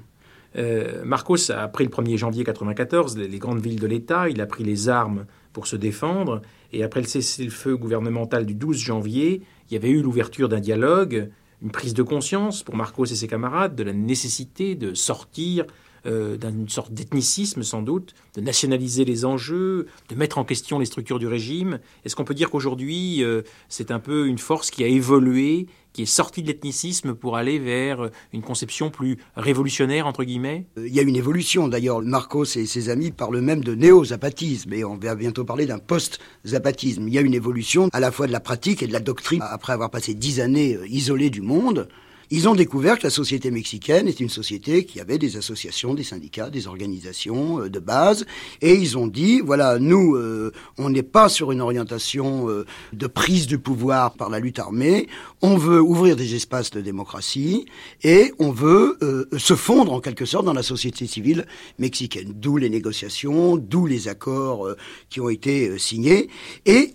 Euh, 0.55 1.03
Marcos 1.03 1.51
a 1.51 1.67
pris 1.67 1.83
le 1.83 1.89
1er 1.89 2.17
janvier 2.17 2.43
94 2.43 3.17
les, 3.17 3.27
les 3.27 3.39
grandes 3.39 3.59
villes 3.59 3.79
de 3.79 3.87
l'État, 3.87 4.29
il 4.29 4.41
a 4.41 4.45
pris 4.45 4.63
les 4.63 4.89
armes 4.89 5.25
pour 5.53 5.67
se 5.67 5.75
défendre, 5.75 6.41
et 6.71 6.83
après 6.83 7.01
le 7.01 7.07
cessez-le-feu 7.07 7.75
gouvernemental 7.75 8.45
du 8.45 8.53
12 8.53 8.77
janvier, 8.77 9.41
il 9.69 9.73
y 9.73 9.77
avait 9.77 9.89
eu 9.89 10.01
l'ouverture 10.01 10.49
d'un 10.49 10.59
dialogue 10.59 11.29
une 11.61 11.71
prise 11.71 11.93
de 11.93 12.03
conscience 12.03 12.63
pour 12.63 12.75
Marcos 12.75 13.05
et 13.05 13.15
ses 13.15 13.27
camarades 13.27 13.75
de 13.75 13.83
la 13.83 13.93
nécessité 13.93 14.75
de 14.75 14.93
sortir 14.93 15.65
euh, 16.05 16.37
d'une 16.37 16.69
sorte 16.69 16.93
d'ethnicisme 16.93 17.63
sans 17.63 17.81
doute, 17.81 18.13
de 18.35 18.41
nationaliser 18.41 19.03
les 19.03 19.25
enjeux, 19.25 19.87
de 20.09 20.15
mettre 20.15 20.37
en 20.37 20.45
question 20.45 20.79
les 20.79 20.85
structures 20.85 21.19
du 21.19 21.27
régime. 21.27 21.79
Est-ce 22.05 22.15
qu'on 22.15 22.23
peut 22.23 22.35
dire 22.35 22.49
qu'aujourd'hui, 22.49 23.23
euh, 23.23 23.41
c'est 23.67 23.91
un 23.91 23.99
peu 23.99 24.27
une 24.27 24.37
force 24.37 24.71
qui 24.71 24.83
a 24.83 24.87
évolué, 24.87 25.67
qui 25.97 26.03
est 26.03 26.05
sortie 26.05 26.43
de 26.43 26.47
l'ethnicisme 26.47 27.15
pour 27.15 27.37
aller 27.37 27.57
vers 27.57 28.11
une 28.31 28.43
conception 28.43 28.91
plus 28.91 29.17
révolutionnaire, 29.35 30.05
entre 30.05 30.23
guillemets? 30.23 30.67
Il 30.77 30.93
y 30.93 30.99
a 30.99 31.01
une 31.01 31.15
évolution. 31.15 31.67
D'ailleurs, 31.67 32.03
Marcos 32.03 32.45
et 32.55 32.67
ses 32.67 32.89
amis 32.89 33.09
parlent 33.09 33.41
même 33.41 33.63
de 33.63 33.73
néo-zapatisme, 33.73 34.73
et 34.73 34.83
on 34.83 34.95
va 34.95 35.15
bientôt 35.15 35.43
parler 35.43 35.65
d'un 35.65 35.79
post-zapatisme. 35.79 37.07
Il 37.07 37.15
y 37.15 37.17
a 37.17 37.21
une 37.21 37.33
évolution 37.33 37.89
à 37.93 37.99
la 37.99 38.11
fois 38.11 38.27
de 38.27 38.31
la 38.31 38.39
pratique 38.39 38.83
et 38.83 38.87
de 38.87 38.93
la 38.93 38.99
doctrine. 38.99 39.41
Après 39.41 39.73
avoir 39.73 39.89
passé 39.89 40.13
dix 40.13 40.39
années 40.39 40.77
isolés 40.87 41.31
du 41.31 41.41
monde, 41.41 41.87
ils 42.29 42.49
ont 42.49 42.55
découvert 42.55 42.97
que 42.97 43.03
la 43.03 43.09
société 43.09 43.51
mexicaine 43.51 44.07
était 44.07 44.23
une 44.23 44.29
société 44.29 44.85
qui 44.85 44.99
avait 44.99 45.17
des 45.17 45.37
associations, 45.37 45.93
des 45.93 46.03
syndicats, 46.03 46.49
des 46.49 46.67
organisations 46.67 47.61
euh, 47.61 47.69
de 47.69 47.79
base, 47.79 48.25
et 48.61 48.73
ils 48.73 48.97
ont 48.97 49.07
dit, 49.07 49.39
voilà, 49.39 49.79
nous, 49.79 50.15
euh, 50.15 50.51
on 50.77 50.89
n'est 50.89 51.03
pas 51.03 51.29
sur 51.29 51.51
une 51.51 51.61
orientation 51.61 52.49
euh, 52.49 52.65
de 52.93 53.07
prise 53.07 53.47
du 53.47 53.59
pouvoir 53.59 54.13
par 54.13 54.29
la 54.29 54.39
lutte 54.39 54.59
armée, 54.59 55.07
on 55.41 55.57
veut 55.57 55.81
ouvrir 55.81 56.15
des 56.15 56.35
espaces 56.35 56.71
de 56.71 56.81
démocratie, 56.81 57.65
et 58.03 58.33
on 58.39 58.51
veut 58.51 58.97
euh, 59.01 59.25
se 59.37 59.55
fondre 59.55 59.93
en 59.93 60.01
quelque 60.01 60.25
sorte 60.25 60.45
dans 60.45 60.53
la 60.53 60.63
société 60.63 61.07
civile 61.07 61.45
mexicaine, 61.79 62.33
d'où 62.35 62.57
les 62.57 62.69
négociations, 62.69 63.55
d'où 63.55 63.85
les 63.85 64.07
accords 64.07 64.67
euh, 64.67 64.75
qui 65.09 65.21
ont 65.21 65.29
été 65.29 65.77
signés, 65.77 66.29
et 66.65 66.93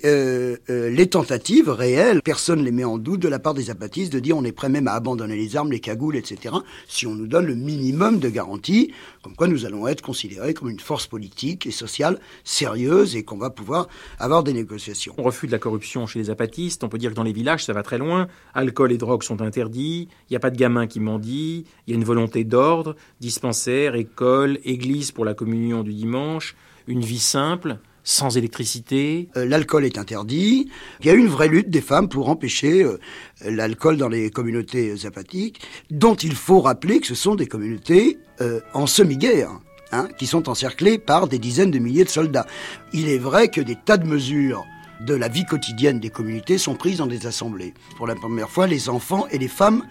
les 0.68 1.07
tentatives 1.07 1.70
réelles, 1.70 2.20
personne 2.22 2.61
ne 2.61 2.64
les 2.64 2.72
met 2.72 2.85
en 2.85 2.99
doute 2.99 3.20
de 3.20 3.28
la 3.28 3.39
part 3.39 3.55
des 3.55 3.70
apatistes 3.70 4.12
de 4.12 4.18
dire 4.18 4.37
on 4.37 4.45
est 4.45 4.53
prêt 4.53 4.68
même 4.68 4.89
à 4.89 4.93
abandonner 4.93 5.22
donner 5.23 5.37
les 5.37 5.57
armes, 5.57 5.70
les 5.70 5.81
cagoules, 5.81 6.16
etc., 6.16 6.55
si 6.89 7.07
on 7.07 7.14
nous 7.14 7.27
donne 7.27 7.47
le 7.47 7.55
minimum 7.55 8.18
de 8.18 8.29
garanties, 8.29 8.93
comme 9.23 9.35
quoi 9.35 9.49
nous 9.49 9.64
allons 9.66 9.87
être 9.87 10.03
considérés 10.03 10.55
comme 10.55 10.68
une 10.68 10.81
force 10.81 11.07
politique 11.07 11.66
et 11.66 11.70
sociale 11.70 12.18
sérieuse 12.45 13.16
et 13.16 13.23
qu'on 13.23 13.39
va 13.39 13.51
pouvoir 13.51 13.89
avoir 14.18 14.43
des 14.43 14.53
négociations. 14.53 15.14
On 15.18 15.23
refuse 15.23 15.51
la 15.51 15.59
corruption 15.59 16.07
chez 16.07 16.18
les 16.18 16.31
apatistes, 16.31 16.85
on 16.85 16.89
peut 16.89 16.99
dire 16.99 17.11
que 17.11 17.16
dans 17.16 17.23
les 17.23 17.33
villages 17.33 17.64
ça 17.64 17.73
va 17.73 17.83
très 17.83 17.99
loin, 17.99 18.29
alcool 18.55 18.93
et 18.93 18.99
drogue 18.99 19.23
sont 19.23 19.41
interdits, 19.41 20.09
il 20.29 20.33
n'y 20.33 20.37
a 20.37 20.41
pas 20.41 20.51
de 20.51 20.57
gamins 20.57 20.87
qui 20.87 21.01
mendient, 21.01 21.64
il 21.87 21.91
y 21.91 21.93
a 21.93 21.97
une 21.97 22.05
volonté 22.05 22.45
d'ordre, 22.45 22.97
dispensaire, 23.20 23.95
école, 23.95 24.59
église 24.64 25.12
pour 25.12 25.25
la 25.25 25.35
communion 25.35 25.83
du 25.83 25.95
dimanche, 25.95 26.57
une 26.87 27.01
vie 27.01 27.18
simple, 27.18 27.79
sans 28.05 28.37
électricité. 28.37 29.29
Euh, 29.37 29.45
l'alcool 29.45 29.85
est 29.85 29.99
interdit. 29.99 30.69
Il 31.01 31.07
y 31.07 31.11
a 31.11 31.15
une 31.15 31.29
vraie 31.29 31.49
lutte 31.49 31.71
des 31.71 31.81
femmes 31.81 32.09
pour 32.09 32.29
empêcher 32.29 32.83
euh, 32.83 32.99
l'alcool 33.45 33.97
dans 33.97 34.09
les 34.09 34.31
communautés 34.31 34.97
zapatiques, 34.97 35.61
dont 35.91 36.15
il 36.15 36.35
faut 36.35 36.61
rappeler 36.61 37.01
que 37.01 37.07
ce 37.07 37.15
sont 37.15 37.35
des 37.35 37.47
communautés 37.47 38.19
euh, 38.41 38.61
en 38.75 38.87
semi-guerre. 38.87 39.51
Hein, 39.95 40.09
qui 40.17 40.27
sont 40.27 40.49
encerclées 40.49 40.97
par 40.97 41.29
des 41.29 41.39
dizaines 41.39 41.71
de 41.71 41.79
milliers 41.79 42.05
de 42.05 42.09
soldats. 42.09 42.47
Il 42.95 43.11
est 43.11 43.19
vrai 43.19 43.49
que 43.49 43.61
des 43.61 43.77
tas 43.77 43.99
de 43.99 44.07
mesures 44.07 44.65
de 45.03 45.13
la 45.13 45.29
vie 45.29 45.45
quotidienne 45.45 46.01
des 46.01 46.09
communautés 46.09 46.57
sont 46.57 46.75
prises 46.75 46.97
dans 46.97 47.07
des 47.07 47.27
assemblées. 47.27 47.75
Pour 47.99 48.07
la 48.07 48.15
première 48.15 48.49
fois, 48.49 48.67
les 48.67 48.89
enfants 48.89 49.27
et 49.31 49.37
les 49.37 49.49
femmes 49.49 49.83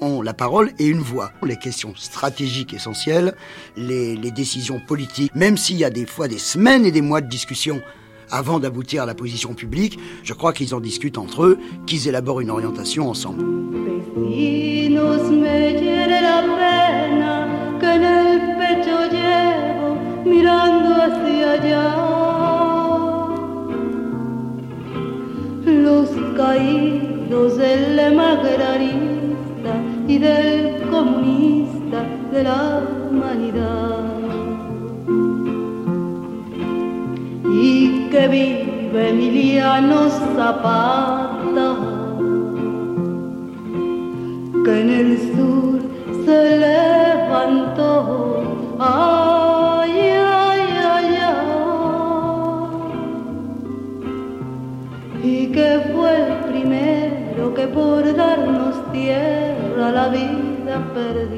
ont 0.00 0.22
la 0.22 0.34
parole 0.34 0.72
et 0.78 0.86
une 0.86 1.00
voix. 1.00 1.32
Les 1.42 1.56
questions 1.56 1.94
stratégiques 1.96 2.74
essentielles, 2.74 3.34
les, 3.76 4.16
décisions 4.30 4.80
politiques, 4.80 5.34
même 5.34 5.56
s'il 5.56 5.76
y 5.76 5.84
a 5.84 5.90
des 5.90 6.06
fois 6.06 6.28
des 6.28 6.38
semaines 6.38 6.84
et 6.84 6.92
des 6.92 7.00
mois 7.00 7.20
de 7.20 7.28
discussion 7.28 7.80
avant 8.30 8.60
d'aboutir 8.60 9.02
à 9.02 9.06
la 9.06 9.14
position 9.14 9.54
publique, 9.54 9.98
je 10.22 10.34
crois 10.34 10.52
qu'ils 10.52 10.74
en 10.74 10.80
discutent 10.80 11.18
entre 11.18 11.44
eux, 11.44 11.58
qu'ils 11.86 12.08
élaborent 12.08 12.40
une 12.40 12.50
orientation 12.50 13.08
ensemble. 13.08 13.44
Los 25.66 26.10
caídos 26.36 27.58
y 30.06 30.18
del 30.18 30.82
comunista 30.90 32.02
de 32.32 32.44
la 32.44 32.82
humanidad. 33.10 34.04
Y 37.50 38.08
que 38.10 38.28
vive 38.28 39.08
Emiliano 39.10 40.08
Zapata, 40.08 41.76
que 44.64 44.80
en 44.80 44.90
el 44.90 45.18
sur 45.34 45.80
se 46.24 46.58
levantó. 46.58 47.96
Ay, 48.78 49.90
ay, 50.00 50.60
ay. 50.82 51.18
Y 55.22 55.46
que 55.48 55.80
fue 55.92 56.10
el 56.16 56.32
primero 56.50 57.54
que 57.54 57.66
por 57.66 58.02
darnos 58.14 58.92
tierra. 58.92 59.57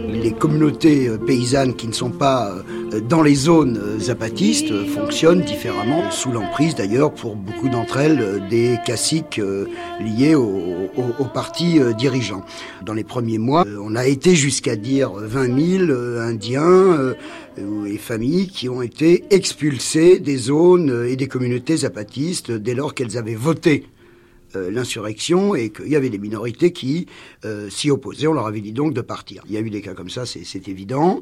Les 0.08 0.32
communautés 0.32 1.08
euh, 1.08 1.18
paysannes 1.18 1.74
qui 1.74 1.86
ne 1.86 1.92
sont 1.92 2.10
pas 2.10 2.54
euh, 2.92 3.00
dans 3.00 3.22
les 3.22 3.34
zones 3.34 3.76
euh, 3.76 3.98
zapatistes 3.98 4.72
fonctionnent 4.86 5.42
différemment, 5.42 6.10
sous 6.10 6.32
l'emprise 6.32 6.74
d'ailleurs 6.74 7.12
pour 7.12 7.36
beaucoup 7.36 7.68
d'entre 7.68 7.98
elles 7.98 8.48
des 8.48 8.78
caciques 8.86 9.40
liés 10.00 10.34
au, 10.34 10.88
au, 10.96 11.24
parti 11.24 11.80
dirigeant. 11.96 12.42
Dans 12.82 12.94
les 12.94 13.04
premiers 13.04 13.38
mois, 13.38 13.64
on 13.80 13.94
a 13.94 14.06
été 14.06 14.34
jusqu'à 14.34 14.76
dire 14.76 15.12
20 15.12 15.86
000 15.86 16.18
Indiens 16.18 17.14
et 17.86 17.98
familles 17.98 18.48
qui 18.48 18.68
ont 18.68 18.82
été 18.82 19.24
expulsés 19.30 20.18
des 20.18 20.36
zones 20.36 21.06
et 21.06 21.16
des 21.16 21.28
communautés 21.28 21.78
zapatistes 21.78 22.50
dès 22.50 22.74
lors 22.74 22.94
qu'elles 22.94 23.18
avaient 23.18 23.34
voté 23.34 23.86
euh, 24.56 24.70
l'insurrection 24.70 25.54
et 25.54 25.70
qu'il 25.70 25.88
y 25.88 25.96
avait 25.96 26.10
des 26.10 26.18
minorités 26.18 26.72
qui 26.72 27.06
euh, 27.44 27.70
s'y 27.70 27.90
opposaient. 27.90 28.26
On 28.26 28.32
leur 28.32 28.46
avait 28.46 28.60
dit 28.60 28.72
donc 28.72 28.94
de 28.94 29.00
partir. 29.00 29.42
Il 29.46 29.52
y 29.52 29.56
a 29.56 29.60
eu 29.60 29.70
des 29.70 29.80
cas 29.80 29.94
comme 29.94 30.10
ça, 30.10 30.24
c'est 30.26 30.68
évident. 30.68 31.20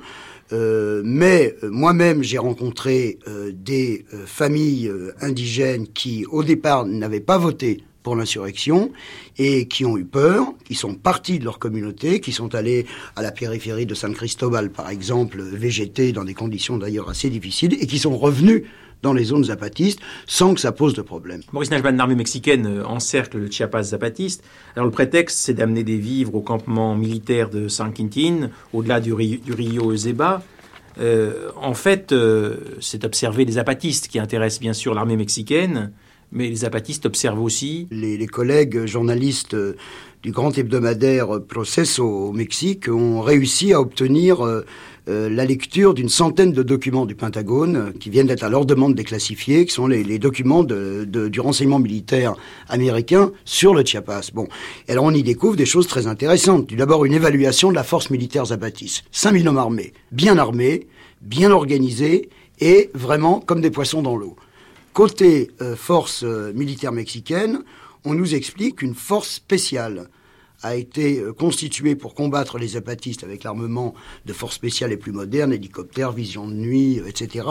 Euh, 0.53 1.03
mais 1.05 1.55
moi-même, 1.62 2.22
j'ai 2.22 2.39
rencontré 2.39 3.18
des 3.53 4.05
familles 4.26 4.91
indigènes 5.20 5.89
qui, 5.89 6.24
au 6.26 6.43
départ, 6.43 6.87
n'avaient 6.87 7.20
pas 7.20 7.39
voté 7.39 7.83
pour 8.03 8.16
l'insurrection 8.16 8.91
et 9.37 9.68
qui 9.68 9.85
ont 9.85 9.99
eu 9.99 10.05
peur, 10.07 10.55
qui 10.64 10.74
sont 10.74 10.95
partis 10.95 11.39
de 11.39 11.45
leur 11.45 11.59
communauté, 11.59 12.20
qui 12.20 12.33
sont 12.33 12.55
allés 12.55 12.87
à 13.16 13.22
la 13.22 13.33
périphérie 13.33 13.85
de 13.85 13.95
San 13.95 14.14
Cristobal, 14.14 14.70
par 14.70 14.89
exemple, 14.89 15.43
végéter 15.43 16.12
dans 16.12 16.24
des 16.24 16.35
conditions 16.35 16.79
d'ailleurs 16.79 17.11
assez 17.11 17.29
difficiles 17.29 17.76
et 17.79 17.87
qui 17.87 17.99
sont 17.99 18.16
revenus 18.16 18.62
dans 19.03 19.12
les 19.12 19.24
zones 19.24 19.44
zapatistes 19.44 20.01
sans 20.26 20.55
que 20.55 20.61
ça 20.61 20.72
pose 20.72 20.94
de 20.94 21.03
problème. 21.03 21.40
Maurice 21.53 21.70
Najman, 21.70 21.96
l'armée 21.96 22.14
mexicaine 22.14 22.66
euh, 22.66 22.84
encercle 22.84 23.38
le 23.38 23.51
Chiapas 23.51 23.84
zapatiste. 23.84 24.44
Alors 24.74 24.86
le 24.86 24.92
prétexte, 24.92 25.38
c'est 25.38 25.55
d'amener 25.55 25.84
des 25.84 25.96
vivres 25.96 26.34
au 26.34 26.40
campement 26.40 26.94
militaire 26.94 27.51
de 27.51 27.68
San 27.68 27.92
Quintin, 27.92 28.51
au-delà 28.72 29.01
du, 29.01 29.14
du, 29.14 29.53
Rio 29.53 29.92
Ezeba. 29.92 30.42
Euh, 31.01 31.51
en 31.57 31.74
fait, 31.74 32.12
euh, 32.12 32.57
c'est 32.80 33.05
observer 33.05 33.44
les 33.44 33.53
zapatistes 33.53 34.09
qui 34.09 34.18
intéressent 34.18 34.61
bien 34.61 34.72
sûr 34.72 34.94
l'armée 34.94 35.16
mexicaine, 35.16 35.92
mais 36.32 36.49
les 36.49 36.57
zapatistes 36.57 37.07
observent 37.07 37.40
aussi... 37.40 37.86
Les, 37.90 38.16
les 38.16 38.26
collègues 38.26 38.86
journalistes 38.86 39.55
euh, 39.55 39.76
du 40.22 40.32
grand 40.32 40.57
hebdomadaire 40.57 41.40
Proceso 41.46 42.05
au 42.05 42.32
Mexique 42.32 42.88
ont 42.88 43.20
réussi 43.20 43.72
à 43.72 43.80
obtenir 43.80 44.44
euh, 44.44 44.64
euh, 45.09 45.31
la 45.31 45.47
lecture 45.47 45.95
d'une 45.95 46.11
centaine 46.11 46.53
de 46.53 46.63
documents 46.63 47.07
du 47.07 47.15
Pentagone 47.15 47.77
euh, 47.77 47.91
qui 47.99 48.11
viennent 48.11 48.27
d'être 48.27 48.43
à 48.43 48.51
leur 48.51 48.67
demande 48.67 48.95
déclassifiés, 48.95 49.65
qui 49.65 49.73
sont 49.73 49.87
les, 49.87 50.19
documents 50.19 50.65
du 50.65 51.41
renseignement 51.41 51.79
militaire 51.79 52.35
américain 52.69 53.33
sur 53.45 53.75
le 53.75 53.85
Chiapas. 53.85 54.31
Bon, 54.35 54.49
alors 54.87 55.05
on 55.05 55.15
y 55.15 55.23
découvre 55.23 55.57
des 55.57 55.65
choses 55.65 55.87
très 55.87 56.07
intéressantes. 56.07 56.75
D'abord 56.75 57.05
une 57.07 57.15
évaluation 57.15 57.71
de 57.71 57.75
la 57.75 57.85
force 57.85 58.11
militaire 58.11 58.47
zapatiste. 58.47 59.05
5000 59.13 59.49
hommes 59.49 59.59
armés, 59.59 59.95
bien 60.13 60.37
armés, 60.37 60.89
bien 61.23 61.53
organisés 61.53 62.29
et 62.61 62.91
vraiment 62.93 63.41
comme 63.41 63.61
des 63.61 63.71
poissons 63.71 64.03
dans 64.03 64.17
l'eau. 64.17 64.37
Côté 64.93 65.51
euh, 65.63 65.75
force 65.77 66.23
militaire 66.55 66.93
mexicaine, 66.93 67.61
on 68.05 68.15
nous 68.15 68.35
explique 68.35 68.77
qu'une 68.77 68.95
force 68.95 69.31
spéciale 69.31 70.09
a 70.63 70.77
été 70.77 71.21
euh, 71.21 71.33
constituée 71.33 71.95
pour 71.95 72.15
combattre 72.15 72.59
les 72.59 72.69
zapatistes 72.69 73.25
avec 73.25 73.45
l'armement 73.45 73.95
de 74.27 74.33
forces 74.33 74.55
spéciales 74.55 74.91
les 74.91 74.97
plus 74.97 75.13
modernes, 75.13 75.53
hélicoptères, 75.53 76.13
vision 76.13 76.47
de 76.49 76.55
nuit, 76.55 77.01
etc. 77.07 77.47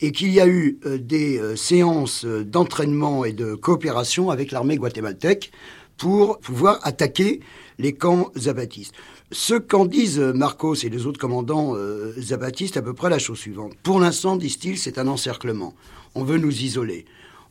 Et 0.00 0.12
qu'il 0.12 0.32
y 0.32 0.40
a 0.40 0.46
eu 0.46 0.78
des 0.84 1.40
séances 1.56 2.24
d'entraînement 2.24 3.24
et 3.24 3.32
de 3.32 3.54
coopération 3.54 4.30
avec 4.30 4.52
l'armée 4.52 4.76
guatémaltèque 4.76 5.52
pour 5.96 6.38
pouvoir 6.38 6.78
attaquer 6.82 7.40
les 7.78 7.94
camps 7.94 8.30
zapatistes. 8.36 8.94
Ce 9.30 9.54
qu'en 9.54 9.86
disent 9.86 10.18
Marcos 10.18 10.74
et 10.74 10.88
les 10.88 11.06
autres 11.06 11.18
commandants 11.18 11.74
euh, 11.74 12.12
zapatistes, 12.18 12.76
à 12.76 12.82
peu 12.82 12.92
près 12.92 13.08
la 13.08 13.18
chose 13.18 13.38
suivante. 13.38 13.72
Pour 13.82 13.98
l'instant, 13.98 14.36
disent-ils, 14.36 14.78
c'est 14.78 14.98
un 14.98 15.08
encerclement. 15.08 15.74
On 16.14 16.24
veut 16.24 16.38
nous 16.38 16.62
isoler. 16.62 17.06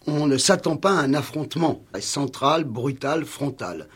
On 0.06 0.28
ne 0.28 0.38
s'attend 0.38 0.78
pas 0.78 0.92
à 0.92 1.02
un 1.02 1.14
affrontement 1.14 1.84
central, 2.00 2.66
brutal, 2.66 3.26
frontal. 3.26 3.88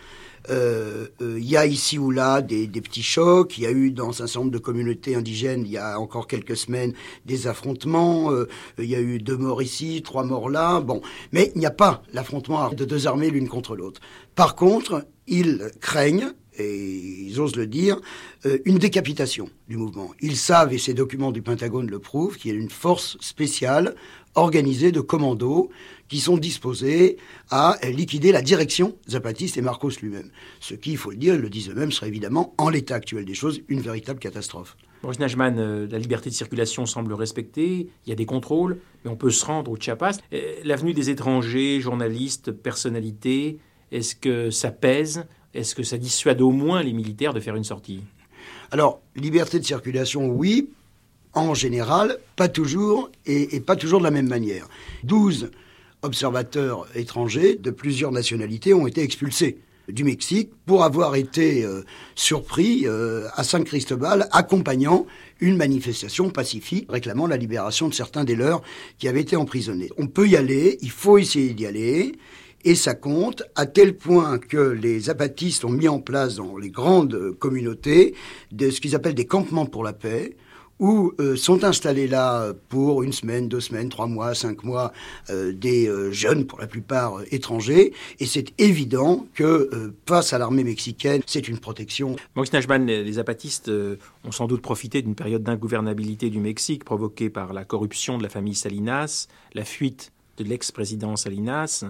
Il 0.47 0.53
euh, 0.53 1.07
euh, 1.21 1.39
y 1.39 1.57
a 1.57 1.65
ici 1.65 1.97
ou 1.97 2.11
là 2.11 2.41
des, 2.41 2.67
des, 2.67 2.81
petits 2.81 3.01
chocs. 3.01 3.57
Il 3.57 3.63
y 3.63 3.67
a 3.67 3.71
eu 3.71 3.91
dans 3.91 4.09
un 4.09 4.27
certain 4.27 4.39
nombre 4.41 4.51
de 4.51 4.59
communautés 4.59 5.15
indigènes, 5.15 5.61
il 5.65 5.71
y 5.71 5.77
a 5.77 5.99
encore 5.99 6.27
quelques 6.27 6.55
semaines, 6.55 6.93
des 7.25 7.47
affrontements. 7.47 8.31
Il 8.31 8.47
euh, 8.79 8.85
y 8.85 8.95
a 8.95 9.01
eu 9.01 9.17
deux 9.17 9.37
morts 9.37 9.63
ici, 9.63 10.01
trois 10.03 10.23
morts 10.23 10.49
là. 10.49 10.81
Bon, 10.81 11.01
mais 11.31 11.51
il 11.55 11.59
n'y 11.59 11.65
a 11.65 11.71
pas 11.71 12.03
l'affrontement 12.13 12.69
de 12.69 12.85
deux 12.85 13.07
armées 13.07 13.31
l'une 13.31 13.47
contre 13.47 13.75
l'autre. 13.75 14.01
Par 14.35 14.55
contre, 14.55 15.05
ils 15.27 15.71
craignent 15.81 16.31
et 16.57 16.75
ils 16.77 17.41
osent 17.41 17.57
le 17.57 17.67
dire, 17.67 17.99
une 18.63 18.77
décapitation 18.77 19.49
du 19.67 19.75
mouvement. 19.75 20.11
Ils 20.21 20.37
savent, 20.37 20.71
et 20.71 20.77
ces 20.77 20.93
documents 20.93 21.33
du 21.33 21.41
Pentagone 21.41 21.89
le 21.91 21.99
prouvent, 21.99 22.37
qu'il 22.37 22.49
y 22.49 22.53
a 22.53 22.57
une 22.57 22.69
force 22.69 23.17
spéciale 23.19 23.93
organisée 24.35 24.93
de 24.93 25.01
commandos 25.01 25.69
qui 26.08 26.20
sont 26.20 26.38
disposés 26.38 27.18
à 27.49 27.78
liquider 27.84 28.32
la 28.32 28.41
direction 28.41 28.95
zapatiste 29.10 29.58
et 29.58 29.62
Marcos 29.62 29.91
lui-même. 30.01 30.30
Ce 30.60 30.76
qui, 30.76 30.91
il 30.91 30.97
faut 30.97 31.12
le 31.12 31.18
dire, 31.18 31.36
ils 31.36 31.41
le 31.41 31.49
disent 31.49 31.70
eux-mêmes, 31.70 31.91
serait 31.91 32.08
évidemment, 32.08 32.53
en 32.58 32.70
l'état 32.70 32.95
actuel 32.95 33.26
des 33.26 33.34
choses, 33.34 33.62
une 33.68 33.82
véritable 33.82 34.20
catastrophe. 34.20 34.78
Maurice 35.03 35.20
Najman, 35.20 35.60
euh, 35.60 35.88
la 35.89 35.99
liberté 35.99 36.30
de 36.30 36.36
circulation 36.36 36.86
semble 36.86 37.14
respectée, 37.14 37.89
il 38.06 38.10
y 38.10 38.12
a 38.12 38.16
des 38.16 38.26
contrôles, 38.26 38.80
mais 39.03 39.12
on 39.12 39.16
peut 39.16 39.30
se 39.30 39.45
rendre 39.45 39.72
au 39.72 39.78
Chiapas. 39.78 40.18
Euh, 40.34 40.56
l'avenue 40.64 40.93
des 40.93 41.10
étrangers, 41.10 41.80
journalistes, 41.80 42.51
personnalités, 42.51 43.60
est-ce 43.91 44.16
que 44.16 44.49
ça 44.49 44.72
pèse? 44.72 45.26
Est-ce 45.53 45.76
que 45.76 45.84
ça 45.84 45.97
dissuade 45.97 46.41
au 46.41 46.51
moins 46.51 46.82
les 46.82 46.93
militaires 46.93 47.34
de 47.34 47.39
faire 47.39 47.56
une 47.56 47.64
sortie? 47.64 48.01
Alors, 48.72 49.01
liberté 49.16 49.60
de 49.60 49.66
circulation, 49.66 50.28
oui. 50.28 50.70
En 51.34 51.53
général, 51.53 52.18
pas 52.36 52.47
toujours, 52.47 53.12
et, 53.26 53.56
et 53.56 53.60
pas 53.60 53.76
toujours 53.76 53.99
de 53.99 54.06
la 54.06 54.12
même 54.12 54.28
manière. 54.28 54.68
12 55.03 55.51
observateurs 56.06 56.88
étrangers 56.95 57.56
de 57.56 57.72
plusieurs 57.72 58.12
nationalités 58.12 58.74
ont 58.74 58.88
été 58.88 59.01
expulsés 59.01 59.58
du 59.89 60.03
Mexique 60.03 60.49
pour 60.66 60.84
avoir 60.84 61.16
été 61.16 61.64
euh, 61.64 61.84
surpris 62.16 62.84
euh, 62.86 63.28
à 63.36 63.43
San 63.43 63.64
Cristobal 63.64 64.28
accompagnant 64.32 65.06
une 65.39 65.58
manifestation 65.58 66.30
pacifique 66.30 66.88
réclamant 66.89 67.28
la 67.28 67.38
libération 67.38 67.88
de 67.88 67.93
certains 67.93 68.24
des 68.24 68.36
leurs 68.36 68.62
qui 68.97 69.08
avaient 69.08 69.22
été 69.22 69.36
emprisonnés. 69.36 69.89
On 69.97 70.08
peut 70.08 70.28
y 70.28 70.36
aller, 70.36 70.78
il 70.82 70.91
faut 70.91 71.18
essayer 71.18 71.53
d'y 71.53 71.66
aller. 71.66 72.14
Et 72.64 72.74
ça 72.74 72.95
compte 72.95 73.43
à 73.56 73.68
tel 73.68 73.95
point 73.95 74.39
que 74.39 74.58
les 74.58 75.12
apatistes 75.12 75.66
ont 75.66 75.70
mis 75.70 75.88
en 75.88 75.99
place 75.99 76.36
dans 76.36 76.58
les 76.58 76.72
grandes 76.72 77.34
communautés 77.38 78.16
de 78.51 78.72
ce 78.72 78.82
qu'ils 78.82 78.95
appellent 78.95 79.14
des 79.14 79.28
campements 79.28 79.68
pour 79.68 79.84
la 79.84 79.93
paix, 79.93 80.36
où 80.80 81.13
euh, 81.19 81.36
sont 81.36 81.63
installés 81.63 82.07
là 82.07 82.51
pour 82.69 83.03
une 83.03 83.13
semaine, 83.13 83.47
deux 83.47 83.61
semaines, 83.61 83.89
trois 83.89 84.07
mois, 84.07 84.36
cinq 84.36 84.63
mois, 84.63 84.91
euh, 85.30 85.53
des 85.53 85.88
euh, 85.88 86.11
jeunes, 86.11 86.45
pour 86.45 86.59
la 86.59 86.67
plupart 86.67 87.19
euh, 87.19 87.26
étrangers. 87.32 87.93
Et 88.19 88.26
c'est 88.26 88.53
évident 88.59 89.26
que 89.34 89.43
euh, 89.43 89.95
face 90.07 90.34
à 90.34 90.38
l'armée 90.38 90.63
mexicaine, 90.63 91.21
c'est 91.26 91.47
une 91.47 91.59
protection. 91.59 92.15
Maurice 92.36 92.53
Najman, 92.53 92.86
les, 92.86 93.03
les 93.03 93.19
apatistes 93.19 93.69
euh, 93.69 93.97
ont 94.23 94.32
sans 94.32 94.47
doute 94.47 94.61
profité 94.61 95.01
d'une 95.01 95.15
période 95.15 95.43
d'ingouvernabilité 95.43 96.30
du 96.30 96.39
Mexique 96.39 96.84
provoquée 96.84 97.30
par 97.30 97.53
la 97.53 97.63
corruption 97.63 98.17
de 98.17 98.23
la 98.23 98.30
famille 98.30 98.55
Salinas, 98.55 99.28
la 99.53 99.63
fuite 99.63 100.11
de 100.38 100.43
l'ex-président 100.43 101.15
Salinas, 101.15 101.86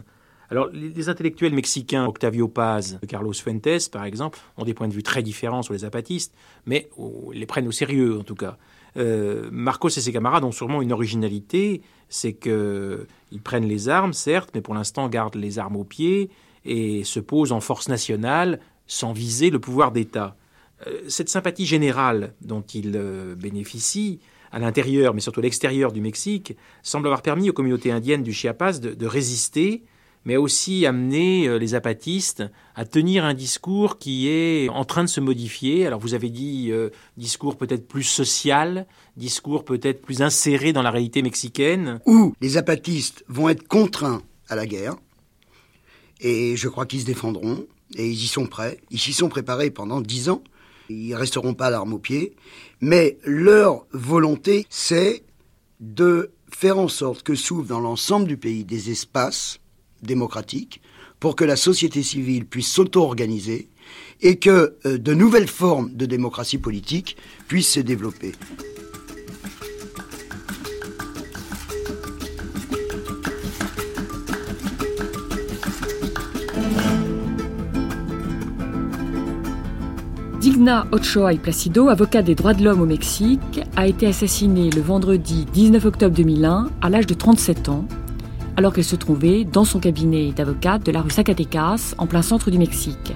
alors, 0.50 0.70
les 0.72 1.10
intellectuels 1.10 1.54
mexicains, 1.54 2.06
Octavio 2.06 2.48
Paz, 2.48 3.00
Carlos 3.08 3.34
Fuentes, 3.34 3.90
par 3.92 4.06
exemple, 4.06 4.40
ont 4.58 4.64
des 4.64 4.74
points 4.74 4.88
de 4.88 4.94
vue 4.94 5.04
très 5.04 5.24
différents 5.24 5.64
sur 5.64 5.74
les 5.74 5.80
zapatistes, 5.80 6.34
mais 6.66 6.88
les 7.34 7.46
prennent 7.46 7.68
au 7.68 7.72
sérieux, 7.72 8.20
en 8.20 8.24
tout 8.24 8.36
cas. 8.36 8.58
Euh, 8.98 9.50
Marcos 9.52 9.90
et 9.90 10.02
ses 10.02 10.14
camarades 10.14 10.44
ont 10.44 10.52
sûrement 10.52 10.82
une 10.82 10.94
originalité, 10.94 11.82
c'est 12.10 12.34
qu'ils 12.34 13.42
prennent 13.44 13.68
les 13.68 13.90
armes, 13.90 14.14
certes, 14.14 14.52
mais 14.54 14.62
pour 14.62 14.74
l'instant 14.74 15.10
gardent 15.10 15.36
les 15.36 15.60
armes 15.60 15.76
au 15.76 15.84
pied 15.84 16.30
et 16.64 17.04
se 17.04 17.20
posent 17.20 17.52
en 17.52 17.60
force 17.60 17.90
nationale 17.90 18.60
sans 18.88 19.14
viser 19.14 19.50
le 19.50 19.60
pouvoir 19.60 19.92
d'État. 19.92 20.36
Euh, 20.88 21.02
cette 21.08 21.30
sympathie 21.30 21.66
générale 21.66 22.34
dont 22.42 22.62
ils 22.62 22.94
euh, 22.96 23.36
bénéficient, 23.36 24.20
à 24.52 24.60
l'intérieur, 24.60 25.14
mais 25.14 25.20
surtout 25.20 25.42
à 25.42 25.44
l'extérieur 25.44 25.92
du 25.92 26.00
Mexique, 26.00 26.56
semble 26.82 27.08
avoir 27.08 27.22
permis 27.22 27.50
aux 27.50 27.54
communautés 27.54 27.92
indiennes 27.92 28.24
du 28.24 28.32
Chiapas 28.32 28.80
de, 28.80 29.06
résister, 29.06 29.84
mais 30.26 30.38
aussi 30.38 30.86
amené 30.86 31.48
euh, 31.48 31.58
les 31.58 31.68
zapatistes 31.68 32.44
à 32.76 32.84
tenir 32.86 33.24
un 33.24 33.34
discours 33.34 33.98
qui 33.98 34.28
est 34.28 34.68
en 34.70 34.84
train 34.84 35.04
de 35.04 35.10
se 35.10 35.22
modifier. 35.22 35.86
Alors 35.86 36.00
vous 36.00 36.14
avez 36.14 36.30
dit 36.30 36.72
discours 37.16 37.56
peut-être 37.56 37.88
plus 37.88 38.04
social, 38.04 38.86
discours 39.16 39.64
peut-être 39.64 40.02
plus 40.02 40.22
inséré 40.22 40.74
dans 40.74 40.82
la 40.82 40.92
réalité 40.92 41.22
mexicaine. 41.22 42.00
Où 42.06 42.34
les 42.42 42.50
zapatistes 42.50 43.24
vont 43.30 43.50
être 43.50 43.68
contraints 43.68 44.22
à 44.50 44.56
la 44.56 44.66
guerre, 44.66 44.96
et 46.20 46.56
je 46.56 46.68
crois 46.68 46.86
qu'ils 46.86 47.02
se 47.02 47.06
défendront, 47.06 47.66
et 47.96 48.08
ils 48.08 48.24
y 48.24 48.28
sont 48.28 48.48
prêts. 48.48 48.80
Ils 48.92 49.00
s'y 49.00 49.14
sont 49.14 49.30
préparés 49.30 49.70
pendant 49.70 50.02
dix 50.02 50.30
ans. 50.30 50.44
Ils 50.90 51.16
resteront 51.16 51.54
pas 51.54 51.70
l'arme 51.70 51.94
au 51.94 52.00
pied. 52.00 52.36
Mais 52.82 53.18
leur 53.24 53.86
volonté, 53.92 54.66
c'est 54.70 55.24
de 55.80 56.32
faire 56.52 56.78
en 56.78 56.88
sorte 56.88 57.24
que 57.24 57.36
s'ouvrent 57.36 57.68
dans 57.68 57.80
l'ensemble 57.80 58.28
du 58.28 58.38
pays 58.38 58.64
des 58.64 58.92
espaces 58.92 59.60
démocratiques 60.06 60.82
pour 61.20 61.36
que 61.36 61.44
la 61.44 61.56
société 61.56 62.04
civile 62.04 62.46
puisse 62.46 62.72
s'auto-organiser 62.72 63.70
et 64.22 64.38
que 64.38 64.76
euh, 64.86 64.98
de 64.98 65.14
nouvelles 65.14 65.48
formes 65.48 65.94
de 65.94 66.06
démocratie 66.06 66.58
politique 66.58 67.18
puissent 67.48 67.72
se 67.72 67.80
développer. 67.80 68.34
Digna 80.46 80.86
Ochoa 80.92 81.34
y 81.34 81.38
Placido, 81.38 81.90
avocat 81.90 82.22
des 82.22 82.36
droits 82.36 82.54
de 82.54 82.64
l'homme 82.64 82.82
au 82.82 82.86
Mexique, 82.86 83.62
a 83.76 83.88
été 83.88 84.08
assassinée 84.08 84.70
le 84.70 84.82
vendredi 84.82 85.46
19 85.52 85.86
octobre 85.86 86.16
2001 86.16 86.70
à 86.82 86.90
l'âge 86.90 87.08
de 87.08 87.14
37 87.14 87.70
ans, 87.70 87.86
alors 88.58 88.74
qu'elle 88.74 88.84
se 88.84 88.96
trouvait 88.96 89.44
dans 89.44 89.66
son 89.66 89.80
cabinet 89.80 90.32
d'avocate 90.32 90.86
de 90.86 90.92
la 90.92 91.02
rue 91.02 91.12
Zacatecas, 91.12 91.96
en 91.98 92.08
plein 92.08 92.22
centre 92.22 92.52
du 92.52 92.58
Mexique. 92.58 93.14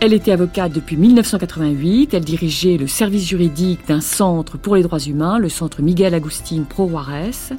Elle 0.00 0.12
était 0.12 0.32
avocate 0.32 0.72
depuis 0.72 0.96
1988, 0.96 2.12
elle 2.12 2.24
dirigeait 2.24 2.76
le 2.76 2.86
service 2.86 3.26
juridique 3.26 3.88
d'un 3.88 4.02
centre 4.02 4.58
pour 4.58 4.76
les 4.76 4.82
droits 4.82 5.00
humains, 5.00 5.38
le 5.38 5.48
centre 5.48 5.80
Miguel 5.80 6.14
Agustín 6.14 6.64
Pro 6.64 6.88
Juarez, 6.88 7.54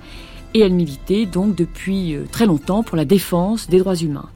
et 0.53 0.59
elle 0.59 0.73
militait 0.73 1.25
donc 1.25 1.55
depuis 1.55 2.13
euh, 2.13 2.25
très 2.31 2.45
longtemps 2.45 2.83
pour 2.83 2.95
la 2.95 3.05
défense 3.05 3.67
des 3.67 3.79
droits 3.79 3.95
humains. 3.95 4.29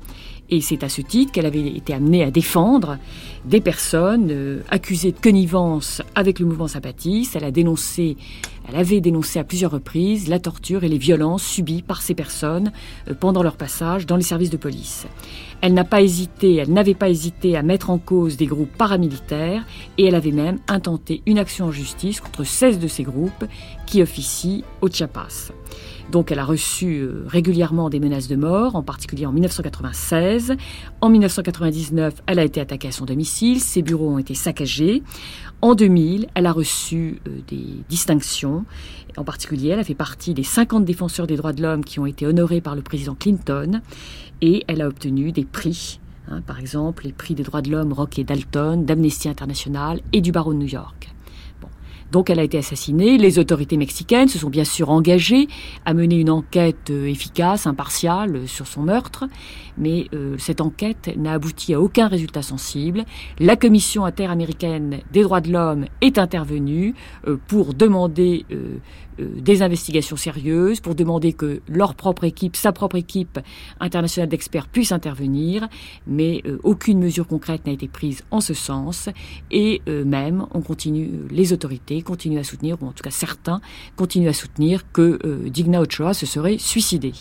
Et 0.49 0.59
c'est 0.59 0.83
à 0.83 0.89
ce 0.89 1.01
titre 1.01 1.31
qu'elle 1.31 1.45
avait 1.45 1.65
été 1.65 1.93
amenée 1.93 2.23
à 2.23 2.31
défendre 2.31 2.97
des 3.45 3.61
personnes 3.61 4.27
euh, 4.31 4.59
accusées 4.69 5.13
de 5.13 5.19
connivence 5.19 6.01
avec 6.13 6.39
le 6.39 6.45
mouvement 6.45 6.67
zapatiste. 6.67 7.37
Elle 7.37 7.45
a 7.45 7.51
dénoncé, 7.51 8.17
elle 8.67 8.75
avait 8.75 9.01
dénoncé 9.01 9.39
à 9.39 9.43
plusieurs 9.43 9.71
reprises 9.71 10.27
la 10.27 10.39
torture 10.39 10.83
et 10.83 10.89
les 10.89 10.97
violences 10.97 11.43
subies 11.43 11.81
par 11.81 12.01
ces 12.01 12.15
personnes 12.15 12.71
euh, 13.09 13.13
pendant 13.13 13.43
leur 13.43 13.57
passage 13.57 14.05
dans 14.05 14.15
les 14.15 14.23
services 14.23 14.49
de 14.49 14.57
police. 14.57 15.07
Elle 15.61 15.73
n'a 15.73 15.83
pas 15.83 16.01
hésité, 16.01 16.55
elle 16.55 16.73
n'avait 16.73 16.95
pas 16.95 17.09
hésité 17.09 17.55
à 17.55 17.63
mettre 17.63 17.89
en 17.89 17.97
cause 17.97 18.37
des 18.37 18.47
groupes 18.47 18.75
paramilitaires 18.77 19.65
et 19.97 20.05
elle 20.05 20.15
avait 20.15 20.31
même 20.31 20.59
intenté 20.67 21.21
une 21.25 21.37
action 21.37 21.67
en 21.67 21.71
justice 21.71 22.19
contre 22.19 22.43
16 22.43 22.79
de 22.79 22.87
ces 22.87 23.03
groupes 23.03 23.45
qui 23.85 24.01
officient 24.01 24.63
au 24.81 24.89
Chiapas. 24.89 25.51
Donc 26.11 26.31
elle 26.31 26.39
a 26.39 26.45
reçu 26.45 26.99
euh, 26.99 27.23
régulièrement 27.27 27.89
des 27.89 27.99
menaces 27.99 28.27
de 28.27 28.35
mort, 28.35 28.75
en 28.75 28.83
particulier 28.83 29.25
en 29.25 29.31
1996. 29.31 30.55
En 30.99 31.09
1999, 31.09 32.15
elle 32.27 32.39
a 32.39 32.43
été 32.43 32.59
attaquée 32.59 32.89
à 32.89 32.91
son 32.91 33.05
domicile, 33.05 33.61
ses 33.61 33.81
bureaux 33.81 34.09
ont 34.09 34.17
été 34.17 34.33
saccagés. 34.33 35.03
En 35.61 35.75
2000, 35.75 36.27
elle 36.33 36.47
a 36.47 36.51
reçu 36.51 37.19
euh, 37.27 37.37
des 37.47 37.63
distinctions. 37.87 38.65
En 39.15 39.23
particulier, 39.23 39.69
elle 39.69 39.79
a 39.79 39.83
fait 39.83 39.93
partie 39.93 40.33
des 40.33 40.43
50 40.43 40.85
défenseurs 40.85 41.27
des 41.27 41.37
droits 41.37 41.53
de 41.53 41.61
l'homme 41.61 41.85
qui 41.85 41.99
ont 41.99 42.07
été 42.07 42.25
honorés 42.25 42.61
par 42.61 42.75
le 42.75 42.81
président 42.81 43.13
Clinton. 43.13 43.81
Et 44.41 44.63
elle 44.67 44.81
a 44.81 44.87
obtenu 44.87 45.31
des 45.31 45.45
prix 45.45 45.99
hein, 46.29 46.41
par 46.41 46.59
exemple 46.59 47.03
les 47.03 47.11
prix 47.11 47.35
des 47.35 47.43
droits 47.43 47.61
de 47.61 47.69
l'homme 47.69 47.93
Rock 47.93 48.17
et 48.17 48.23
Dalton, 48.23 48.85
d'Amnesty 48.85 49.29
International 49.29 50.01
et 50.13 50.21
du 50.21 50.31
barreau 50.31 50.53
de 50.53 50.57
New 50.57 50.67
York. 50.67 51.13
Donc 52.11 52.29
elle 52.29 52.39
a 52.39 52.43
été 52.43 52.57
assassinée. 52.57 53.17
Les 53.17 53.39
autorités 53.39 53.77
mexicaines 53.77 54.27
se 54.27 54.37
sont 54.37 54.49
bien 54.49 54.65
sûr 54.65 54.89
engagées 54.89 55.47
à 55.85 55.93
mener 55.93 56.19
une 56.19 56.29
enquête 56.29 56.89
euh, 56.89 57.05
efficace, 57.07 57.67
impartiale 57.67 58.35
euh, 58.35 58.47
sur 58.47 58.67
son 58.67 58.81
meurtre, 58.81 59.25
mais 59.77 60.07
euh, 60.13 60.35
cette 60.37 60.61
enquête 60.61 61.11
n'a 61.17 61.33
abouti 61.33 61.73
à 61.73 61.81
aucun 61.81 62.07
résultat 62.07 62.41
sensible. 62.41 63.05
La 63.39 63.55
Commission 63.55 64.05
interaméricaine 64.05 64.99
des 65.11 65.23
droits 65.23 65.41
de 65.41 65.51
l'homme 65.51 65.85
est 66.01 66.17
intervenue 66.17 66.93
pour 67.47 67.73
demander 67.73 68.45
des 69.37 69.61
investigations 69.61 70.15
sérieuses, 70.15 70.79
pour 70.79 70.95
demander 70.95 71.33
que 71.33 71.61
leur 71.67 71.95
propre 71.95 72.23
équipe, 72.23 72.55
sa 72.55 72.71
propre 72.71 72.95
équipe 72.95 73.39
internationale 73.79 74.29
d'experts 74.29 74.67
puisse 74.67 74.91
intervenir, 74.91 75.67
mais 76.07 76.43
aucune 76.63 76.99
mesure 76.99 77.27
concrète 77.27 77.65
n'a 77.65 77.71
été 77.71 77.87
prise 77.87 78.23
en 78.31 78.41
ce 78.41 78.53
sens, 78.53 79.09
et 79.51 79.81
même 79.87 80.45
on 80.53 80.61
continue 80.61 81.09
les 81.29 81.53
autorités 81.53 82.01
continuent 82.01 82.39
à 82.39 82.43
soutenir, 82.43 82.77
ou 82.81 82.87
en 82.87 82.91
tout 82.91 83.03
cas 83.03 83.11
certains 83.11 83.61
continuent 83.95 84.29
à 84.29 84.33
soutenir 84.33 84.91
que 84.91 85.19
euh, 85.25 85.49
Digna 85.49 85.81
Ochoa 85.81 86.13
se 86.13 86.25
serait 86.25 86.57
suicidé. 86.57 87.13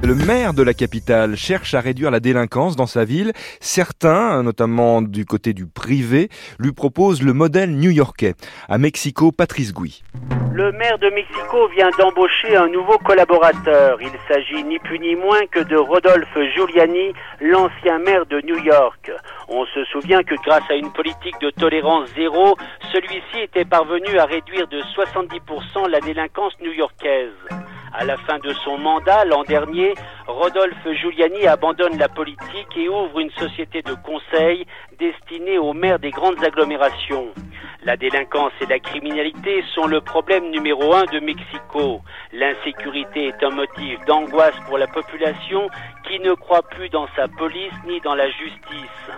Le 0.00 0.14
maire 0.14 0.54
de 0.54 0.62
la 0.62 0.74
capitale 0.74 1.36
cherche 1.36 1.74
à 1.74 1.80
réduire 1.80 2.12
la 2.12 2.20
délinquance 2.20 2.76
dans 2.76 2.86
sa 2.86 3.04
ville. 3.04 3.32
Certains, 3.60 4.44
notamment 4.44 5.02
du 5.02 5.26
côté 5.26 5.52
du 5.52 5.66
privé, 5.66 6.28
lui 6.60 6.72
proposent 6.72 7.20
le 7.20 7.32
modèle 7.32 7.76
new-yorkais. 7.76 8.34
À 8.68 8.78
Mexico, 8.78 9.32
Patrice 9.32 9.74
Gouy. 9.74 10.04
Le 10.52 10.70
maire 10.72 10.98
de 10.98 11.10
Mexico 11.10 11.68
vient 11.76 11.90
d'embaucher 11.98 12.56
un 12.56 12.68
nouveau 12.68 12.96
collaborateur. 12.98 13.98
Il 14.00 14.12
s'agit 14.28 14.62
ni 14.64 14.78
plus 14.78 15.00
ni 15.00 15.16
moins 15.16 15.44
que 15.50 15.60
de 15.60 15.76
Rodolphe 15.76 16.38
Giuliani, 16.54 17.12
l'ancien 17.40 17.98
maire 17.98 18.24
de 18.26 18.40
New 18.46 18.58
York. 18.64 19.10
On 19.48 19.66
se 19.66 19.84
souvient 19.86 20.22
que 20.22 20.36
grâce 20.46 20.70
à 20.70 20.74
une 20.74 20.92
politique 20.92 21.40
de 21.40 21.50
tolérance 21.50 22.08
zéro, 22.16 22.56
celui-ci 22.92 23.40
était 23.42 23.64
parvenu 23.64 24.16
à 24.18 24.26
réduire 24.26 24.68
de 24.68 24.80
70% 24.80 25.90
la 25.90 26.00
délinquance 26.00 26.54
new-yorkaise. 26.60 27.34
À 27.92 28.04
la 28.04 28.16
fin 28.18 28.38
de 28.38 28.52
son 28.64 28.78
mandat 28.78 29.24
l'an 29.24 29.42
dernier, 29.44 29.94
Rodolphe 30.26 30.86
Giuliani 30.92 31.46
abandonne 31.46 31.98
la 31.98 32.08
politique 32.08 32.76
et 32.76 32.88
ouvre 32.88 33.18
une 33.20 33.30
société 33.30 33.82
de 33.82 33.94
conseil 33.94 34.66
destinée 34.98 35.58
aux 35.58 35.72
maires 35.72 35.98
des 35.98 36.10
grandes 36.10 36.42
agglomérations. 36.44 37.28
La 37.84 37.96
délinquance 37.96 38.52
et 38.60 38.66
la 38.66 38.78
criminalité 38.78 39.64
sont 39.74 39.86
le 39.86 40.00
problème 40.00 40.50
numéro 40.50 40.94
un 40.94 41.04
de 41.04 41.20
Mexico. 41.20 42.02
L'insécurité 42.32 43.28
est 43.28 43.42
un 43.42 43.50
motif 43.50 43.98
d'angoisse 44.06 44.58
pour 44.66 44.78
la 44.78 44.88
population 44.88 45.68
qui 46.06 46.18
ne 46.20 46.34
croit 46.34 46.62
plus 46.62 46.88
dans 46.88 47.06
sa 47.16 47.28
police 47.28 47.72
ni 47.86 48.00
dans 48.00 48.14
la 48.14 48.28
justice. 48.30 49.10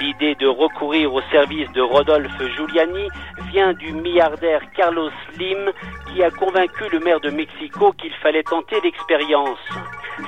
L'idée 0.00 0.34
de 0.34 0.46
recourir 0.46 1.14
au 1.14 1.22
service 1.32 1.70
de 1.72 1.80
Rodolphe 1.80 2.42
Giuliani 2.54 3.08
vient 3.50 3.72
du 3.72 3.92
milliardaire 3.92 4.60
Carlos 4.76 5.10
Slim 5.32 5.72
qui 6.12 6.22
a 6.22 6.30
convaincu 6.30 6.84
le 6.92 7.00
maire 7.00 7.20
de 7.20 7.30
Mexico 7.30 7.92
qu'il 7.92 8.12
fallait 8.22 8.42
tenter 8.42 8.78
l'expérience. 8.82 9.58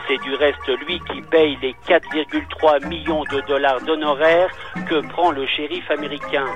C'est 0.07 0.23
du 0.23 0.35
reste 0.35 0.69
lui 0.87 1.01
qui 1.01 1.21
paye 1.23 1.59
les 1.61 1.75
4,3 1.87 2.87
millions 2.89 3.25
de 3.25 3.41
dollars 3.47 3.81
d'honoraires 3.83 4.51
que 4.89 5.07
prend 5.09 5.33
le 5.33 5.47
shérif 5.47 5.91
américain. 5.91 6.47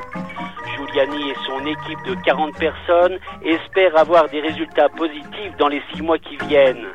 Giuliani 0.75 1.31
et 1.31 1.37
son 1.47 1.67
équipe 1.67 2.03
de 2.07 2.15
40 2.25 2.59
personnes 2.59 3.19
espèrent 3.45 3.99
avoir 3.99 4.29
des 4.29 4.41
résultats 4.41 4.89
positifs 4.89 5.57
dans 5.59 5.69
les 5.69 5.83
six 5.93 6.03
mois 6.03 6.19
qui 6.19 6.37
viennent. 6.49 6.87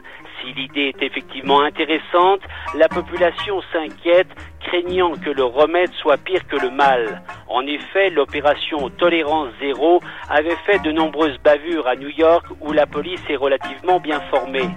Si 0.41 0.53
l'idée 0.53 0.93
est 0.95 1.03
effectivement 1.03 1.61
intéressante, 1.61 2.41
la 2.75 2.87
population 2.87 3.61
s'inquiète, 3.73 4.29
craignant 4.59 5.13
que 5.13 5.29
le 5.29 5.43
remède 5.43 5.91
soit 5.93 6.17
pire 6.17 6.45
que 6.47 6.57
le 6.57 6.69
mal. 6.69 7.21
En 7.47 7.61
effet, 7.65 8.09
l'opération 8.09 8.89
Tolérance 8.89 9.49
Zéro 9.59 10.01
avait 10.29 10.57
fait 10.65 10.79
de 10.79 10.91
nombreuses 10.91 11.37
bavures 11.43 11.87
à 11.87 11.95
New 11.95 12.09
York 12.09 12.45
où 12.61 12.73
la 12.73 12.85
police 12.85 13.21
est 13.29 13.35
relativement 13.35 13.99
bien 13.99 14.19
formée. 14.29 14.69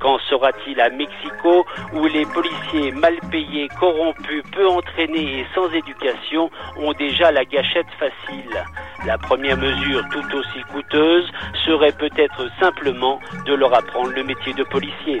Qu'en 0.00 0.18
sera-t-il 0.30 0.80
à 0.80 0.90
Mexico 0.90 1.64
où 1.94 2.06
les 2.06 2.26
policiers 2.26 2.90
mal 2.92 3.14
payés, 3.30 3.68
corrompus, 3.78 4.42
peu 4.52 4.66
entraînés 4.68 5.40
et 5.40 5.46
sans 5.54 5.70
éducation 5.72 6.50
ont 6.76 6.92
déjà 6.92 7.30
la 7.30 7.44
gâchette 7.44 7.90
facile? 7.98 8.64
La 9.06 9.18
première 9.18 9.56
mesure 9.56 10.02
tout 10.10 10.36
aussi 10.36 10.60
coûteuse 10.72 11.30
serait 11.66 11.92
peut-être 11.92 12.48
simplement 12.60 13.20
de 13.46 13.54
leur 13.54 13.74
apprendre 13.74 14.12
le 14.12 14.24
métier 14.24 14.52
de 14.54 14.64
policier. 14.64 15.20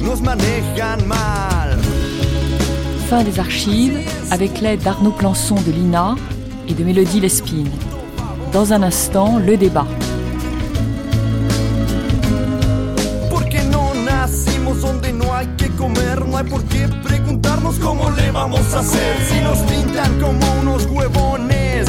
nos 0.00 0.20
manejan 0.20 0.98
mal. 1.06 1.78
Fin 3.08 3.24
des 3.24 3.38
archives 3.38 3.98
avec 4.30 4.60
l'aide 4.60 4.82
d'Arnaud 4.82 5.12
Plançon 5.12 5.56
de 5.66 5.72
l'INA 5.72 6.16
et 6.68 6.74
de 6.74 6.84
Mélodie 6.84 7.20
Lespine. 7.20 7.70
Dans 8.52 8.72
un 8.72 8.82
instant, 8.82 9.38
le 9.38 9.56
débat. 9.56 9.86
Porque 13.30 13.62
no 13.70 13.94
nacimos 13.94 14.80
donde 14.80 15.12
no 15.12 15.34
hay 15.34 15.46
que 15.56 15.68
comer, 15.70 16.26
no 16.26 16.36
hay 16.36 16.44
por 16.44 16.62
qué 16.64 16.88
preguntarnos 17.02 17.76
cómo 17.76 18.10
le 18.10 18.30
vamos 18.30 18.74
a 18.74 18.80
hacer. 18.80 19.16
Si 19.28 19.40
nos 19.40 19.58
pintan 19.58 20.18
como 20.20 20.44
unos 20.60 20.86
huevones, 20.86 21.86